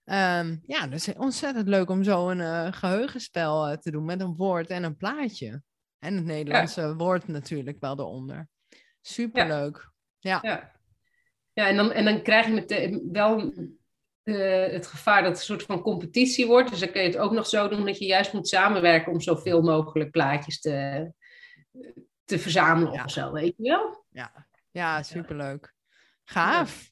Um, 0.05 0.63
ja, 0.65 0.87
dus 0.89 1.13
ontzettend 1.13 1.67
leuk 1.67 1.89
om 1.89 2.03
zo 2.03 2.29
een 2.29 2.39
uh, 2.39 2.67
geheugenspel 2.71 3.69
uh, 3.69 3.75
te 3.75 3.91
doen 3.91 4.05
met 4.05 4.21
een 4.21 4.35
woord 4.35 4.69
en 4.69 4.83
een 4.83 4.97
plaatje. 4.97 5.61
En 5.99 6.15
het 6.15 6.25
Nederlandse 6.25 6.81
ja. 6.81 6.95
woord 6.95 7.27
natuurlijk 7.27 7.79
wel 7.79 7.99
eronder. 7.99 8.47
Superleuk. 9.01 9.91
Ja. 10.19 10.39
Ja, 10.41 10.49
ja. 10.49 10.71
ja 11.53 11.67
en, 11.67 11.75
dan, 11.75 11.91
en 11.91 12.05
dan 12.05 12.21
krijg 12.21 12.45
je 12.45 12.53
meteen 12.53 13.09
wel 13.11 13.53
het 14.23 14.87
gevaar 14.87 15.21
dat 15.21 15.31
het 15.31 15.39
een 15.39 15.45
soort 15.45 15.63
van 15.63 15.81
competitie 15.81 16.47
wordt. 16.47 16.69
Dus 16.69 16.79
dan 16.79 16.91
kun 16.91 17.01
je 17.01 17.07
het 17.07 17.17
ook 17.17 17.31
nog 17.31 17.47
zo 17.47 17.67
doen 17.67 17.85
dat 17.85 17.97
je 17.97 18.05
juist 18.05 18.33
moet 18.33 18.47
samenwerken 18.47 19.11
om 19.11 19.21
zoveel 19.21 19.61
mogelijk 19.61 20.11
plaatjes 20.11 20.59
te, 20.59 21.11
te 22.25 22.39
verzamelen 22.39 22.93
ja. 22.93 23.03
of 23.03 23.11
zo, 23.11 23.31
weet 23.31 23.53
je 23.57 23.69
wel? 23.69 24.05
Ja, 24.09 24.47
ja 24.71 25.03
superleuk. 25.03 25.73
Gaaf. 26.23 26.91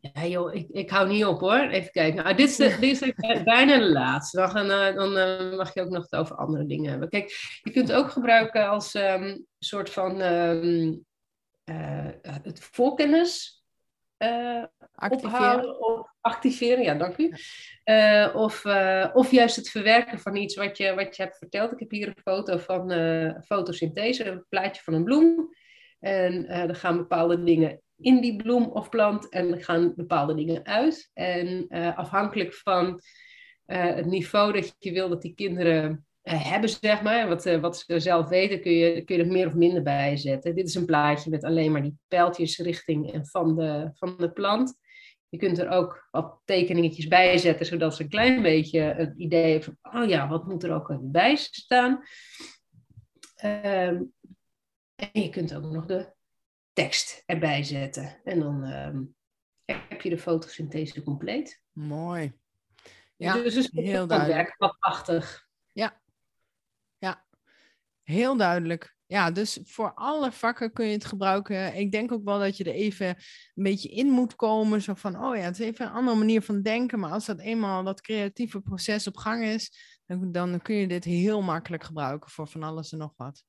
Ja, 0.00 0.26
joh, 0.26 0.54
ik, 0.54 0.68
ik 0.68 0.90
hou 0.90 1.08
niet 1.08 1.24
op 1.24 1.40
hoor. 1.40 1.60
Even 1.60 1.90
kijken. 1.90 2.24
Nou, 2.24 2.36
dit, 2.36 2.48
is 2.48 2.56
de, 2.56 2.76
dit 2.80 3.02
is 3.02 3.42
bijna 3.42 3.78
de 3.78 3.90
laatste. 3.90 4.36
Dan, 4.36 4.50
gaan, 4.50 4.70
uh, 4.70 4.94
dan 4.94 5.16
uh, 5.16 5.56
mag 5.56 5.74
je 5.74 5.80
ook 5.80 5.90
nog 5.90 6.02
het 6.02 6.16
over 6.16 6.36
andere 6.36 6.66
dingen 6.66 6.90
hebben. 6.90 7.08
Kijk, 7.08 7.58
je 7.62 7.70
kunt 7.70 7.88
het 7.88 7.96
ook 7.96 8.10
gebruiken 8.10 8.68
als 8.68 8.94
um, 8.94 9.46
soort 9.58 9.90
van 9.90 10.20
um, 10.20 11.04
uh, 11.64 12.08
het 12.22 12.60
voorkennis 12.60 13.64
activeren. 14.96 15.80
of 15.80 16.08
activeren, 16.20 16.84
ja, 16.84 16.94
dank 16.94 17.16
u. 17.16 17.32
Uh, 17.84 18.34
of, 18.34 18.64
uh, 18.64 19.10
of 19.12 19.30
juist 19.30 19.56
het 19.56 19.70
verwerken 19.70 20.18
van 20.18 20.36
iets 20.36 20.54
wat 20.54 20.78
je, 20.78 20.94
wat 20.94 21.16
je 21.16 21.22
hebt 21.22 21.38
verteld. 21.38 21.72
Ik 21.72 21.78
heb 21.78 21.90
hier 21.90 22.08
een 22.08 22.22
foto 22.22 22.56
van 22.56 22.92
uh, 22.92 23.32
fotosynthese, 23.44 24.24
een 24.24 24.44
plaatje 24.48 24.82
van 24.82 24.94
een 24.94 25.04
bloem. 25.04 25.48
En 26.00 26.48
er 26.48 26.74
gaan 26.74 26.96
bepaalde 26.96 27.42
dingen 27.44 27.80
in 27.96 28.20
die 28.20 28.36
bloem 28.36 28.64
of 28.64 28.88
plant 28.88 29.28
en 29.28 29.52
er 29.52 29.64
gaan 29.64 29.92
bepaalde 29.96 30.34
dingen 30.34 30.64
uit. 30.64 31.10
En 31.14 31.68
afhankelijk 31.96 32.54
van 32.54 33.00
het 33.64 34.06
niveau 34.06 34.52
dat 34.52 34.76
je 34.78 34.92
wil 34.92 35.08
dat 35.08 35.22
die 35.22 35.34
kinderen 35.34 36.06
hebben, 36.22 36.70
zeg 36.70 37.02
maar, 37.02 37.28
wat, 37.28 37.44
wat 37.44 37.78
ze 37.78 38.00
zelf 38.00 38.28
weten, 38.28 38.60
kun 38.60 38.72
je, 38.72 39.04
kun 39.04 39.16
je 39.16 39.22
er 39.22 39.28
meer 39.28 39.46
of 39.46 39.54
minder 39.54 39.82
bij 39.82 40.16
zetten. 40.16 40.54
Dit 40.54 40.68
is 40.68 40.74
een 40.74 40.86
plaatje 40.86 41.30
met 41.30 41.44
alleen 41.44 41.72
maar 41.72 41.82
die 41.82 41.98
pijltjes 42.08 42.58
richting 42.58 43.12
en 43.12 43.26
van 43.26 43.56
de, 43.56 43.90
van 43.94 44.16
de 44.18 44.30
plant. 44.30 44.74
Je 45.28 45.38
kunt 45.38 45.58
er 45.58 45.68
ook 45.68 46.08
wat 46.10 46.40
tekeningetjes 46.44 47.08
bij 47.08 47.38
zetten, 47.38 47.66
zodat 47.66 47.94
ze 47.94 48.02
een 48.02 48.08
klein 48.08 48.42
beetje 48.42 48.80
het 48.80 49.18
idee 49.18 49.50
hebben 49.52 49.76
van, 49.82 50.02
oh 50.02 50.08
ja, 50.08 50.28
wat 50.28 50.46
moet 50.46 50.62
er 50.62 50.74
ook 50.74 50.98
bij 51.00 51.36
staan. 51.36 51.92
Um, 53.44 54.12
en 54.94 55.22
je 55.22 55.28
kunt 55.30 55.54
ook 55.54 55.62
nog 55.62 55.86
de 55.86 56.12
tekst 56.72 57.22
erbij 57.26 57.62
zetten. 57.62 58.20
En 58.24 58.40
dan 58.40 58.64
um, 58.64 59.14
heb 59.64 60.00
je 60.00 60.10
de 60.10 60.18
fotosynthese 60.18 61.02
compleet. 61.02 61.62
Mooi. 61.72 62.38
Ja, 63.16 63.34
dus 63.34 63.54
het 63.54 63.72
is 63.72 63.84
heel 63.84 64.06
duidelijk. 64.06 64.54
Wat 64.58 64.78
prachtig. 64.78 65.46
Ja. 65.72 66.00
ja, 66.98 67.26
heel 68.02 68.36
duidelijk 68.36 68.95
ja, 69.06 69.30
dus 69.30 69.58
voor 69.64 69.92
alle 69.94 70.32
vakken 70.32 70.72
kun 70.72 70.86
je 70.86 70.92
het 70.92 71.04
gebruiken. 71.04 71.74
Ik 71.74 71.92
denk 71.92 72.12
ook 72.12 72.24
wel 72.24 72.38
dat 72.38 72.56
je 72.56 72.64
er 72.64 72.72
even 72.72 73.06
een 73.06 73.62
beetje 73.62 73.88
in 73.88 74.10
moet 74.10 74.36
komen. 74.36 74.82
Zo 74.82 74.94
van, 74.94 75.24
oh 75.24 75.36
ja, 75.36 75.42
het 75.42 75.60
is 75.60 75.66
even 75.66 75.86
een 75.86 75.92
andere 75.92 76.16
manier 76.16 76.42
van 76.42 76.62
denken. 76.62 76.98
Maar 76.98 77.10
als 77.10 77.26
dat 77.26 77.40
eenmaal 77.40 77.84
dat 77.84 78.00
creatieve 78.00 78.60
proces 78.60 79.06
op 79.06 79.16
gang 79.16 79.44
is, 79.44 79.72
dan, 80.06 80.32
dan 80.32 80.62
kun 80.62 80.74
je 80.74 80.86
dit 80.86 81.04
heel 81.04 81.42
makkelijk 81.42 81.84
gebruiken 81.84 82.30
voor 82.30 82.48
van 82.48 82.62
alles 82.62 82.92
en 82.92 82.98
nog 82.98 83.12
wat. 83.16 83.44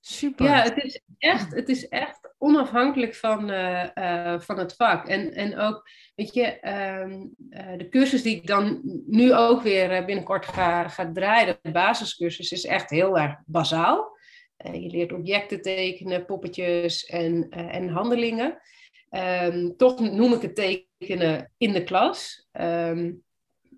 Super. 0.00 0.46
Ja, 0.46 0.62
het 0.62 0.76
is 0.76 1.00
echt, 1.18 1.54
het 1.54 1.68
is 1.68 1.88
echt 1.88 2.34
onafhankelijk 2.38 3.14
van, 3.14 3.50
uh, 3.50 3.86
uh, 3.94 4.40
van 4.40 4.58
het 4.58 4.74
vak. 4.76 5.06
En, 5.06 5.32
en 5.32 5.58
ook, 5.58 5.88
weet 6.14 6.34
je, 6.34 6.58
uh, 6.62 7.78
de 7.78 7.88
cursus 7.88 8.22
die 8.22 8.36
ik 8.36 8.46
dan 8.46 8.80
nu 9.06 9.34
ook 9.34 9.62
weer 9.62 10.04
binnenkort 10.04 10.46
ga, 10.46 10.88
ga 10.88 11.12
draaien, 11.12 11.58
de 11.62 11.70
basiscursus, 11.70 12.52
is 12.52 12.64
echt 12.64 12.90
heel 12.90 13.18
erg 13.18 13.36
bazaal. 13.46 14.17
Je 14.58 14.90
leert 14.90 15.12
objecten 15.12 15.62
tekenen, 15.62 16.24
poppetjes 16.24 17.04
en, 17.04 17.48
en 17.50 17.88
handelingen. 17.88 18.60
Ehm, 19.10 19.70
toch 19.76 20.00
noem 20.00 20.32
ik 20.32 20.42
het 20.42 20.54
tekenen 20.54 21.52
in 21.56 21.72
de 21.72 21.84
klas. 21.84 22.48
Ehm, 22.52 23.12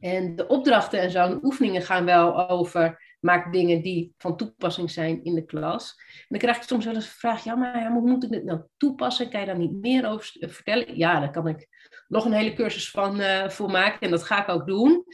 en 0.01 0.37
de 0.37 0.47
opdrachten 0.47 1.01
en 1.01 1.11
zo, 1.11 1.39
oefeningen 1.43 1.83
gaan 1.83 2.05
wel 2.05 2.49
over 2.49 3.09
maak 3.21 3.53
dingen 3.53 3.83
die 3.83 4.15
van 4.19 4.37
toepassing 4.37 4.91
zijn 4.91 5.25
in 5.25 5.35
de 5.35 5.45
klas. 5.45 5.95
En 5.99 6.27
dan 6.29 6.39
krijg 6.39 6.57
ik 6.57 6.63
soms 6.63 6.85
wel 6.85 6.95
eens 6.95 7.05
de 7.05 7.19
vraag, 7.19 7.45
ja, 7.45 7.55
maar 7.55 7.93
hoe 7.93 8.11
moet 8.11 8.25
ik 8.25 8.31
dit 8.31 8.45
nou 8.45 8.61
toepassen? 8.77 9.31
Kan 9.31 9.41
je 9.41 9.47
daar 9.47 9.59
niet 9.59 9.73
meer 9.73 10.09
over 10.09 10.37
vertellen? 10.39 10.97
Ja, 10.97 11.21
daar 11.21 11.31
kan 11.31 11.49
ik 11.49 11.69
nog 12.09 12.25
een 12.25 12.33
hele 12.33 12.53
cursus 12.53 12.91
van 12.91 13.21
uh, 13.21 13.49
voor 13.49 13.71
maken 13.71 14.01
en 14.01 14.11
dat 14.11 14.23
ga 14.23 14.43
ik 14.43 14.49
ook 14.49 14.67
doen. 14.67 15.05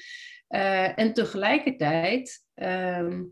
En 0.96 1.12
tegelijkertijd 1.12 2.44
ehm, 2.54 3.22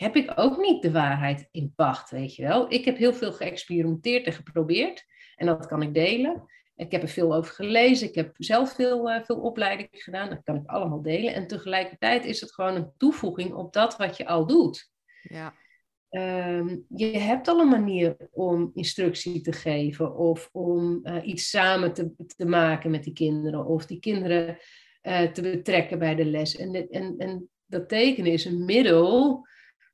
heb 0.00 0.16
ik 0.16 0.32
ook 0.34 0.58
niet 0.58 0.82
de 0.82 0.90
waarheid 0.90 1.48
in 1.50 1.72
pacht, 1.76 2.10
weet 2.10 2.34
je 2.34 2.42
wel. 2.42 2.72
Ik 2.72 2.84
heb 2.84 2.96
heel 2.96 3.12
veel 3.12 3.32
geëxperimenteerd 3.32 4.26
en 4.26 4.32
geprobeerd 4.32 5.04
en 5.36 5.46
dat 5.46 5.66
kan 5.66 5.82
ik 5.82 5.94
delen. 5.94 6.44
Ik 6.76 6.90
heb 6.90 7.02
er 7.02 7.08
veel 7.08 7.34
over 7.34 7.54
gelezen. 7.54 8.08
Ik 8.08 8.14
heb 8.14 8.34
zelf 8.38 8.72
veel, 8.72 9.10
uh, 9.10 9.22
veel 9.22 9.40
opleidingen 9.40 9.90
gedaan. 9.92 10.28
Dat 10.28 10.42
kan 10.42 10.56
ik 10.56 10.66
allemaal 10.66 11.02
delen. 11.02 11.34
En 11.34 11.46
tegelijkertijd 11.46 12.24
is 12.24 12.40
het 12.40 12.52
gewoon 12.54 12.74
een 12.74 12.92
toevoeging 12.96 13.54
op 13.54 13.72
dat 13.72 13.96
wat 13.96 14.16
je 14.16 14.26
al 14.26 14.46
doet. 14.46 14.90
Ja. 15.22 15.54
Um, 16.10 16.84
je 16.88 17.18
hebt 17.18 17.48
al 17.48 17.60
een 17.60 17.68
manier 17.68 18.16
om 18.30 18.70
instructie 18.74 19.40
te 19.40 19.52
geven 19.52 20.16
of 20.16 20.48
om 20.52 21.00
uh, 21.02 21.26
iets 21.26 21.50
samen 21.50 21.92
te, 21.92 22.12
te 22.36 22.46
maken 22.46 22.90
met 22.90 23.04
die 23.04 23.12
kinderen 23.12 23.66
of 23.66 23.86
die 23.86 23.98
kinderen 23.98 24.58
uh, 25.02 25.22
te 25.22 25.42
betrekken 25.42 25.98
bij 25.98 26.14
de 26.14 26.24
les. 26.24 26.56
En, 26.56 26.88
en, 26.90 27.14
en 27.18 27.48
dat 27.66 27.88
tekenen 27.88 28.32
is 28.32 28.44
een 28.44 28.64
middel 28.64 29.48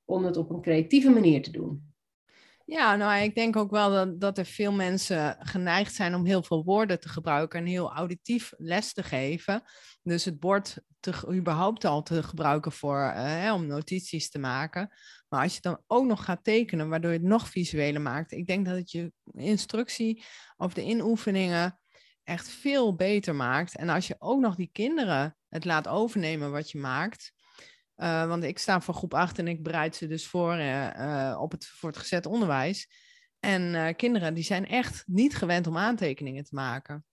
om 0.06 0.24
het 0.24 0.36
op 0.36 0.50
een 0.50 0.62
creatieve 0.62 1.10
manier 1.10 1.42
te 1.42 1.50
doen. 1.50 1.94
Ja, 2.64 2.96
nou, 2.96 3.22
ik 3.22 3.34
denk 3.34 3.56
ook 3.56 3.70
wel 3.70 3.90
dat, 3.90 4.20
dat 4.20 4.38
er 4.38 4.44
veel 4.44 4.72
mensen 4.72 5.36
geneigd 5.40 5.94
zijn 5.94 6.14
om 6.14 6.24
heel 6.24 6.42
veel 6.42 6.64
woorden 6.64 7.00
te 7.00 7.08
gebruiken 7.08 7.58
en 7.58 7.66
heel 7.66 7.92
auditief 7.92 8.52
les 8.56 8.92
te 8.92 9.02
geven. 9.02 9.62
Dus 10.02 10.24
het 10.24 10.40
bord 10.40 10.78
te, 11.00 11.12
überhaupt 11.32 11.84
al 11.84 12.02
te 12.02 12.22
gebruiken 12.22 12.72
voor, 12.72 13.12
uh, 13.16 13.52
om 13.54 13.66
notities 13.66 14.30
te 14.30 14.38
maken. 14.38 14.94
Maar 15.28 15.42
als 15.42 15.54
je 15.54 15.60
dan 15.60 15.80
ook 15.86 16.04
nog 16.04 16.24
gaat 16.24 16.44
tekenen, 16.44 16.88
waardoor 16.88 17.10
je 17.10 17.18
het 17.18 17.26
nog 17.26 17.48
visueler 17.48 18.00
maakt, 18.00 18.32
ik 18.32 18.46
denk 18.46 18.66
dat 18.66 18.76
het 18.76 18.90
je 18.90 19.12
instructie 19.32 20.24
of 20.56 20.74
de 20.74 20.82
inoefeningen 20.82 21.78
echt 22.24 22.48
veel 22.48 22.94
beter 22.94 23.34
maakt. 23.34 23.76
En 23.76 23.88
als 23.88 24.06
je 24.06 24.16
ook 24.18 24.40
nog 24.40 24.54
die 24.54 24.70
kinderen 24.72 25.36
het 25.48 25.64
laat 25.64 25.88
overnemen 25.88 26.50
wat 26.50 26.70
je 26.70 26.78
maakt, 26.78 27.32
uh, 27.96 28.26
want 28.26 28.42
ik 28.44 28.58
sta 28.58 28.80
voor 28.80 28.94
groep 28.94 29.14
8 29.14 29.38
en 29.38 29.48
ik 29.48 29.62
bereid 29.62 29.96
ze 29.96 30.06
dus 30.06 30.26
voor, 30.26 30.56
uh, 30.56 30.90
uh, 30.96 31.36
op 31.40 31.50
het 31.50 31.96
gezet 31.96 32.26
onderwijs. 32.26 32.88
En 33.40 33.96
kinderen 33.96 34.34
die 34.34 34.44
zijn 34.44 34.66
echt 34.66 35.02
niet 35.06 35.36
gewend 35.36 35.66
om 35.66 35.76
aantekeningen 35.76 36.44
te 36.44 36.54
maken. 36.54 37.04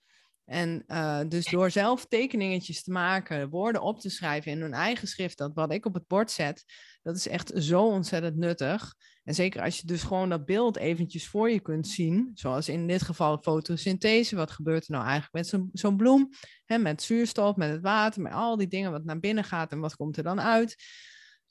En 0.46 0.86
dus 1.30 1.46
door 1.46 1.72
zelf 1.72 2.06
tekeningetjes 2.06 2.84
te 2.84 2.92
maken, 2.92 3.50
woorden 3.50 3.82
op 3.82 4.00
te 4.00 4.10
schrijven 4.10 4.52
in 4.52 4.62
hun 4.62 4.74
eigen 4.74 5.08
schrift, 5.08 5.38
dat 5.38 5.52
wat 5.54 5.74
ik 5.74 5.86
op 5.86 5.94
het 5.94 6.08
bord 6.08 6.32
zet, 6.32 6.64
dat 7.02 7.16
is 7.16 7.28
echt 7.28 7.52
zo 7.56 7.86
ontzettend 7.86 8.36
nuttig. 8.36 8.94
En 9.24 9.36
zeker 9.36 9.62
als 9.62 9.80
je 9.80 9.88
dus 9.88 10.04
gewoon 10.04 10.30
dat 10.30 10.46
beeld 10.46 10.78
eventjes 10.78 11.28
voor 11.28 11.50
je 11.50 11.60
kunt 11.60 11.88
zien, 11.88 12.32
zoals 12.34 12.70
in 12.70 12.88
dit 12.88 13.02
geval 13.02 13.38
fotosynthese, 13.42 14.36
wat 14.36 14.52
gebeurt 14.52 14.86
er 14.86 14.92
nou 14.92 15.06
eigenlijk 15.06 15.34
met 15.34 15.62
zo'n 15.74 15.98
bloem, 15.98 16.30
hè, 16.66 16.78
met 16.78 17.02
zuurstof, 17.02 17.56
met 17.56 17.70
het 17.72 17.82
water, 17.82 18.22
met 18.22 18.34
al 18.34 18.58
die 18.58 18.68
dingen 18.68 18.92
wat 18.92 19.04
naar 19.04 19.20
binnen 19.20 19.44
gaat 19.44 19.72
en 19.72 19.80
wat 19.80 19.96
komt 19.96 20.18
er 20.18 20.24
dan 20.24 20.42
uit. 20.42 20.76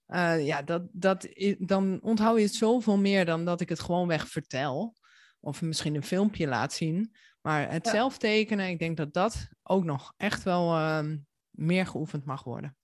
Uh, 0.08 0.46
ja, 0.46 0.62
dat, 0.62 0.82
dat, 0.92 1.28
dan 1.58 1.98
onthoud 2.02 2.36
je 2.36 2.42
het 2.44 2.54
zoveel 2.54 2.98
meer 2.98 3.24
dan 3.24 3.44
dat 3.44 3.60
ik 3.60 3.68
het 3.68 3.80
gewoon 3.80 4.08
weg 4.08 4.28
vertel. 4.28 4.96
Of 5.40 5.62
misschien 5.62 5.94
een 5.94 6.02
filmpje 6.02 6.46
laat 6.46 6.72
zien. 6.72 7.14
Maar 7.42 7.70
het 7.72 7.84
ja. 7.84 7.90
zelf 7.90 8.18
tekenen, 8.18 8.68
ik 8.68 8.78
denk 8.78 8.96
dat 8.96 9.12
dat 9.12 9.48
ook 9.62 9.84
nog 9.84 10.14
echt 10.16 10.42
wel 10.42 10.76
uh, 10.76 11.04
meer 11.50 11.86
geoefend 11.86 12.24
mag 12.24 12.44
worden. 12.44 12.76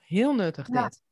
Heel 0.00 0.34
nuttig 0.34 0.68
ja. 0.72 0.82
dit. 0.82 1.04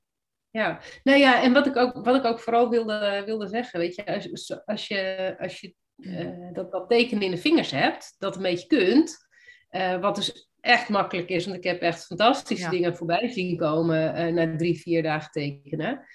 Ja, 0.50 0.80
nou 1.02 1.18
ja, 1.18 1.42
en 1.42 1.52
wat 1.52 1.66
ik 1.66 1.76
ook, 1.76 2.04
wat 2.04 2.16
ik 2.16 2.24
ook 2.24 2.40
vooral 2.40 2.70
wilde, 2.70 3.22
wilde 3.26 3.48
zeggen, 3.48 3.80
weet 3.80 3.94
je, 3.94 4.06
als, 4.06 4.64
als 4.64 4.88
je, 4.88 5.34
als 5.38 5.60
je 5.60 5.74
uh, 5.96 6.52
dat, 6.52 6.72
dat 6.72 6.88
tekenen 6.88 7.22
in 7.22 7.30
de 7.30 7.36
vingers 7.36 7.70
hebt, 7.70 8.14
dat 8.18 8.36
een 8.36 8.42
beetje 8.42 8.66
kunt, 8.66 9.26
uh, 9.70 10.00
wat 10.00 10.14
dus 10.14 10.50
echt 10.60 10.88
makkelijk 10.88 11.28
is, 11.28 11.44
want 11.44 11.56
ik 11.56 11.64
heb 11.64 11.80
echt 11.80 12.06
fantastische 12.06 12.64
ja. 12.64 12.70
dingen 12.70 12.96
voorbij 12.96 13.28
zien 13.28 13.56
komen 13.56 14.28
uh, 14.28 14.34
na 14.34 14.56
drie, 14.56 14.80
vier 14.80 15.02
dagen 15.02 15.30
tekenen. 15.30 16.06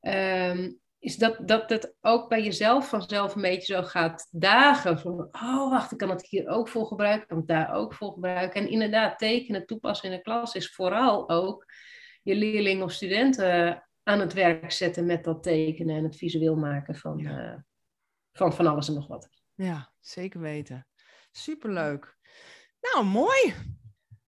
Um, 0.00 0.80
is 1.04 1.16
dat, 1.16 1.48
dat 1.48 1.70
het 1.70 1.94
ook 2.00 2.28
bij 2.28 2.42
jezelf 2.42 2.88
vanzelf 2.88 3.34
een 3.34 3.42
beetje 3.42 3.74
zo 3.74 3.82
gaat 3.82 4.28
dagen. 4.30 4.98
Van, 4.98 5.28
oh, 5.32 5.70
wacht, 5.70 5.92
ik 5.92 5.98
kan 5.98 6.10
het 6.10 6.26
hier 6.26 6.48
ook 6.48 6.68
voor 6.68 6.86
gebruiken, 6.86 7.22
ik 7.22 7.28
kan 7.28 7.36
het 7.36 7.46
daar 7.46 7.74
ook 7.74 7.94
voor 7.94 8.12
gebruiken. 8.12 8.60
En 8.60 8.68
inderdaad, 8.68 9.18
tekenen, 9.18 9.66
toepassen 9.66 10.10
in 10.10 10.16
de 10.16 10.22
klas 10.22 10.54
is 10.54 10.74
vooral 10.74 11.28
ook 11.28 11.64
je 12.22 12.34
leerlingen 12.34 12.84
of 12.84 12.92
studenten 12.92 13.84
aan 14.02 14.20
het 14.20 14.32
werk 14.32 14.72
zetten 14.72 15.06
met 15.06 15.24
dat 15.24 15.42
tekenen 15.42 15.96
en 15.96 16.04
het 16.04 16.16
visueel 16.16 16.56
maken 16.56 16.94
van, 16.94 17.18
ja. 17.18 17.52
uh, 17.52 17.58
van 18.32 18.52
van 18.52 18.66
alles 18.66 18.88
en 18.88 18.94
nog 18.94 19.06
wat. 19.06 19.28
Ja, 19.54 19.92
zeker 20.00 20.40
weten. 20.40 20.86
Superleuk. 21.32 22.16
Nou, 22.80 23.04
mooi. 23.04 23.54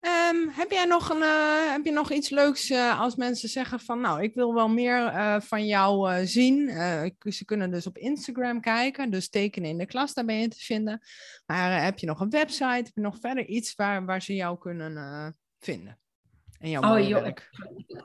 Um, 0.06 0.50
heb 0.50 0.72
jij 0.72 0.86
nog, 0.86 1.10
een, 1.10 1.22
uh, 1.22 1.72
heb 1.72 1.86
je 1.86 1.92
nog 1.92 2.12
iets 2.12 2.30
leuks 2.30 2.70
uh, 2.70 3.02
als 3.02 3.16
mensen 3.16 3.50
zeggen 3.50 3.80
van, 3.80 4.02
nou, 4.02 4.24
ik 4.24 4.34
wil 4.34 4.54
wel 4.54 4.68
meer 4.68 4.98
uh, 4.98 5.40
van 5.40 5.66
jou 5.66 6.26
zien? 6.26 6.70
ze 7.24 7.46
kunnen 7.46 7.72
dus 7.72 7.88
op 7.88 7.98
Instagram 7.98 8.62
kijken, 8.62 9.10
dus 9.10 9.30
tekenen 9.30 9.70
in 9.70 9.78
de 9.78 9.86
klas, 9.86 10.14
daar 10.14 10.26
ben 10.26 10.36
je 10.36 10.48
te 10.48 10.60
vinden. 10.60 11.02
Maar 11.46 11.84
heb 11.84 12.00
je 12.00 12.06
nog 12.06 12.20
een 12.20 12.30
website? 12.30 12.66
Heb 12.66 12.92
je 12.94 13.02
nog 13.02 13.18
verder 13.20 13.46
iets 13.46 13.76
waar, 13.76 14.06
waar 14.06 14.22
ze 14.22 14.36
jou 14.36 14.58
kunnen 14.58 15.36
vinden? 15.60 16.00
En 16.60 16.70
jouw 16.70 16.96
oh, 16.96 17.08
joh, 17.08 17.28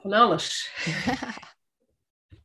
van 0.02 0.12
alles. 0.12 0.72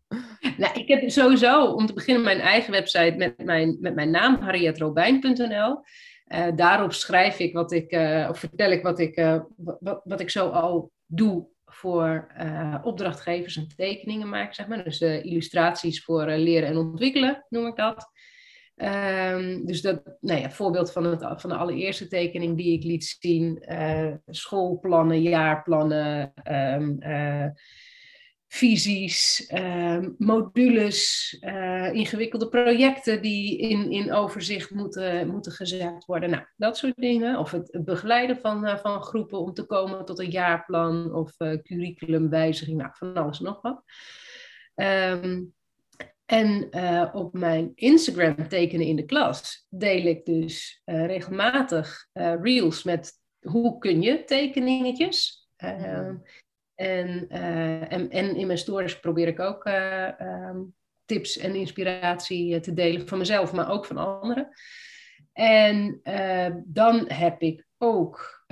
nou, 0.57 0.79
ik 0.79 0.87
heb 0.87 1.09
sowieso, 1.09 1.65
om 1.65 1.85
te 1.85 1.93
beginnen, 1.93 2.23
mijn 2.23 2.39
eigen 2.39 2.71
website 2.71 3.15
met 3.17 3.45
mijn, 3.45 3.77
met 3.79 3.95
mijn 3.95 4.11
naam, 4.11 4.35
harrietrobijn.nl. 4.41 5.83
Uh, 6.27 6.47
daarop 6.55 6.93
schrijf 6.93 7.39
ik 7.39 7.53
wat 7.53 7.71
ik, 7.71 7.91
uh, 7.91 8.27
of 8.29 8.39
vertel 8.39 8.71
ik 8.71 8.83
wat 8.83 8.99
ik, 8.99 9.17
uh, 9.17 9.41
wat, 10.03 10.19
ik 10.19 10.29
zo 10.29 10.49
al 10.49 10.91
doe 11.05 11.47
voor 11.65 12.27
opdrachtgevers 12.83 13.57
en 13.57 13.67
tekeningen 13.75 14.29
maken, 14.29 14.55
zeg 14.55 14.67
maar. 14.67 14.83
Dus 14.83 15.01
illustraties 15.01 16.03
voor 16.03 16.25
leren 16.25 16.69
en 16.69 16.77
ontwikkelen, 16.77 17.45
noem 17.49 17.67
ik 17.67 17.75
dat. 17.75 18.13
Um, 18.75 19.65
dus 19.65 19.81
dat, 19.81 20.17
nou 20.19 20.41
ja, 20.41 20.51
voorbeeld 20.51 20.91
van, 20.91 21.03
het, 21.03 21.41
van 21.41 21.49
de 21.49 21.55
allereerste 21.55 22.07
tekening 22.07 22.57
die 22.57 22.77
ik 22.77 22.83
liet 22.83 23.17
zien, 23.19 23.63
schoolplannen, 24.25 25.21
jaarplannen, 25.21 26.33
um, 26.51 26.97
visies, 28.55 29.51
uh, 29.53 30.05
modules, 30.17 31.37
uh, 31.41 31.93
ingewikkelde 31.93 32.49
projecten 32.49 33.21
die 33.21 33.57
in, 33.57 33.91
in 33.91 34.13
overzicht 34.13 34.71
moeten, 34.71 35.27
moeten 35.27 35.51
gezet 35.51 36.05
worden. 36.05 36.29
Nou, 36.29 36.43
dat 36.55 36.77
soort 36.77 36.95
dingen. 36.95 37.39
Of 37.39 37.51
het, 37.51 37.79
begeleiden 37.85 38.37
van, 38.37 38.65
uh, 38.65 38.77
van 38.77 39.01
groepen 39.01 39.39
om 39.39 39.53
te 39.53 39.65
komen 39.65 40.05
tot 40.05 40.19
een 40.19 40.29
jaarplan 40.29 41.13
of 41.13 41.39
uh, 41.39 41.57
curriculumwijziging. 41.61 42.77
Nou, 42.77 42.89
van 42.93 43.13
alles 43.13 43.39
nog 43.39 43.61
wat. 43.61 43.83
Um, 44.75 45.53
en 46.25 46.69
op 47.13 47.33
mijn 47.33 47.71
Instagram 47.75 48.47
tekenen 48.47 48.85
in 48.85 48.95
de 48.95 49.05
klas 49.05 49.65
deel 49.69 50.05
ik 50.05 50.25
dus 50.25 50.81
regelmatig 50.85 52.07
reels 52.13 52.83
met 52.83 53.11
hoe 53.39 53.77
kun 53.77 54.01
je 54.01 54.23
tekeningetjes. 54.23 55.47
Mm. 55.57 56.23
En, 56.75 57.25
uh, 57.29 57.91
en, 57.91 58.09
en, 58.09 58.35
in 58.35 58.47
mijn 58.47 58.57
stories 58.57 58.99
probeer 58.99 59.27
ik 59.27 59.39
ook 59.39 59.65
uh, 59.65 60.09
um, 60.19 60.73
tips 61.05 61.37
en 61.37 61.55
inspiratie 61.55 62.59
te 62.59 62.73
delen 62.73 63.07
van 63.07 63.17
mezelf, 63.17 63.53
maar 63.53 63.71
ook 63.71 63.85
van 63.85 63.97
anderen. 63.97 64.49
En 65.33 65.99
uh, 66.03 66.55
dan 66.65 67.05
heb 67.07 67.41
ik 67.41 67.65
ook, 67.77 68.45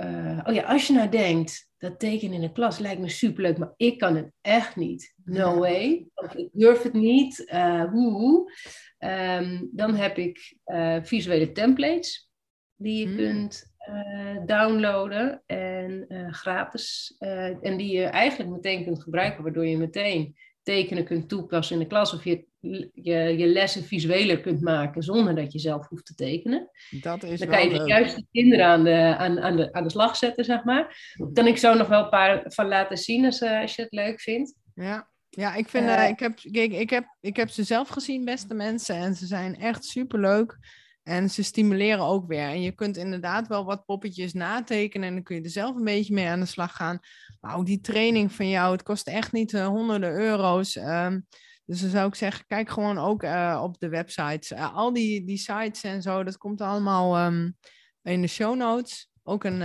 oh 0.44 0.54
ja, 0.54 0.62
als 0.62 0.86
je 0.86 0.92
nou 0.92 1.08
denkt, 1.08 1.68
dat 1.78 1.98
tekenen 1.98 2.34
in 2.34 2.40
de 2.40 2.52
klas 2.52 2.78
lijkt 2.78 3.00
me 3.00 3.08
superleuk, 3.08 3.58
maar 3.58 3.72
ik 3.76 3.98
kan 3.98 4.16
het 4.16 4.32
echt 4.40 4.76
niet. 4.76 5.14
No 5.24 5.58
way. 5.58 6.06
Ik 6.34 6.48
durf 6.52 6.82
het 6.82 6.92
niet. 6.92 7.50
hoe. 7.90 8.52
Um, 8.98 9.70
dan 9.72 9.94
heb 9.94 10.18
ik 10.18 10.56
visuele 11.02 11.52
templates 11.52 12.30
die 12.76 12.98
je 12.98 13.06
mm. 13.06 13.16
kunt 13.16 13.73
uh, 13.88 14.46
downloaden 14.46 15.42
en 15.46 16.04
uh, 16.08 16.32
gratis. 16.32 17.16
Uh, 17.18 17.64
en 17.64 17.76
die 17.76 17.96
je 17.96 18.04
eigenlijk 18.04 18.50
meteen 18.50 18.84
kunt 18.84 19.02
gebruiken, 19.02 19.42
waardoor 19.42 19.66
je 19.66 19.76
meteen 19.76 20.36
tekenen 20.62 21.04
kunt 21.04 21.28
toepassen 21.28 21.76
in 21.76 21.82
de 21.82 21.88
klas 21.88 22.14
of 22.14 22.24
je, 22.24 22.44
je, 22.92 23.38
je 23.38 23.46
lessen 23.46 23.84
visueler 23.84 24.40
kunt 24.40 24.60
maken 24.60 25.02
zonder 25.02 25.34
dat 25.34 25.52
je 25.52 25.58
zelf 25.58 25.88
hoeft 25.88 26.06
te 26.06 26.14
tekenen. 26.14 26.70
Dat 27.00 27.22
is 27.22 27.38
Dan 27.38 27.48
kan 27.48 27.68
je 27.68 27.78
de 27.78 27.84
juiste 27.84 28.26
kinderen 28.30 28.66
aan 28.66 28.84
de, 28.84 29.16
aan, 29.16 29.40
aan, 29.40 29.56
de, 29.56 29.72
aan 29.72 29.82
de 29.82 29.90
slag 29.90 30.16
zetten, 30.16 30.44
zeg 30.44 30.64
maar. 30.64 31.14
Dan 31.32 31.46
ik 31.46 31.56
zo 31.56 31.74
nog 31.74 31.88
wel 31.88 32.02
een 32.02 32.08
paar 32.08 32.42
van 32.44 32.68
laten 32.68 32.96
zien 32.96 33.24
als, 33.24 33.42
als 33.42 33.74
je 33.74 33.82
het 33.82 33.92
leuk 33.92 34.20
vindt. 34.20 34.54
Ja. 34.74 35.12
Ja, 35.36 35.54
ik 35.54 35.68
vind, 35.68 35.90
ik, 35.90 36.18
heb, 36.18 36.38
ik, 36.40 36.90
heb, 36.90 37.16
ik 37.20 37.36
heb 37.36 37.48
ze 37.48 37.62
zelf 37.62 37.88
gezien, 37.88 38.24
beste 38.24 38.54
mensen, 38.54 38.96
en 38.96 39.14
ze 39.14 39.26
zijn 39.26 39.58
echt 39.58 39.84
superleuk. 39.84 40.58
En 41.04 41.30
ze 41.30 41.42
stimuleren 41.42 42.04
ook 42.04 42.26
weer. 42.26 42.48
En 42.48 42.62
je 42.62 42.72
kunt 42.72 42.96
inderdaad 42.96 43.48
wel 43.48 43.64
wat 43.64 43.84
poppetjes 43.84 44.32
natekenen 44.32 45.08
en 45.08 45.14
dan 45.14 45.22
kun 45.22 45.36
je 45.36 45.42
er 45.42 45.50
zelf 45.50 45.76
een 45.76 45.84
beetje 45.84 46.14
mee 46.14 46.28
aan 46.28 46.40
de 46.40 46.46
slag 46.46 46.76
gaan. 46.76 46.98
Ook 47.40 47.66
die 47.66 47.80
training 47.80 48.32
van 48.32 48.48
jou, 48.48 48.72
het 48.72 48.82
kost 48.82 49.06
echt 49.06 49.32
niet 49.32 49.52
uh, 49.52 49.66
honderden 49.66 50.10
euro's. 50.10 50.76
Um, 50.76 51.26
dus 51.64 51.80
dan 51.80 51.90
zou 51.90 52.08
ik 52.08 52.14
zeggen, 52.14 52.46
kijk 52.46 52.70
gewoon 52.70 52.98
ook 52.98 53.22
uh, 53.22 53.60
op 53.62 53.78
de 53.78 53.88
websites. 53.88 54.52
Uh, 54.52 54.74
al 54.74 54.92
die, 54.92 55.24
die 55.24 55.36
sites 55.36 55.82
en 55.82 56.02
zo, 56.02 56.24
dat 56.24 56.36
komt 56.36 56.60
allemaal 56.60 57.26
um, 57.26 57.56
in 58.02 58.20
de 58.20 58.26
show 58.26 58.56
notes. 58.56 59.10
Ook 59.22 59.44
een, 59.44 59.58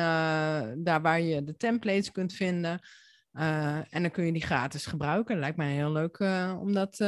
daar 0.83 1.01
waar 1.01 1.21
je 1.21 1.43
de 1.43 1.57
templates 1.57 2.11
kunt 2.11 2.33
vinden. 2.33 2.79
En 3.31 4.01
dan 4.01 4.11
kun 4.11 4.25
je 4.25 4.31
die 4.31 4.41
gratis 4.41 4.85
gebruiken. 4.85 5.39
Lijkt 5.39 5.57
mij 5.57 5.73
heel 5.73 5.91
leuk 5.91 6.19
om 6.59 6.73
dat 6.73 6.99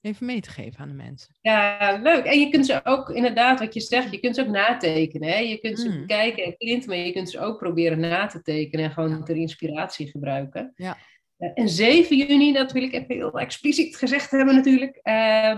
even 0.00 0.26
mee 0.26 0.40
te 0.40 0.50
geven 0.50 0.80
aan 0.80 0.88
de 0.88 0.94
mensen. 0.94 1.36
Ja, 1.40 2.00
leuk. 2.02 2.24
En 2.24 2.40
je 2.40 2.48
kunt 2.48 2.66
ze 2.66 2.80
ook, 2.84 3.10
inderdaad, 3.10 3.58
wat 3.58 3.74
je 3.74 3.80
zegt, 3.80 4.10
je 4.10 4.20
kunt 4.20 4.34
ze 4.34 4.40
ook 4.40 4.48
natekenen. 4.48 5.28
Hè? 5.28 5.38
Je 5.38 5.58
kunt 5.58 5.78
ze 5.78 5.88
mm. 5.88 6.06
kijken 6.06 6.44
en 6.44 6.56
printen, 6.56 6.88
maar 6.88 6.98
je 6.98 7.12
kunt 7.12 7.30
ze 7.30 7.40
ook 7.40 7.58
proberen 7.58 8.00
na 8.00 8.26
te 8.26 8.42
tekenen 8.42 8.84
en 8.84 8.90
gewoon 8.90 9.24
ter 9.24 9.36
inspiratie 9.36 10.10
gebruiken. 10.10 10.72
Ja. 10.76 10.96
En 11.54 11.68
7 11.68 12.16
juni, 12.16 12.52
dat 12.52 12.72
wil 12.72 12.82
ik 12.82 12.92
even 12.92 13.14
heel 13.14 13.38
expliciet 13.38 13.96
gezegd 13.96 14.30
hebben 14.30 14.54
natuurlijk, 14.54 15.00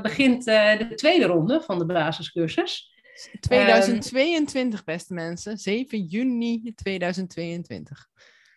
begint 0.03 0.45
de 0.45 0.93
tweede 0.95 1.27
ronde 1.27 1.61
van 1.61 1.79
de 1.79 1.87
basiscursus. 1.87 2.95
2022, 3.41 4.79
um, 4.79 4.85
beste 4.85 5.15
mensen. 5.15 5.59
7 5.59 6.05
juni 6.05 6.73
2022. 6.75 8.09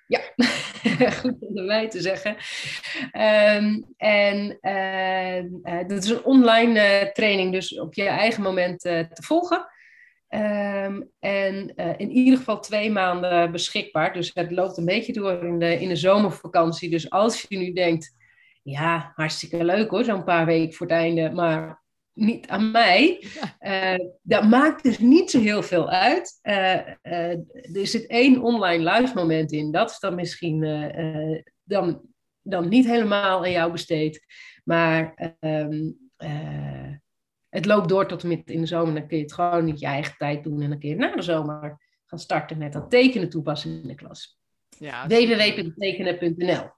Ja, 0.09 0.21
goed 1.21 1.35
om 1.39 1.57
erbij 1.57 1.89
te 1.89 2.01
zeggen. 2.01 2.35
Um, 3.55 3.85
en 3.97 4.57
uh, 4.61 5.87
dat 5.87 6.03
is 6.03 6.09
een 6.09 6.23
online 6.23 6.79
uh, 6.79 7.11
training, 7.11 7.51
dus 7.51 7.79
op 7.79 7.93
je 7.93 8.03
eigen 8.03 8.43
moment 8.43 8.85
uh, 8.85 8.99
te 8.99 9.23
volgen. 9.23 9.67
Um, 10.29 11.09
en 11.19 11.75
in 11.97 12.09
ieder 12.09 12.37
geval 12.37 12.59
twee 12.59 12.91
maanden 12.91 13.51
beschikbaar. 13.51 14.13
Dus 14.13 14.31
het 14.33 14.51
loopt 14.51 14.77
een 14.77 14.85
beetje 14.85 15.13
door 15.13 15.43
in 15.43 15.59
de, 15.59 15.79
in 15.79 15.89
de 15.89 15.95
zomervakantie. 15.95 16.89
Dus 16.89 17.09
als 17.09 17.45
je 17.47 17.57
nu 17.57 17.73
denkt, 17.73 18.15
ja, 18.63 19.11
hartstikke 19.15 19.63
leuk 19.63 19.89
hoor, 19.89 20.03
zo'n 20.03 20.23
paar 20.23 20.45
weken 20.45 20.73
voor 20.73 20.87
het 20.87 20.95
einde. 20.95 21.31
Maar 21.31 21.78
niet 22.19 22.47
aan 22.47 22.71
mij. 22.71 23.23
Uh, 23.61 24.07
dat 24.21 24.43
maakt 24.43 24.83
dus 24.83 24.99
niet 24.99 25.31
zo 25.31 25.39
heel 25.39 25.63
veel 25.63 25.89
uit. 25.89 26.39
Uh, 26.43 26.77
uh, 27.03 27.75
er 27.75 27.87
zit 27.87 28.07
één 28.07 28.41
online 28.41 28.91
live 28.91 29.15
moment 29.15 29.51
in. 29.51 29.71
Dat 29.71 29.89
is 29.89 29.99
dan 29.99 30.15
misschien 30.15 30.59
dan, 31.63 32.01
dan 32.41 32.67
niet 32.67 32.85
helemaal 32.85 33.39
aan 33.39 33.51
jou 33.51 33.71
besteed. 33.71 34.25
Maar 34.63 35.33
um, 35.39 35.97
het 37.49 37.65
loopt 37.65 37.89
door 37.89 38.07
tot 38.07 38.23
en 38.23 38.29
met 38.29 38.49
in 38.49 38.61
de 38.61 38.67
zomer. 38.67 38.93
Dan 38.93 39.07
kun 39.07 39.17
je 39.17 39.23
het 39.23 39.33
gewoon 39.33 39.65
niet 39.65 39.79
je 39.79 39.85
eigen 39.85 40.17
tijd 40.17 40.43
doen. 40.43 40.61
En 40.61 40.69
dan 40.69 40.79
kun 40.79 40.89
je 40.89 40.95
na 40.95 41.15
de 41.15 41.21
zomer 41.21 41.81
gaan 42.05 42.19
starten 42.19 42.57
met 42.57 42.73
dat 42.73 42.89
tekenen 42.89 43.29
toepassen 43.29 43.81
in 43.81 43.87
de 43.87 43.95
klas. 43.95 44.39
Ja, 44.77 45.07
www.tekenen.nl 45.07 46.69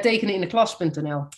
tekenen 0.00 0.34
in 0.34 0.40
de 0.40 0.46
klas.nl 0.46 1.24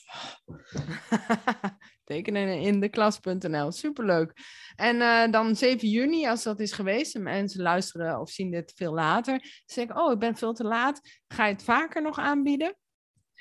tekenen 2.06 2.60
in 2.60 2.80
de 2.80 2.88
klas.nl. 2.88 3.72
Superleuk. 3.72 4.32
En 4.76 4.96
uh, 4.96 5.30
dan 5.30 5.56
7 5.56 5.88
juni, 5.88 6.26
als 6.26 6.42
dat 6.42 6.60
is 6.60 6.72
geweest, 6.72 7.14
en 7.14 7.22
mensen 7.22 7.62
luisteren 7.62 8.20
of 8.20 8.30
zien 8.30 8.50
dit 8.50 8.72
veel 8.76 8.92
later, 8.92 9.62
zeg 9.66 9.84
ik, 9.84 9.98
oh, 9.98 10.12
ik 10.12 10.18
ben 10.18 10.36
veel 10.36 10.52
te 10.52 10.64
laat. 10.64 11.00
Ga 11.28 11.46
je 11.46 11.52
het 11.52 11.62
vaker 11.64 12.02
nog 12.02 12.18
aanbieden? 12.18 12.76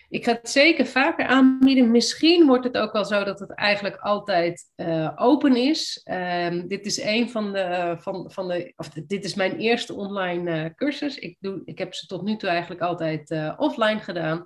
Ik 0.10 0.24
ga 0.24 0.32
het 0.32 0.50
zeker 0.50 0.86
vaker 0.86 1.26
aanbieden. 1.26 1.92
Misschien 1.92 2.46
wordt 2.46 2.64
het 2.64 2.78
ook 2.78 2.94
wel 2.94 3.06
zo 3.06 3.24
dat 3.24 3.40
het 3.40 3.54
eigenlijk 3.54 3.98
altijd 3.98 4.72
uh, 4.76 5.12
open 5.16 5.56
is. 5.56 6.08
Um, 6.12 6.68
dit 6.68 6.86
is 6.86 7.02
een 7.02 7.30
van 7.30 7.54
de, 7.54 7.96
van, 8.00 8.32
van 8.32 8.48
de, 8.48 8.74
of 8.76 8.90
dit 8.90 9.26
is 9.26 9.36
mijn 9.36 9.58
eerste 9.58 9.94
online 9.94 10.64
uh, 10.64 10.70
cursus. 10.76 11.18
Ik, 11.18 11.38
doe, 11.40 11.62
ik 11.66 11.78
heb 11.78 11.94
ze 11.94 12.06
tot 12.06 12.22
nu 12.24 12.36
toe 12.36 12.50
eigenlijk 12.50 12.82
altijd 12.82 13.32
uh, 13.32 13.54
offline 13.58 14.00
gedaan. 14.00 14.46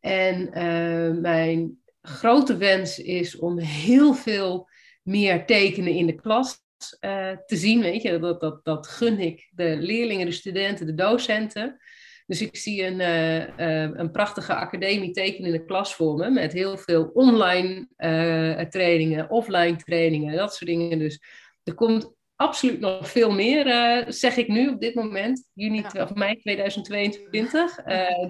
En 0.00 0.50
mijn 1.20 1.78
grote 2.06 2.56
wens 2.56 2.98
is 2.98 3.38
om 3.38 3.58
heel 3.58 4.14
veel 4.14 4.68
meer 5.02 5.46
tekenen 5.46 5.92
in 5.92 6.06
de 6.06 6.14
klas 6.14 6.64
uh, 7.00 7.30
te 7.46 7.56
zien. 7.56 7.80
Weet 7.80 8.02
je, 8.02 8.18
dat, 8.18 8.40
dat, 8.40 8.64
dat 8.64 8.86
gun 8.86 9.18
ik 9.18 9.48
de 9.50 9.76
leerlingen, 9.76 10.26
de 10.26 10.32
studenten, 10.32 10.86
de 10.86 10.94
docenten. 10.94 11.80
Dus 12.26 12.40
ik 12.40 12.56
zie 12.56 12.84
een, 12.84 13.00
uh, 13.00 13.38
uh, 13.40 13.90
een 13.98 14.10
prachtige 14.10 14.54
academie 14.54 15.10
tekenen 15.10 15.52
in 15.52 15.58
de 15.58 15.64
klas 15.64 15.94
voor 15.94 16.16
me. 16.16 16.30
Met 16.30 16.52
heel 16.52 16.78
veel 16.78 17.10
online 17.14 17.88
trainingen, 18.70 19.30
offline 19.30 19.76
trainingen, 19.76 20.36
dat 20.36 20.54
soort 20.54 20.70
dingen. 20.70 20.98
Dus 20.98 21.22
er 21.64 21.74
komt 21.74 22.14
absoluut 22.36 22.80
nog 22.80 23.10
veel 23.10 23.30
meer, 23.30 24.04
zeg 24.08 24.36
ik 24.36 24.48
nu 24.48 24.68
op 24.68 24.80
dit 24.80 24.94
moment. 24.94 25.48
Juni 25.52 25.84
ja. 25.92 26.02
of 26.02 26.14
mei 26.14 26.36
2022. 26.36 27.76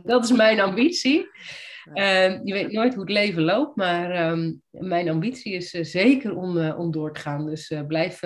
dat 0.02 0.24
is 0.24 0.32
mijn 0.32 0.60
ambitie. 0.60 1.28
Uh, 1.94 2.44
je 2.44 2.52
weet 2.52 2.72
nooit 2.72 2.94
hoe 2.94 3.02
het 3.02 3.12
leven 3.12 3.42
loopt, 3.42 3.76
maar 3.76 4.30
um, 4.30 4.62
mijn 4.70 5.08
ambitie 5.08 5.52
is 5.52 5.74
uh, 5.74 5.84
zeker 5.84 6.36
om, 6.36 6.56
uh, 6.56 6.78
om 6.78 6.90
door 6.90 7.14
te 7.14 7.20
gaan. 7.20 7.46
Dus 7.46 7.70
uh, 7.70 7.86
blijf 7.86 8.20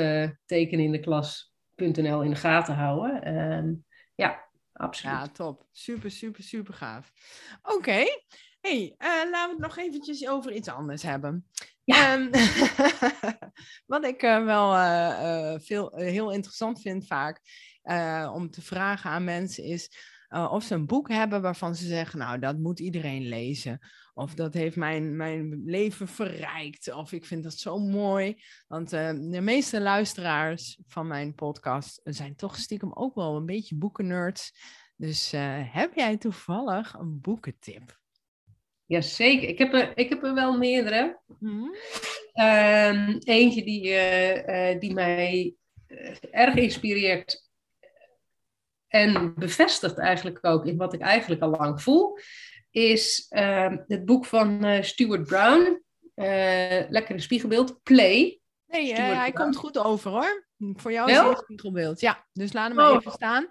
tekenen 0.47 0.85
in 0.85 0.93
de 0.93 1.01
klas.nl 1.01 2.23
in 2.23 2.31
de 2.31 2.37
gaten 2.37 2.75
houden. 2.75 3.23
Ehm, 3.23 3.73
ja, 4.15 4.49
absoluut. 4.73 5.17
Ja, 5.17 5.29
top. 5.29 5.67
Super, 5.73 6.11
super, 6.11 6.43
super 6.43 6.75
gaaf. 6.75 7.13
Oké. 7.63 7.75
Okay. 7.75 8.25
hey, 8.61 8.95
laten 8.99 9.31
we 9.33 9.49
het 9.49 9.59
nog 9.59 9.79
eventjes 9.79 10.29
over 10.29 10.53
iets 10.53 10.69
anders 10.69 11.03
hebben. 11.03 11.47
Ja. 11.85 12.15
Um, 12.15 12.31
wat 13.93 14.05
ik 14.05 14.21
wel 14.21 14.73
veel, 15.61 15.93
heel 15.95 16.33
interessant 16.33 16.81
vind 16.81 17.07
vaak 17.07 17.41
om 18.35 18.51
te 18.51 18.63
vragen 18.63 19.11
aan 19.11 19.25
mensen 19.25 19.65
is 19.65 19.91
uh, 20.31 20.53
of 20.53 20.63
ze 20.63 20.75
een 20.75 20.87
boek 20.87 21.09
hebben 21.09 21.43
waarvan 21.43 21.75
ze 21.75 21.87
zeggen, 21.87 22.19
nou, 22.19 22.39
dat 22.39 22.59
moet 22.59 22.81
iedereen 22.81 23.29
lezen. 23.29 23.79
Of 24.15 24.35
dat 24.35 24.55
heeft 24.55 24.77
mijn, 24.77 25.17
mijn 25.17 25.63
leven 25.65 26.09
verrijkt. 26.09 26.93
Of 26.93 27.13
ik 27.13 27.25
vind 27.25 27.43
dat 27.43 27.53
zo 27.53 27.79
mooi. 27.79 28.43
Want 28.69 28.93
uh, 28.93 29.09
de 29.09 29.41
meeste 29.41 29.81
luisteraars 29.81 30.79
van 30.87 31.07
mijn 31.07 31.35
podcast 31.35 32.01
zijn 32.05 32.37
toch 32.37 32.57
stiekem 32.57 32.93
ook 32.93 33.15
wel 33.15 33.37
een 33.37 33.47
beetje 33.47 33.77
boekennerds. 33.77 34.53
Dus 34.97 35.35
uh, 35.35 35.75
heb 35.75 35.95
jij 35.95 36.17
toevallig 36.17 36.95
een 36.95 37.21
boekentip? 37.21 37.99
Jazeker, 38.87 39.49
ik 39.49 39.59
heb 39.59 39.75
er, 39.75 39.97
ik 39.97 40.09
heb 40.09 40.23
er 40.23 40.35
wel 40.35 40.59
meerdere. 40.59 41.21
Mm 41.39 41.71
-hmm. 42.35 43.19
eentje 43.19 43.65
die, 43.65 44.79
die 44.79 44.95
mij 44.95 45.55
erg 46.31 46.55
inspireert 46.55 47.50
en 48.91 49.35
bevestigt 49.35 49.99
eigenlijk 49.99 50.39
ook 50.47 50.67
in 50.67 50.77
wat 50.77 50.93
ik 50.93 51.01
eigenlijk 51.01 51.43
al 51.43 51.51
lang 51.51 51.83
voel, 51.83 52.19
is 52.71 53.27
uh, 53.31 53.73
het 53.87 54.05
boek 54.05 54.25
van 54.27 54.65
uh, 54.65 54.83
Stuart 54.83 55.27
Brown. 55.27 55.83
Uh, 56.15 56.89
lekker 56.89 57.11
een 57.15 57.21
spiegelbeeld. 57.21 57.83
Play. 57.83 58.41
Nee, 58.67 58.91
uh, 58.91 58.97
hij 58.97 59.33
komt 59.33 59.57
goed 59.57 59.79
over 59.79 60.11
hoor. 60.11 60.47
Voor 60.59 60.93
jou 60.93 61.11
is 61.11 61.17
het 61.17 61.27
een 61.27 61.37
spiegelbeeld. 61.37 62.01
Ja, 62.01 62.27
dus 62.33 62.53
laat 62.53 62.67
hem 62.67 62.77
maar 62.77 62.91
oh. 62.91 62.97
even 62.97 63.13
staan. 63.13 63.51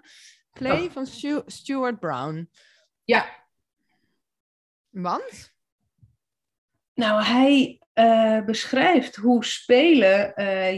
Play 0.52 0.84
oh. 0.84 0.90
van 0.90 1.06
Stu 1.06 1.42
Stuart 1.46 1.98
Brown. 1.98 2.50
Ja. 3.04 3.46
Want? 4.90 5.54
Nou, 6.94 7.22
hij 7.22 7.80
beschrijft 8.46 9.16
hoe 9.16 9.44
spelen 9.44 10.32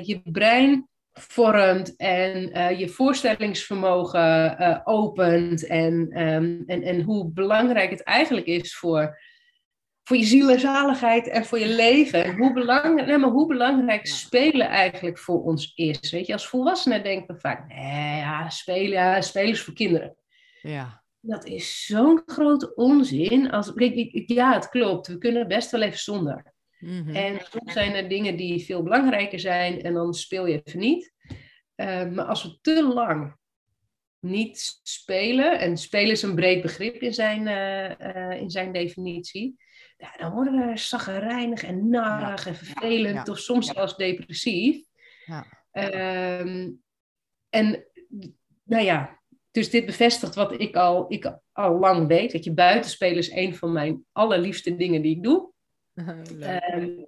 je 0.06 0.20
brein 0.24 0.88
vormt 1.12 1.96
en 1.96 2.58
uh, 2.58 2.78
je 2.78 2.88
voorstellingsvermogen 2.88 4.56
uh, 4.60 4.78
opent 4.84 5.66
en, 5.66 6.22
um, 6.22 6.62
en, 6.66 6.82
en 6.82 7.02
hoe 7.02 7.30
belangrijk 7.32 7.90
het 7.90 8.02
eigenlijk 8.02 8.46
is 8.46 8.76
voor, 8.76 9.18
voor 10.02 10.16
je 10.16 10.24
ziel 10.24 10.50
en 10.50 10.60
zaligheid 10.60 11.28
en 11.28 11.44
voor 11.44 11.58
je 11.58 11.74
leven. 11.74 12.24
En 12.24 12.36
hoe, 12.36 12.52
belang, 12.52 13.06
nee, 13.06 13.18
maar 13.18 13.30
hoe 13.30 13.46
belangrijk 13.46 14.06
spelen 14.06 14.68
eigenlijk 14.68 15.18
voor 15.18 15.42
ons 15.42 15.72
is. 15.74 16.10
Weet 16.10 16.26
je, 16.26 16.32
als 16.32 16.48
volwassenen 16.48 17.02
denken 17.02 17.34
we 17.34 17.40
vaak, 17.40 17.68
nee, 17.68 18.16
ja, 18.16 18.48
spelen, 18.48 18.90
ja, 18.90 19.20
spelen 19.20 19.50
is 19.50 19.62
voor 19.62 19.74
kinderen. 19.74 20.16
Ja. 20.62 21.02
Dat 21.20 21.44
is 21.44 21.86
zo'n 21.86 22.22
grote 22.26 22.74
onzin. 22.74 23.50
Als, 23.50 23.72
ja, 24.26 24.54
het 24.54 24.68
klopt. 24.68 25.06
We 25.06 25.18
kunnen 25.18 25.48
best 25.48 25.70
wel 25.70 25.82
even 25.82 25.98
zonder. 25.98 26.51
Mhm. 26.82 27.14
En 27.14 27.40
soms 27.50 27.72
zijn 27.72 27.94
er 27.94 28.08
dingen 28.08 28.36
die 28.36 28.64
veel 28.64 28.82
belangrijker 28.82 29.40
zijn 29.40 29.82
en 29.82 29.94
dan 29.94 30.14
speel 30.14 30.46
je 30.46 30.62
even 30.64 30.80
niet. 30.80 31.12
Uh, 31.76 32.08
maar 32.08 32.24
als 32.24 32.42
we 32.42 32.58
te 32.60 32.84
lang 32.94 33.36
niet 34.20 34.80
spelen, 34.82 35.58
en 35.58 35.76
spelen 35.76 36.10
is 36.10 36.22
een 36.22 36.34
breed 36.34 36.62
begrip 36.62 36.94
in 36.94 37.14
zijn, 37.14 37.46
uh, 37.46 38.14
uh, 38.14 38.40
in 38.40 38.50
zijn 38.50 38.72
definitie, 38.72 39.56
ja, 39.96 40.16
dan 40.16 40.32
worden 40.32 40.68
we 40.68 40.76
zaggerijnig 40.76 41.62
en 41.62 41.88
narig 41.88 42.46
en 42.46 42.54
vervelend, 42.54 43.28
of 43.28 43.38
soms 43.38 43.66
zelfs 43.66 43.96
depressief. 43.96 44.86
Um, 45.72 46.82
en 47.48 47.84
nou 48.62 48.84
ja, 48.84 49.20
dus 49.50 49.70
dit 49.70 49.86
bevestigt 49.86 50.34
wat 50.34 50.60
ik 50.60 50.76
al, 50.76 51.04
ik 51.08 51.38
al 51.52 51.78
lang 51.78 52.06
weet, 52.06 52.32
dat 52.32 52.44
je 52.44 52.52
buitenspelen 52.52 53.18
is 53.18 53.30
een 53.30 53.56
van 53.56 53.72
mijn 53.72 54.04
allerliefste 54.12 54.76
dingen 54.76 55.02
die 55.02 55.16
ik 55.16 55.22
doe. 55.22 55.51
Um, 56.74 57.06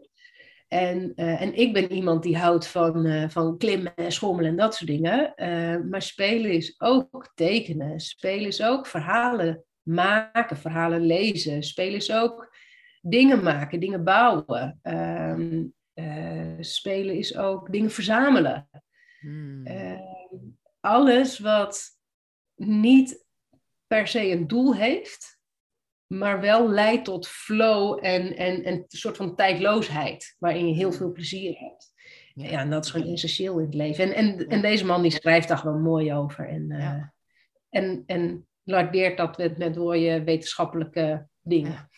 en, 0.69 1.13
uh, 1.17 1.41
en 1.41 1.55
ik 1.55 1.73
ben 1.73 1.93
iemand 1.93 2.23
die 2.23 2.39
houdt 2.39 2.67
van, 2.67 3.07
uh, 3.07 3.29
van 3.29 3.59
klimmen 3.59 3.95
en 3.95 4.13
schommelen 4.13 4.51
en 4.51 4.57
dat 4.57 4.75
soort 4.75 4.91
dingen. 4.91 5.33
Uh, 5.37 5.91
maar 5.91 6.03
spelen 6.03 6.51
is 6.51 6.81
ook 6.81 7.33
tekenen. 7.35 8.01
Spelen 8.01 8.47
is 8.47 8.63
ook 8.63 8.87
verhalen 8.87 9.65
maken, 9.83 10.57
verhalen 10.57 11.01
lezen. 11.01 11.63
Spelen 11.63 11.95
is 11.95 12.13
ook 12.13 12.57
dingen 13.01 13.43
maken, 13.43 13.81
dingen 13.81 14.05
bouwen. 14.05 14.81
Um, 14.83 15.75
spelen 16.61 17.15
is 17.17 17.37
ook 17.37 17.73
dingen 17.73 17.91
verzamelen. 17.91 18.69
Hmm. 19.21 19.67
Ehm, 19.67 20.01
alles 20.81 21.39
wat 21.39 21.91
niet 22.55 23.27
per 23.87 24.07
se 24.07 24.31
een 24.31 24.47
doel 24.47 24.75
heeft, 24.75 25.34
maar 26.19 26.41
wel 26.41 26.71
leidt 26.71 27.05
tot 27.05 27.29
flow 27.29 27.99
en, 28.05 28.37
en, 28.37 28.65
en 28.65 28.75
een 28.75 28.85
soort 28.89 29.17
van 29.17 29.37
tijdloosheid, 29.37 30.37
waarin 30.39 30.69
je 30.69 30.75
heel 30.75 30.93
veel 30.93 31.13
plezier 31.13 31.59
hebt. 31.59 31.93
Ja, 32.35 32.61
en 32.61 32.71
dat 32.71 32.85
is 32.85 32.91
gewoon 32.91 33.13
essentieel 33.13 33.59
in 33.59 33.65
het 33.65 33.75
leven. 33.75 34.05
En, 34.05 34.15
en, 34.15 34.49
en 34.49 34.61
deze 34.61 34.85
man 34.85 35.03
die 35.03 35.11
schrijft 35.11 35.49
daar 35.49 35.59
gewoon 35.59 35.83
mooi 35.83 36.15
over. 36.15 36.49
En, 36.49 36.71
uh, 36.71 37.03
en, 37.71 38.03
en 38.07 38.47
lardeert 38.63 39.17
dat 39.17 39.39
met, 39.39 39.59
met 39.59 39.77
mooie 39.77 40.23
wetenschappelijke 40.23 41.29
dingen. 41.43 41.89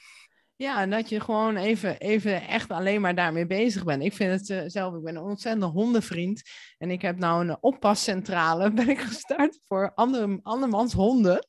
Ja, 0.56 0.80
en 0.80 0.90
dat 0.90 1.08
je 1.08 1.20
gewoon 1.20 1.56
even, 1.56 1.98
even 1.98 2.48
echt 2.48 2.70
alleen 2.70 3.00
maar 3.00 3.14
daarmee 3.14 3.46
bezig 3.46 3.84
bent. 3.84 4.02
Ik 4.02 4.12
vind 4.12 4.32
het 4.40 4.48
uh, 4.48 4.62
zelf, 4.66 4.94
ik 4.94 5.02
ben 5.02 5.16
een 5.16 5.22
ontzettende 5.22 5.66
hondenvriend. 5.66 6.42
En 6.78 6.90
ik 6.90 7.02
heb 7.02 7.18
nou 7.18 7.48
een 7.48 7.56
oppascentrale, 7.62 8.72
ben 8.72 8.88
ik 8.88 9.00
gestart 9.00 9.60
voor 9.66 9.92
andere, 9.94 10.38
andermans 10.42 10.92
honden 10.92 11.46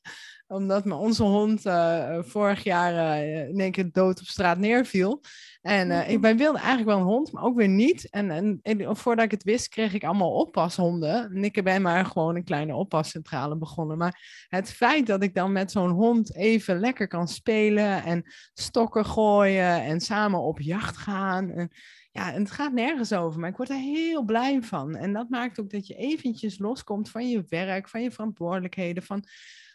omdat 0.48 0.84
mijn 0.84 1.00
onze 1.00 1.22
hond 1.22 1.66
uh, 1.66 2.18
vorig 2.20 2.62
jaar 2.62 2.92
uh, 2.92 3.48
in 3.48 3.60
één 3.60 3.72
keer 3.72 3.92
dood 3.92 4.20
op 4.20 4.26
straat 4.26 4.58
neerviel. 4.58 5.20
En 5.60 5.90
uh, 5.90 6.10
ik 6.10 6.20
ben, 6.20 6.36
wilde 6.36 6.58
eigenlijk 6.58 6.88
wel 6.88 6.98
een 6.98 7.12
hond, 7.12 7.32
maar 7.32 7.42
ook 7.42 7.56
weer 7.56 7.68
niet. 7.68 8.10
En, 8.10 8.30
en, 8.30 8.58
en, 8.62 8.96
voordat 8.96 9.24
ik 9.24 9.30
het 9.30 9.42
wist, 9.42 9.68
kreeg 9.68 9.94
ik 9.94 10.04
allemaal 10.04 10.32
oppashonden. 10.32 11.30
En 11.34 11.44
ik 11.44 11.64
ben 11.64 11.82
maar 11.82 12.04
gewoon 12.04 12.36
een 12.36 12.44
kleine 12.44 12.74
oppascentrale 12.74 13.56
begonnen. 13.56 13.98
Maar 13.98 14.46
het 14.48 14.70
feit 14.70 15.06
dat 15.06 15.22
ik 15.22 15.34
dan 15.34 15.52
met 15.52 15.70
zo'n 15.70 15.90
hond 15.90 16.34
even 16.34 16.80
lekker 16.80 17.08
kan 17.08 17.28
spelen 17.28 18.04
en 18.04 18.22
stokken 18.54 19.04
gooien 19.04 19.82
en 19.82 20.00
samen 20.00 20.40
op 20.40 20.60
jacht 20.60 20.96
gaan. 20.96 21.50
En, 21.50 21.70
ja, 22.10 22.32
het 22.32 22.50
gaat 22.50 22.72
nergens 22.72 23.12
over, 23.12 23.40
maar 23.40 23.50
ik 23.50 23.56
word 23.56 23.70
er 23.70 23.76
heel 23.76 24.24
blij 24.24 24.62
van. 24.62 24.96
En 24.96 25.12
dat 25.12 25.28
maakt 25.28 25.60
ook 25.60 25.70
dat 25.70 25.86
je 25.86 25.94
eventjes 25.94 26.58
loskomt 26.58 27.10
van 27.10 27.28
je 27.28 27.44
werk, 27.48 27.88
van 27.88 28.02
je 28.02 28.10
verantwoordelijkheden, 28.10 29.02
van 29.02 29.24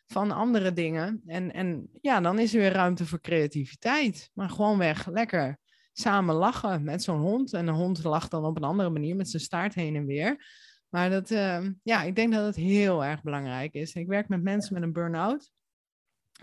van 0.08 0.32
andere 0.32 0.74
dingen. 0.74 1.22
En, 1.26 1.54
en 1.54 1.90
ja, 2.02 2.22
dan 2.22 2.40
is 2.40 2.54
er 2.54 2.60
weer 2.60 2.72
ruimte 2.72 3.06
voor 3.06 3.22
creativiteit. 3.22 4.30
Maar 4.34 4.50
gewoon 4.50 4.78
weg, 4.78 5.08
lekker 5.08 5.60
samen 5.94 6.36
lachen 6.36 6.84
met 6.84 7.04
zo'n 7.04 7.20
hond. 7.20 7.54
En 7.54 7.68
een 7.68 7.74
hond 7.74 8.04
lacht 8.04 8.32
dan 8.32 8.46
op 8.46 8.58
een 8.58 8.64
andere 8.64 8.90
manier 8.90 9.16
met 9.16 9.30
zijn 9.30 9.44
staart 9.44 9.74
heen 9.74 9.96
en 9.96 10.06
weer. 10.06 10.46
Maar 10.90 11.10
dat, 11.10 11.32
uh, 11.32 11.70
ja, 11.84 12.04
ik 12.04 12.16
denk 12.16 12.34
dat 12.34 12.46
het 12.46 12.56
heel 12.56 13.06
erg 13.06 13.22
belangrijk 13.22 13.74
is. 13.74 13.94
Ik 13.94 14.08
werk 14.08 14.28
met 14.28 14.44
mensen 14.44 14.74
met 14.74 14.84
een 14.84 14.94
burn-out. 14.94 15.52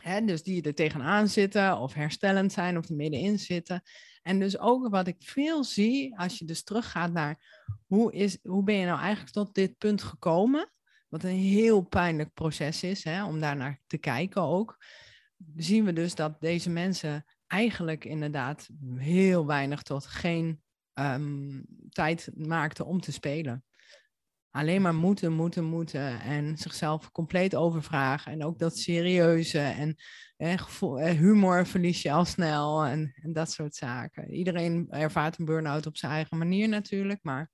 Hè, 0.01 0.25
dus 0.25 0.43
die 0.43 0.63
er 0.63 0.75
tegenaan 0.75 1.29
zitten 1.29 1.79
of 1.79 1.95
herstellend 1.95 2.53
zijn 2.53 2.79
of 2.79 2.89
er 2.89 2.97
middenin 2.97 3.39
zitten. 3.39 3.83
En 4.23 4.39
dus 4.39 4.59
ook 4.59 4.89
wat 4.89 5.07
ik 5.07 5.17
veel 5.19 5.65
zie, 5.65 6.19
als 6.19 6.39
je 6.39 6.45
dus 6.45 6.63
teruggaat 6.63 7.13
naar 7.13 7.65
hoe, 7.87 8.13
is, 8.13 8.39
hoe 8.43 8.63
ben 8.63 8.75
je 8.75 8.87
nou 8.87 9.01
eigenlijk 9.01 9.33
tot 9.33 9.55
dit 9.55 9.79
punt 9.79 10.03
gekomen? 10.03 10.71
Wat 11.11 11.25
een 11.25 11.37
heel 11.37 11.81
pijnlijk 11.81 12.35
proces 12.35 12.83
is, 12.83 13.05
hè, 13.05 13.25
om 13.25 13.41
daar 13.41 13.57
naar 13.57 13.81
te 13.87 13.99
kijken 13.99 14.43
ook. 14.43 14.85
Zien 15.57 15.85
we 15.85 15.93
dus 15.93 16.15
dat 16.15 16.41
deze 16.41 16.71
mensen 16.71 17.25
eigenlijk 17.47 18.05
inderdaad 18.05 18.69
heel 18.97 19.47
weinig 19.47 19.83
tot 19.83 20.07
geen 20.07 20.63
um, 20.95 21.67
tijd 21.89 22.31
maakten 22.35 22.87
om 22.87 23.01
te 23.01 23.13
spelen. 23.13 23.65
Alleen 24.51 24.83
maar 24.83 24.95
moeten, 24.95 25.33
moeten, 25.33 25.65
moeten. 25.65 26.21
En 26.21 26.57
zichzelf 26.57 27.13
compleet 27.13 27.55
overvragen. 27.55 28.33
En 28.33 28.45
ook 28.45 28.59
dat 28.59 28.79
serieuze. 28.79 29.59
En 29.59 29.97
eh, 30.37 30.65
humor 31.11 31.67
verlies 31.67 32.03
je 32.03 32.13
al 32.13 32.25
snel. 32.25 32.85
En, 32.85 33.13
en 33.23 33.33
dat 33.33 33.51
soort 33.51 33.75
zaken. 33.75 34.31
Iedereen 34.31 34.87
ervaart 34.91 35.39
een 35.39 35.45
burn-out 35.45 35.87
op 35.87 35.97
zijn 35.97 36.13
eigen 36.13 36.39
manier 36.39 36.69
natuurlijk. 36.69 37.19
Maar 37.23 37.51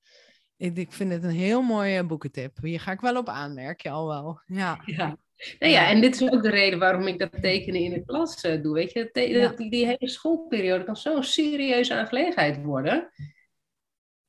ik, 0.56 0.76
ik 0.76 0.92
vind 0.92 1.12
het 1.12 1.24
een 1.24 1.30
heel 1.30 1.62
mooie 1.62 2.04
boekentip. 2.04 2.56
Hier 2.60 2.80
ga 2.80 2.92
ik 2.92 3.00
wel 3.00 3.16
op 3.16 3.28
aan, 3.28 3.54
merk 3.54 3.80
je 3.80 3.90
al 3.90 4.06
wel. 4.06 4.40
Ja. 4.46 4.82
ja. 4.84 5.18
Nou 5.58 5.72
ja, 5.72 5.88
en 5.88 6.00
dit 6.00 6.14
is 6.14 6.30
ook 6.30 6.42
de 6.42 6.50
reden 6.50 6.78
waarom 6.78 7.06
ik 7.06 7.18
dat 7.18 7.42
tekenen 7.42 7.80
in 7.80 7.92
de 7.92 8.04
klas 8.04 8.44
uh, 8.44 8.62
doe. 8.62 8.74
Weet 8.74 8.92
je, 8.92 9.10
dat, 9.40 9.56
die, 9.56 9.70
die, 9.70 9.86
hele 9.86 10.08
schoolperiode 10.08 10.84
kan 10.84 10.96
zo'n 10.96 11.22
serieuze 11.22 11.94
aangelegenheid 11.94 12.62
worden. 12.62 13.10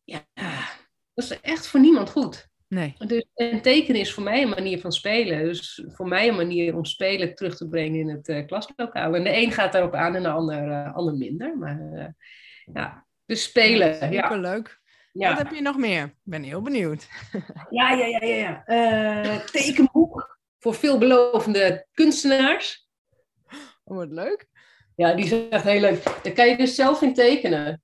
Ja, 0.03 0.25
dat 1.13 1.25
is 1.25 1.39
echt 1.39 1.67
voor 1.67 1.79
niemand 1.79 2.09
goed. 2.09 2.47
Nee. 2.67 2.95
Dus, 2.97 3.25
en 3.33 3.61
tekenen 3.61 4.01
is 4.01 4.13
voor 4.13 4.23
mij 4.23 4.41
een 4.41 4.49
manier 4.49 4.79
van 4.79 4.91
spelen. 4.91 5.43
Dus 5.43 5.85
voor 5.87 6.07
mij 6.07 6.27
een 6.27 6.35
manier 6.35 6.75
om 6.75 6.85
spelen 6.85 7.35
terug 7.35 7.57
te 7.57 7.67
brengen 7.67 7.99
in 7.99 8.09
het 8.09 8.27
uh, 8.27 8.45
klaslokaal. 8.45 9.15
En 9.15 9.23
de 9.23 9.35
een 9.35 9.51
gaat 9.51 9.71
daarop 9.71 9.93
aan 9.93 10.15
en 10.15 10.23
de 10.23 10.29
ander, 10.29 10.67
uh, 10.67 10.95
ander 10.95 11.15
minder. 11.15 11.57
Maar 11.57 12.15
ja, 12.73 13.05
dus 13.25 13.43
spelen. 13.43 14.11
Ja, 14.11 14.23
superleuk. 14.23 14.81
Ja. 15.17 15.29
Wat 15.29 15.37
heb 15.37 15.53
je 15.53 15.61
nog 15.61 15.77
meer? 15.77 16.03
Ik 16.03 16.13
ben 16.23 16.43
heel 16.43 16.61
benieuwd. 16.61 17.07
Ja, 17.69 17.91
ja, 17.91 18.05
ja, 18.05 18.23
ja. 18.23 18.63
ja. 18.67 19.33
Uh, 19.33 19.35
tekenboek 19.35 20.39
voor 20.59 20.75
veelbelovende 20.75 21.87
kunstenaars. 21.93 22.87
Oh, 23.83 23.97
wat 23.97 24.11
leuk. 24.11 24.47
Ja, 24.95 25.13
die 25.13 25.25
is 25.25 25.49
echt 25.49 25.63
heel 25.63 25.79
leuk. 25.79 26.03
Daar 26.23 26.33
kan 26.33 26.47
je 26.47 26.57
dus 26.57 26.75
zelf 26.75 27.01
in 27.01 27.13
tekenen. 27.13 27.83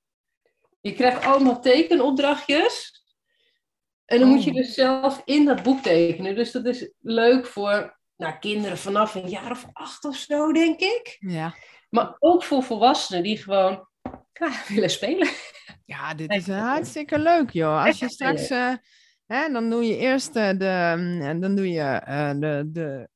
Je 0.82 0.94
krijgt 0.94 1.24
allemaal 1.26 1.62
tekenopdrachtjes. 1.62 3.04
En 4.06 4.20
dan 4.20 4.28
moet 4.28 4.44
je 4.44 4.50
oh. 4.50 4.56
dus 4.56 4.74
zelf 4.74 5.22
in 5.26 5.46
dat 5.46 5.64
boek 5.64 5.82
tekenen. 5.82 6.36
Dus 6.36 6.52
dat 6.52 6.66
is 6.66 6.92
leuk 7.00 7.46
voor 7.46 8.00
nou, 8.16 8.40
kinderen 8.40 8.78
vanaf 8.78 9.16
een 9.16 9.30
jaar 9.30 9.52
of 9.52 9.66
acht 9.74 10.06
of 10.06 10.16
zo, 10.16 10.52
denk 10.52 10.80
ik. 10.80 11.18
Ja. 11.20 11.56
Maar 11.90 12.16
ook 12.20 12.44
voor 12.44 12.64
volwassenen 12.64 13.24
die 13.24 13.38
gewoon 13.38 13.88
ja, 14.34 14.52
willen 14.68 14.90
spelen. 14.90 15.28
Ja, 15.86 16.14
dit 16.14 16.32
is 16.32 16.48
hartstikke 16.48 17.20
leuk, 17.20 17.50
joh. 17.50 17.86
Als 17.86 18.00
je 18.00 18.10
straks, 18.10 18.52
uh, 18.52 18.74
hè, 19.26 19.52
dan 19.52 19.70
doe 19.70 19.84
je 19.84 19.98
eerst 19.98 20.36
uh, 20.36 20.50
de, 20.58 20.94
mm, 20.98 21.40
dan 21.40 21.56
doe 21.56 21.72
je, 21.72 22.02
uh, 22.08 22.32
de, 22.40 22.70
de, 22.72 23.10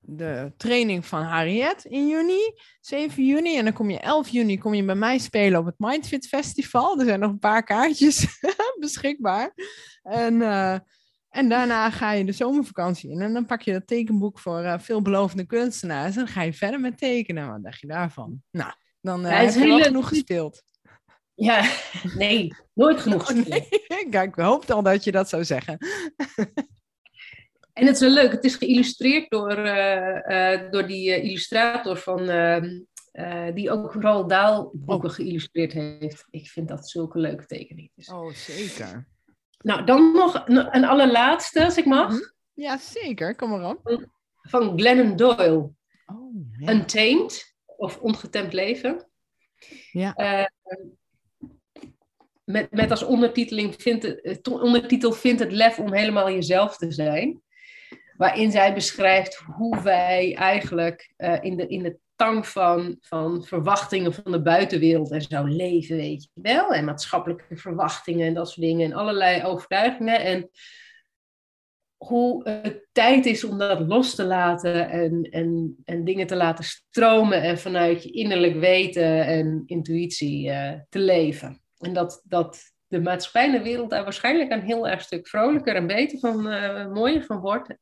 de 0.00 0.52
training 0.56 1.06
van 1.06 1.22
Harriet 1.22 1.84
in 1.84 2.08
juni, 2.08 2.54
7 2.80 3.26
juni. 3.26 3.58
En 3.58 3.64
dan 3.64 3.72
kom 3.72 3.90
je 3.90 4.00
11 4.00 4.28
juni 4.28 4.58
kom 4.58 4.74
je 4.74 4.84
bij 4.84 4.94
mij 4.94 5.18
spelen 5.18 5.60
op 5.60 5.66
het 5.66 5.78
Mindfit 5.78 6.26
Festival. 6.26 6.98
Er 6.98 7.06
zijn 7.06 7.20
nog 7.20 7.30
een 7.30 7.38
paar 7.38 7.62
kaartjes 7.62 8.40
beschikbaar. 8.80 9.52
En, 10.02 10.42
en 11.28 11.48
daarna 11.48 11.90
ga 11.90 12.12
je 12.12 12.24
de 12.24 12.32
zomervakantie 12.32 13.10
in. 13.10 13.20
En 13.20 13.32
dan 13.32 13.46
pak 13.46 13.62
je 13.62 13.72
dat 13.72 13.86
tekenboek 13.86 14.38
voor 14.38 14.80
veelbelovende 14.80 15.46
kunstenaars. 15.46 16.16
En 16.16 16.24
dan 16.24 16.32
ga 16.32 16.42
je 16.42 16.52
verder 16.52 16.80
met 16.80 16.98
tekenen. 16.98 17.50
Wat 17.50 17.62
dacht 17.62 17.80
je 17.80 17.86
daarvan? 17.86 18.42
Nou, 18.50 18.72
dan 19.00 19.20
ja, 19.20 19.28
heb 19.28 19.52
je 19.52 19.66
wel 19.66 19.82
genoeg 19.82 20.08
gespeeld. 20.08 20.62
Ja, 21.40 21.70
nee, 22.22 22.54
nooit 22.72 23.00
genoeg. 23.00 23.30
Oh, 23.30 23.36
nee. 23.46 23.68
Kijk, 24.10 24.36
ik 24.36 24.44
hoopte 24.44 24.72
al 24.72 24.82
dat 24.82 25.04
je 25.04 25.12
dat 25.12 25.28
zou 25.28 25.44
zeggen. 25.44 25.78
En 27.72 27.86
het 27.86 27.94
is 27.94 28.00
wel 28.00 28.10
leuk, 28.10 28.32
het 28.32 28.44
is 28.44 28.54
geïllustreerd 28.54 29.30
door, 29.30 29.58
uh, 29.58 30.16
uh, 30.28 30.70
door 30.70 30.86
die 30.86 31.08
uh, 31.08 31.24
illustrator 31.24 31.96
van, 31.96 32.28
ehm, 32.28 33.54
die 33.54 33.70
ook 33.70 33.94
Roald 33.94 34.28
Dahl 34.28 34.70
boeken 34.72 35.08
oh. 35.08 35.14
geïllustreerd 35.14 35.72
heeft. 35.72 36.26
Ik 36.30 36.48
vind 36.48 36.68
dat 36.68 36.88
zulke 36.88 37.18
leuke 37.18 37.46
tekeningen. 37.46 37.90
Oh, 38.12 38.32
zeker. 38.32 39.08
Nou, 39.58 39.84
dan 39.84 40.12
nog 40.12 40.42
een, 40.46 40.76
een 40.76 40.84
allerlaatste, 40.84 41.64
als 41.64 41.76
ik 41.76 41.84
mag. 41.84 42.10
Mhm. 42.10 42.20
Ja, 42.54 42.78
zeker. 42.78 43.36
Kom 43.36 43.50
maar 43.50 43.70
op. 43.70 44.08
Van 44.40 44.78
Glennon 44.78 45.16
Doyle. 45.16 45.70
Oh, 46.06 46.34
ja. 46.58 46.72
Untamed, 46.72 47.54
of 47.66 47.98
Ongetemd 47.98 48.52
Leven. 48.52 49.08
Ja 49.92 50.48
met, 52.50 52.70
met 52.70 52.90
als 52.90 53.02
ondertiteling 53.02 53.74
vindt 53.78 54.02
het, 54.22 54.48
ondertitel 54.48 55.12
Vindt 55.12 55.40
het 55.40 55.52
lef 55.52 55.78
om 55.78 55.92
helemaal 55.92 56.30
jezelf 56.30 56.76
te 56.76 56.92
zijn. 56.92 57.42
Waarin 58.16 58.50
zij 58.50 58.74
beschrijft 58.74 59.36
hoe 59.36 59.82
wij 59.82 60.34
eigenlijk 60.34 61.12
uh, 61.16 61.36
in, 61.40 61.56
de, 61.56 61.66
in 61.66 61.82
de 61.82 61.98
tang 62.16 62.46
van, 62.46 62.96
van 63.00 63.44
verwachtingen 63.44 64.14
van 64.14 64.32
de 64.32 64.42
buitenwereld 64.42 65.10
en 65.10 65.22
zo 65.22 65.44
leven, 65.44 65.96
weet 65.96 66.22
je 66.22 66.28
wel. 66.42 66.74
En 66.74 66.84
maatschappelijke 66.84 67.56
verwachtingen 67.56 68.26
en 68.26 68.34
dat 68.34 68.50
soort 68.50 68.66
dingen. 68.66 68.84
En 68.84 68.96
allerlei 68.96 69.44
overtuigingen. 69.44 70.20
En 70.20 70.50
hoe 71.96 72.48
het 72.48 72.88
tijd 72.92 73.26
is 73.26 73.44
om 73.44 73.58
dat 73.58 73.80
los 73.80 74.14
te 74.14 74.24
laten 74.24 74.90
en, 74.90 75.22
en, 75.22 75.76
en 75.84 76.04
dingen 76.04 76.26
te 76.26 76.36
laten 76.36 76.64
stromen 76.64 77.42
en 77.42 77.58
vanuit 77.58 78.02
je 78.02 78.10
innerlijk 78.10 78.54
weten 78.54 79.26
en 79.26 79.62
intuïtie 79.66 80.48
uh, 80.48 80.72
te 80.88 80.98
leven. 80.98 81.59
En 81.80 81.92
dat, 81.92 82.22
dat 82.24 82.62
de 82.86 83.00
maatschappij 83.00 83.44
en 83.44 83.52
de 83.52 83.62
wereld 83.62 83.90
daar 83.90 84.02
waarschijnlijk 84.02 84.50
een 84.50 84.62
heel 84.62 84.88
erg 84.88 85.00
stuk 85.00 85.28
vrolijker 85.28 85.74
en 85.74 85.86
beter 85.86 86.18
van, 86.18 86.52
uh, 86.52 86.92
mooier 86.92 87.24
van 87.24 87.40
wordt. 87.40 87.76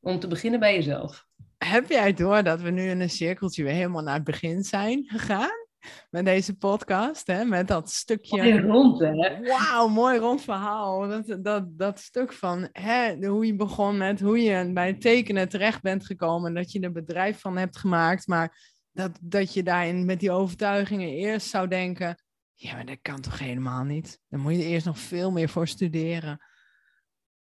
Om 0.00 0.18
te 0.20 0.28
beginnen 0.28 0.60
bij 0.60 0.74
jezelf. 0.74 1.26
Heb 1.58 1.88
jij 1.88 2.12
door 2.12 2.42
dat 2.42 2.60
we 2.60 2.70
nu 2.70 2.88
in 2.88 3.00
een 3.00 3.10
cirkeltje 3.10 3.62
weer 3.62 3.72
helemaal 3.72 4.02
naar 4.02 4.14
het 4.14 4.24
begin 4.24 4.62
zijn 4.62 5.04
gegaan? 5.06 5.62
met 6.10 6.24
deze 6.24 6.56
podcast, 6.56 7.26
hè, 7.26 7.44
met 7.44 7.68
dat 7.68 7.90
stukje. 7.90 8.36
Mooi 8.36 8.60
rond, 8.60 9.00
hè? 9.00 9.40
Wauw, 9.40 9.88
mooi 9.88 10.18
rond 10.18 10.42
verhaal. 10.42 11.08
Dat, 11.08 11.44
dat, 11.44 11.78
dat 11.78 12.00
stuk 12.00 12.32
van 12.32 12.68
hè, 12.72 13.26
hoe 13.26 13.46
je 13.46 13.56
begon 13.56 13.96
met 13.96 14.20
hoe 14.20 14.42
je 14.42 14.72
bij 14.72 14.86
het 14.86 15.00
tekenen 15.00 15.48
terecht 15.48 15.82
bent 15.82 16.06
gekomen. 16.06 16.54
Dat 16.54 16.72
je 16.72 16.80
er 16.80 16.92
bedrijf 16.92 17.40
van 17.40 17.56
hebt 17.56 17.76
gemaakt. 17.76 18.26
Maar 18.26 18.72
dat, 18.92 19.18
dat 19.20 19.54
je 19.54 19.62
daarin 19.62 20.04
met 20.04 20.20
die 20.20 20.30
overtuigingen 20.30 21.08
eerst 21.08 21.48
zou 21.48 21.68
denken. 21.68 22.23
Ja, 22.54 22.74
maar 22.74 22.86
dat 22.86 22.98
kan 23.02 23.20
toch 23.20 23.38
helemaal 23.38 23.84
niet? 23.84 24.20
Dan 24.28 24.40
moet 24.40 24.54
je 24.54 24.64
eerst 24.64 24.86
nog 24.86 24.98
veel 24.98 25.30
meer 25.30 25.48
voor 25.48 25.68
studeren. 25.68 26.40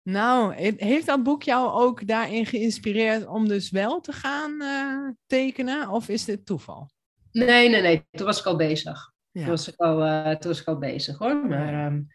Nou, 0.02 0.54
heeft 0.76 1.06
dat 1.06 1.22
boek 1.22 1.42
jou 1.42 1.70
ook 1.70 2.06
daarin 2.06 2.46
geïnspireerd 2.46 3.26
om 3.26 3.48
dus 3.48 3.70
wel 3.70 4.00
te 4.00 4.12
gaan 4.12 4.62
uh, 4.62 5.10
tekenen? 5.26 5.88
Of 5.88 6.08
is 6.08 6.24
dit 6.24 6.46
toeval? 6.46 6.90
Nee, 7.32 7.68
nee, 7.68 7.82
nee. 7.82 8.06
Toen 8.10 8.26
was 8.26 8.38
ik 8.38 8.46
al 8.46 8.56
bezig. 8.56 9.12
Ja. 9.30 9.40
Toen, 9.40 9.50
was 9.50 9.68
ik 9.68 9.76
al, 9.76 10.06
uh, 10.06 10.30
toen 10.30 10.50
was 10.50 10.60
ik 10.60 10.66
al 10.66 10.78
bezig 10.78 11.18
hoor. 11.18 11.46
Maar, 11.46 11.86
um, 11.86 12.06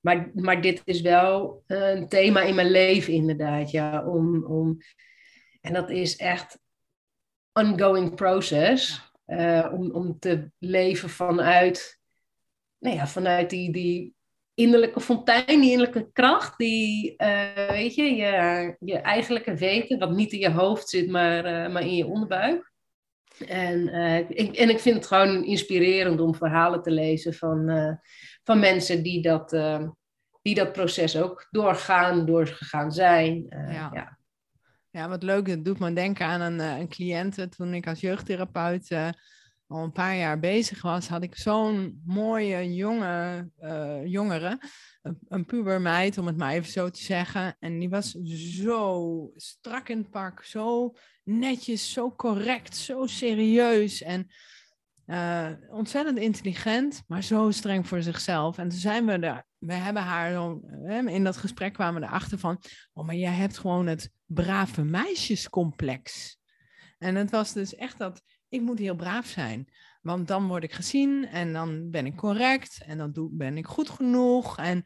maar, 0.00 0.30
maar 0.34 0.60
dit 0.60 0.82
is 0.84 1.00
wel 1.00 1.62
een 1.66 2.08
thema 2.08 2.40
in 2.40 2.54
mijn 2.54 2.70
leven 2.70 3.12
inderdaad. 3.12 3.70
Ja, 3.70 4.06
om, 4.06 4.44
om, 4.44 4.78
en 5.60 5.72
dat 5.72 5.90
is 5.90 6.16
echt 6.16 6.58
ongoing 7.52 8.14
process. 8.14 9.10
Uh, 9.26 9.68
om, 9.72 9.90
om 9.90 10.18
te 10.18 10.50
leven 10.58 11.08
vanuit, 11.08 12.00
nou 12.82 12.96
ja, 12.96 13.06
vanuit 13.06 13.50
die, 13.50 13.72
die 13.72 14.14
innerlijke 14.54 15.00
fontein, 15.00 15.60
die 15.60 15.70
innerlijke 15.70 16.10
kracht, 16.12 16.58
die, 16.58 17.14
uh, 17.18 17.68
weet 17.68 17.94
je, 17.94 18.14
je, 18.14 18.76
je 18.78 18.96
eigenlijke 18.96 19.54
weten, 19.54 19.98
wat 19.98 20.10
niet 20.10 20.32
in 20.32 20.38
je 20.38 20.50
hoofd 20.50 20.88
zit, 20.88 21.10
maar, 21.10 21.46
uh, 21.46 21.72
maar 21.72 21.82
in 21.82 21.94
je 21.94 22.06
onderbuik. 22.06 22.72
En, 23.46 23.88
uh, 23.88 24.18
ik, 24.18 24.56
en 24.56 24.68
ik 24.68 24.78
vind 24.78 24.96
het 24.96 25.06
gewoon 25.06 25.44
inspirerend 25.44 26.20
om 26.20 26.34
verhalen 26.34 26.82
te 26.82 26.90
lezen 26.90 27.34
van, 27.34 27.70
van 28.42 28.58
mensen 28.58 29.02
die 29.02 29.22
dat, 29.22 29.50
die 30.42 30.54
dat 30.54 30.72
proces 30.72 31.16
ook 31.16 31.46
doorgaan, 31.50 32.26
doorgegaan 32.26 32.92
zijn. 32.92 33.46
ja. 33.48 33.90
ja. 33.92 34.18
ja. 34.90 35.08
wat 35.08 35.22
leuk. 35.22 35.46
Het 35.46 35.64
doet 35.64 35.78
me 35.78 35.92
denken 35.92 36.26
aan 36.26 36.40
een, 36.40 36.58
een 36.58 36.88
cliënte 36.88 37.48
toen 37.48 37.74
ik 37.74 37.86
als 37.86 38.00
jeugdtherapeut 38.00 38.88
al 39.72 39.82
een 39.82 39.92
paar 39.92 40.16
jaar 40.16 40.38
bezig 40.38 40.82
was, 40.82 41.08
had 41.08 41.22
ik 41.22 41.36
zo'n 41.36 42.02
mooie 42.04 42.74
jonge 42.74 43.50
uh, 43.60 44.06
jongere, 44.06 44.60
een, 45.02 45.18
een 45.28 45.44
pubermeid 45.44 46.18
om 46.18 46.26
het 46.26 46.36
maar 46.36 46.52
even 46.52 46.72
zo 46.72 46.90
te 46.90 47.02
zeggen. 47.02 47.56
En 47.58 47.78
die 47.78 47.88
was 47.88 48.10
zo 48.10 49.30
strak 49.36 49.88
in 49.88 49.98
het 49.98 50.10
pak, 50.10 50.44
zo 50.44 50.94
netjes, 51.24 51.92
zo 51.92 52.14
correct, 52.14 52.76
zo 52.76 53.06
serieus 53.06 54.02
en 54.02 54.30
uh, 55.06 55.48
ontzettend 55.68 56.18
intelligent, 56.18 57.02
maar 57.06 57.22
zo 57.22 57.50
streng 57.50 57.88
voor 57.88 58.02
zichzelf. 58.02 58.58
En 58.58 58.68
toen 58.68 58.78
zijn 58.78 59.06
we 59.06 59.12
er, 59.12 59.44
we 59.58 59.74
hebben 59.74 60.02
haar 60.02 60.32
zo, 60.32 60.60
in 61.06 61.24
dat 61.24 61.36
gesprek 61.36 61.72
kwamen 61.72 62.00
we 62.00 62.06
erachter 62.06 62.38
van, 62.38 62.60
oh 62.92 63.06
maar 63.06 63.14
jij 63.14 63.32
hebt 63.32 63.58
gewoon 63.58 63.86
het 63.86 64.10
brave 64.26 64.82
meisjescomplex. 64.84 66.36
En 66.98 67.14
het 67.14 67.30
was 67.30 67.52
dus 67.52 67.74
echt 67.74 67.98
dat 67.98 68.22
ik 68.52 68.60
moet 68.60 68.78
heel 68.78 68.94
braaf 68.94 69.26
zijn. 69.26 69.68
Want 70.02 70.28
dan 70.28 70.46
word 70.46 70.62
ik 70.62 70.72
gezien 70.72 71.26
en 71.26 71.52
dan 71.52 71.90
ben 71.90 72.06
ik 72.06 72.16
correct 72.16 72.82
en 72.86 72.98
dan 72.98 73.12
doe, 73.12 73.28
ben 73.32 73.56
ik 73.56 73.66
goed 73.66 73.90
genoeg. 73.90 74.58
En, 74.58 74.84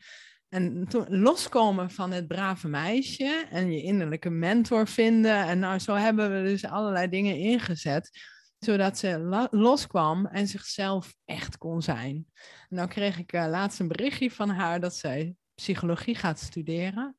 en 0.48 0.86
loskomen 1.08 1.90
van 1.90 2.12
het 2.12 2.26
brave 2.26 2.68
meisje 2.68 3.46
en 3.50 3.72
je 3.72 3.82
innerlijke 3.82 4.30
mentor 4.30 4.88
vinden. 4.88 5.46
En 5.46 5.58
nou, 5.58 5.78
zo 5.78 5.94
hebben 5.94 6.42
we 6.42 6.48
dus 6.48 6.64
allerlei 6.64 7.08
dingen 7.08 7.36
ingezet, 7.36 8.10
zodat 8.58 8.98
ze 8.98 9.46
loskwam 9.50 10.26
en 10.26 10.46
zichzelf 10.46 11.14
echt 11.24 11.58
kon 11.58 11.82
zijn. 11.82 12.26
En 12.68 12.76
nou 12.76 12.88
kreeg 12.88 13.18
ik 13.18 13.32
uh, 13.32 13.46
laatst 13.48 13.80
een 13.80 13.88
berichtje 13.88 14.30
van 14.30 14.48
haar 14.48 14.80
dat 14.80 14.94
zij 14.94 15.34
psychologie 15.54 16.14
gaat 16.14 16.38
studeren 16.38 17.16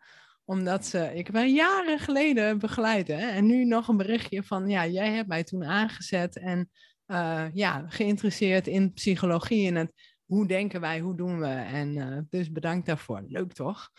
omdat 0.50 0.86
ze, 0.86 1.12
ik 1.14 1.32
ben 1.32 1.54
jaren 1.54 2.00
geleden 2.00 2.60
begeleid 2.60 3.08
hè, 3.08 3.28
en 3.30 3.46
nu 3.46 3.66
nog 3.66 3.88
een 3.88 3.98
berichtje 3.98 4.44
van, 4.44 4.70
ja, 4.70 4.88
jij 4.88 5.12
hebt 5.12 5.28
mij 5.28 5.44
toen 5.44 5.64
aangezet 5.64 6.38
en 6.38 6.70
uh, 7.08 7.46
ja, 7.54 7.86
geïnteresseerd 7.88 8.68
in 8.68 8.94
psychologie 8.94 9.68
en 9.68 9.76
het 9.76 9.92
hoe 10.26 10.48
denken 10.48 10.82
wij, 10.82 11.00
hoe 11.00 11.16
doen 11.16 11.40
we. 11.40 11.48
En 11.48 11.96
uh, 11.96 12.18
dus 12.30 12.52
bedankt 12.52 12.86
daarvoor. 12.86 13.24
Leuk 13.28 13.54
toch? 13.54 13.90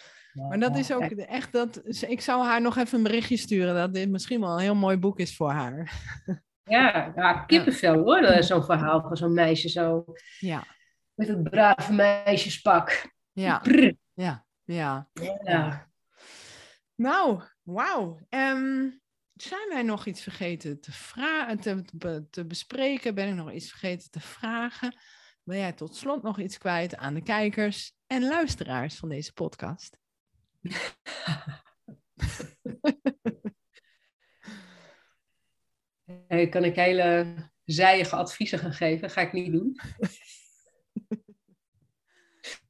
maar 0.48 0.58
dat 0.58 0.76
is 0.76 0.92
ook 0.92 1.02
echt 1.02 1.52
dat. 1.52 1.82
Ik 2.08 2.20
zou 2.20 2.44
haar 2.44 2.60
nog 2.60 2.76
even 2.76 2.98
een 2.98 3.04
berichtje 3.04 3.36
sturen 3.36 3.74
dat 3.74 3.94
dit 3.94 4.08
misschien 4.08 4.40
wel 4.40 4.52
een 4.52 4.58
heel 4.58 4.74
mooi 4.74 4.96
boek 4.96 5.18
is 5.18 5.36
voor 5.36 5.50
haar. 5.50 5.92
Ja, 6.68 7.12
ja 7.16 7.32
kippenvel 7.32 8.02
hoor, 8.02 8.42
zo'n 8.42 8.64
verhaal 8.64 9.00
van 9.00 9.16
zo'n 9.16 9.32
meisje 9.32 9.68
zo. 9.68 10.04
Ja. 10.38 10.64
Met 11.14 11.28
het 11.28 11.42
brave 11.42 11.92
meisjespak. 11.92 13.12
Ja. 13.32 13.62
Ja. 14.14 14.44
Ja. 14.64 15.08
ja. 15.44 15.87
Nou, 16.98 17.42
wauw. 17.62 18.18
Um, 18.30 19.00
zijn 19.34 19.68
wij 19.68 19.82
nog 19.82 20.06
iets 20.06 20.22
vergeten 20.22 20.80
te, 20.80 21.84
te, 22.30 22.46
bespreken? 22.46 23.14
Ben 23.14 23.28
ik 23.28 23.34
nog 23.34 23.52
iets 23.52 23.70
vergeten 23.70 24.10
te 24.10 24.20
vragen? 24.20 24.96
Wil 25.42 25.58
jij 25.58 25.72
tot 25.72 25.96
slot 25.96 26.22
nog 26.22 26.40
iets 26.40 26.58
kwijt 26.58 26.96
aan 26.96 27.14
de 27.14 27.22
kijkers 27.22 27.92
en 28.06 28.22
luisteraars 28.22 28.96
van 28.96 29.08
deze 29.08 29.32
podcast? 29.32 29.98
kan 36.50 36.64
ik 36.64 36.76
hele 36.76 37.36
zijige 37.64 38.16
adviezen 38.16 38.58
gaan 38.58 38.72
geven? 38.72 39.10
Ga 39.10 39.20
ik 39.20 39.32
niet 39.32 39.52
doen. 39.52 39.80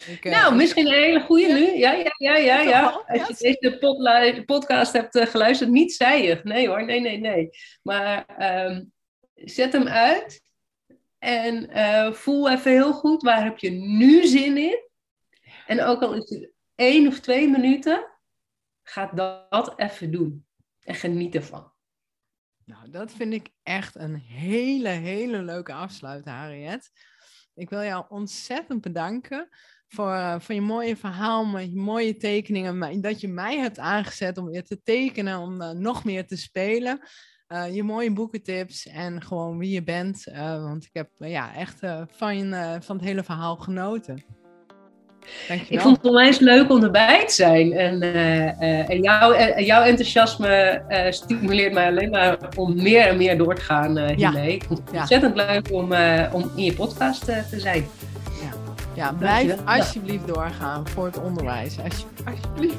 Ik, 0.06 0.24
uh, 0.24 0.32
nou, 0.32 0.54
misschien 0.54 0.86
een 0.86 0.92
hele 0.92 1.20
goede 1.20 1.52
nu. 1.52 1.78
Ja, 1.78 1.92
ja, 1.92 2.12
ja, 2.16 2.36
ja. 2.36 2.60
ja. 2.60 3.04
Als 3.06 3.38
je 3.38 3.58
deze 3.60 4.42
podcast 4.46 4.92
hebt 4.92 5.16
uh, 5.16 5.26
geluisterd, 5.26 5.70
niet 5.70 5.92
zijig. 5.92 6.44
Nee 6.44 6.68
hoor, 6.68 6.84
nee, 6.84 7.00
nee, 7.00 7.18
nee. 7.18 7.48
Maar 7.82 8.26
um, 8.66 8.92
zet 9.34 9.72
hem 9.72 9.88
uit 9.88 10.42
en 11.18 11.70
uh, 11.78 12.12
voel 12.12 12.50
even 12.50 12.72
heel 12.72 12.92
goed 12.92 13.22
waar 13.22 13.44
heb 13.44 13.58
je 13.58 13.70
nu 13.70 14.26
zin 14.26 14.56
in. 14.56 14.86
En 15.66 15.82
ook 15.82 16.02
al 16.02 16.14
is 16.14 16.30
het 16.30 16.50
één 16.74 17.06
of 17.06 17.20
twee 17.20 17.48
minuten, 17.48 18.06
ga 18.82 19.06
dat 19.14 19.72
even 19.76 20.10
doen. 20.10 20.46
En 20.82 20.94
geniet 20.94 21.34
ervan. 21.34 21.72
Nou, 22.64 22.90
dat 22.90 23.12
vind 23.12 23.32
ik 23.32 23.48
echt 23.62 23.94
een 23.94 24.16
hele, 24.16 24.88
hele 24.88 25.42
leuke 25.42 25.72
afsluit, 25.72 26.24
Harriet. 26.24 26.90
Ik 27.58 27.70
wil 27.70 27.82
jou 27.82 28.04
ontzettend 28.08 28.80
bedanken 28.80 29.48
voor, 29.88 30.10
uh, 30.10 30.34
voor 30.38 30.54
je 30.54 30.60
mooie 30.60 30.96
verhaal, 30.96 31.58
je 31.58 31.74
mooie 31.74 32.16
tekeningen. 32.16 33.00
Dat 33.00 33.20
je 33.20 33.28
mij 33.28 33.58
hebt 33.58 33.78
aangezet 33.78 34.38
om 34.38 34.46
weer 34.46 34.64
te 34.64 34.82
tekenen, 34.82 35.38
om 35.38 35.62
uh, 35.62 35.70
nog 35.70 36.04
meer 36.04 36.26
te 36.26 36.36
spelen. 36.36 37.00
Uh, 37.48 37.74
je 37.74 37.82
mooie 37.82 38.12
boekentips 38.12 38.86
en 38.86 39.22
gewoon 39.22 39.58
wie 39.58 39.70
je 39.70 39.82
bent. 39.82 40.24
want 40.34 40.84
ik 40.84 40.90
heb 40.92 41.10
ja, 41.18 41.54
echt 41.54 41.78
van, 42.08 42.54
van 42.82 42.96
het 42.96 43.04
hele 43.04 43.22
verhaal 43.22 43.56
genoten. 43.56 44.24
Dankjewel. 45.48 45.76
Ik 45.76 45.80
vond 45.80 45.96
het 45.96 46.06
onwijs 46.06 46.38
leuk 46.38 46.70
om 46.70 46.82
erbij 46.82 47.26
te 47.26 47.34
zijn. 47.34 47.72
En, 47.72 48.00
en 48.88 49.02
jouw, 49.02 49.34
jouw 49.56 49.82
enthousiasme 49.82 50.82
stimuleert 51.10 51.72
mij 51.72 51.86
alleen 51.86 52.10
maar 52.10 52.36
om 52.56 52.82
meer 52.82 53.06
en 53.06 53.16
meer 53.16 53.38
door 53.38 53.54
te 53.54 53.62
gaan 53.62 53.98
hiermee. 53.98 54.50
Ja. 54.50 54.54
Ik 54.54 54.64
vond 54.64 54.80
het 54.84 54.98
ontzettend 54.98 55.36
leuk 55.36 55.68
om, 55.72 55.92
om 56.32 56.50
in 56.56 56.64
je 56.64 56.72
podcast 56.72 57.24
te 57.24 57.60
zijn. 57.60 57.86
Ja, 58.98 59.12
blijf 59.12 59.56
alsjeblieft 59.64 60.26
doorgaan 60.26 60.88
voor 60.88 61.06
het 61.06 61.20
onderwijs. 61.20 61.76
alsjeblieft. 61.84 62.76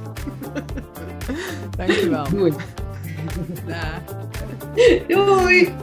Dankjewel. 1.78 2.30
Doei. 2.30 2.54
Doei. 5.08 5.74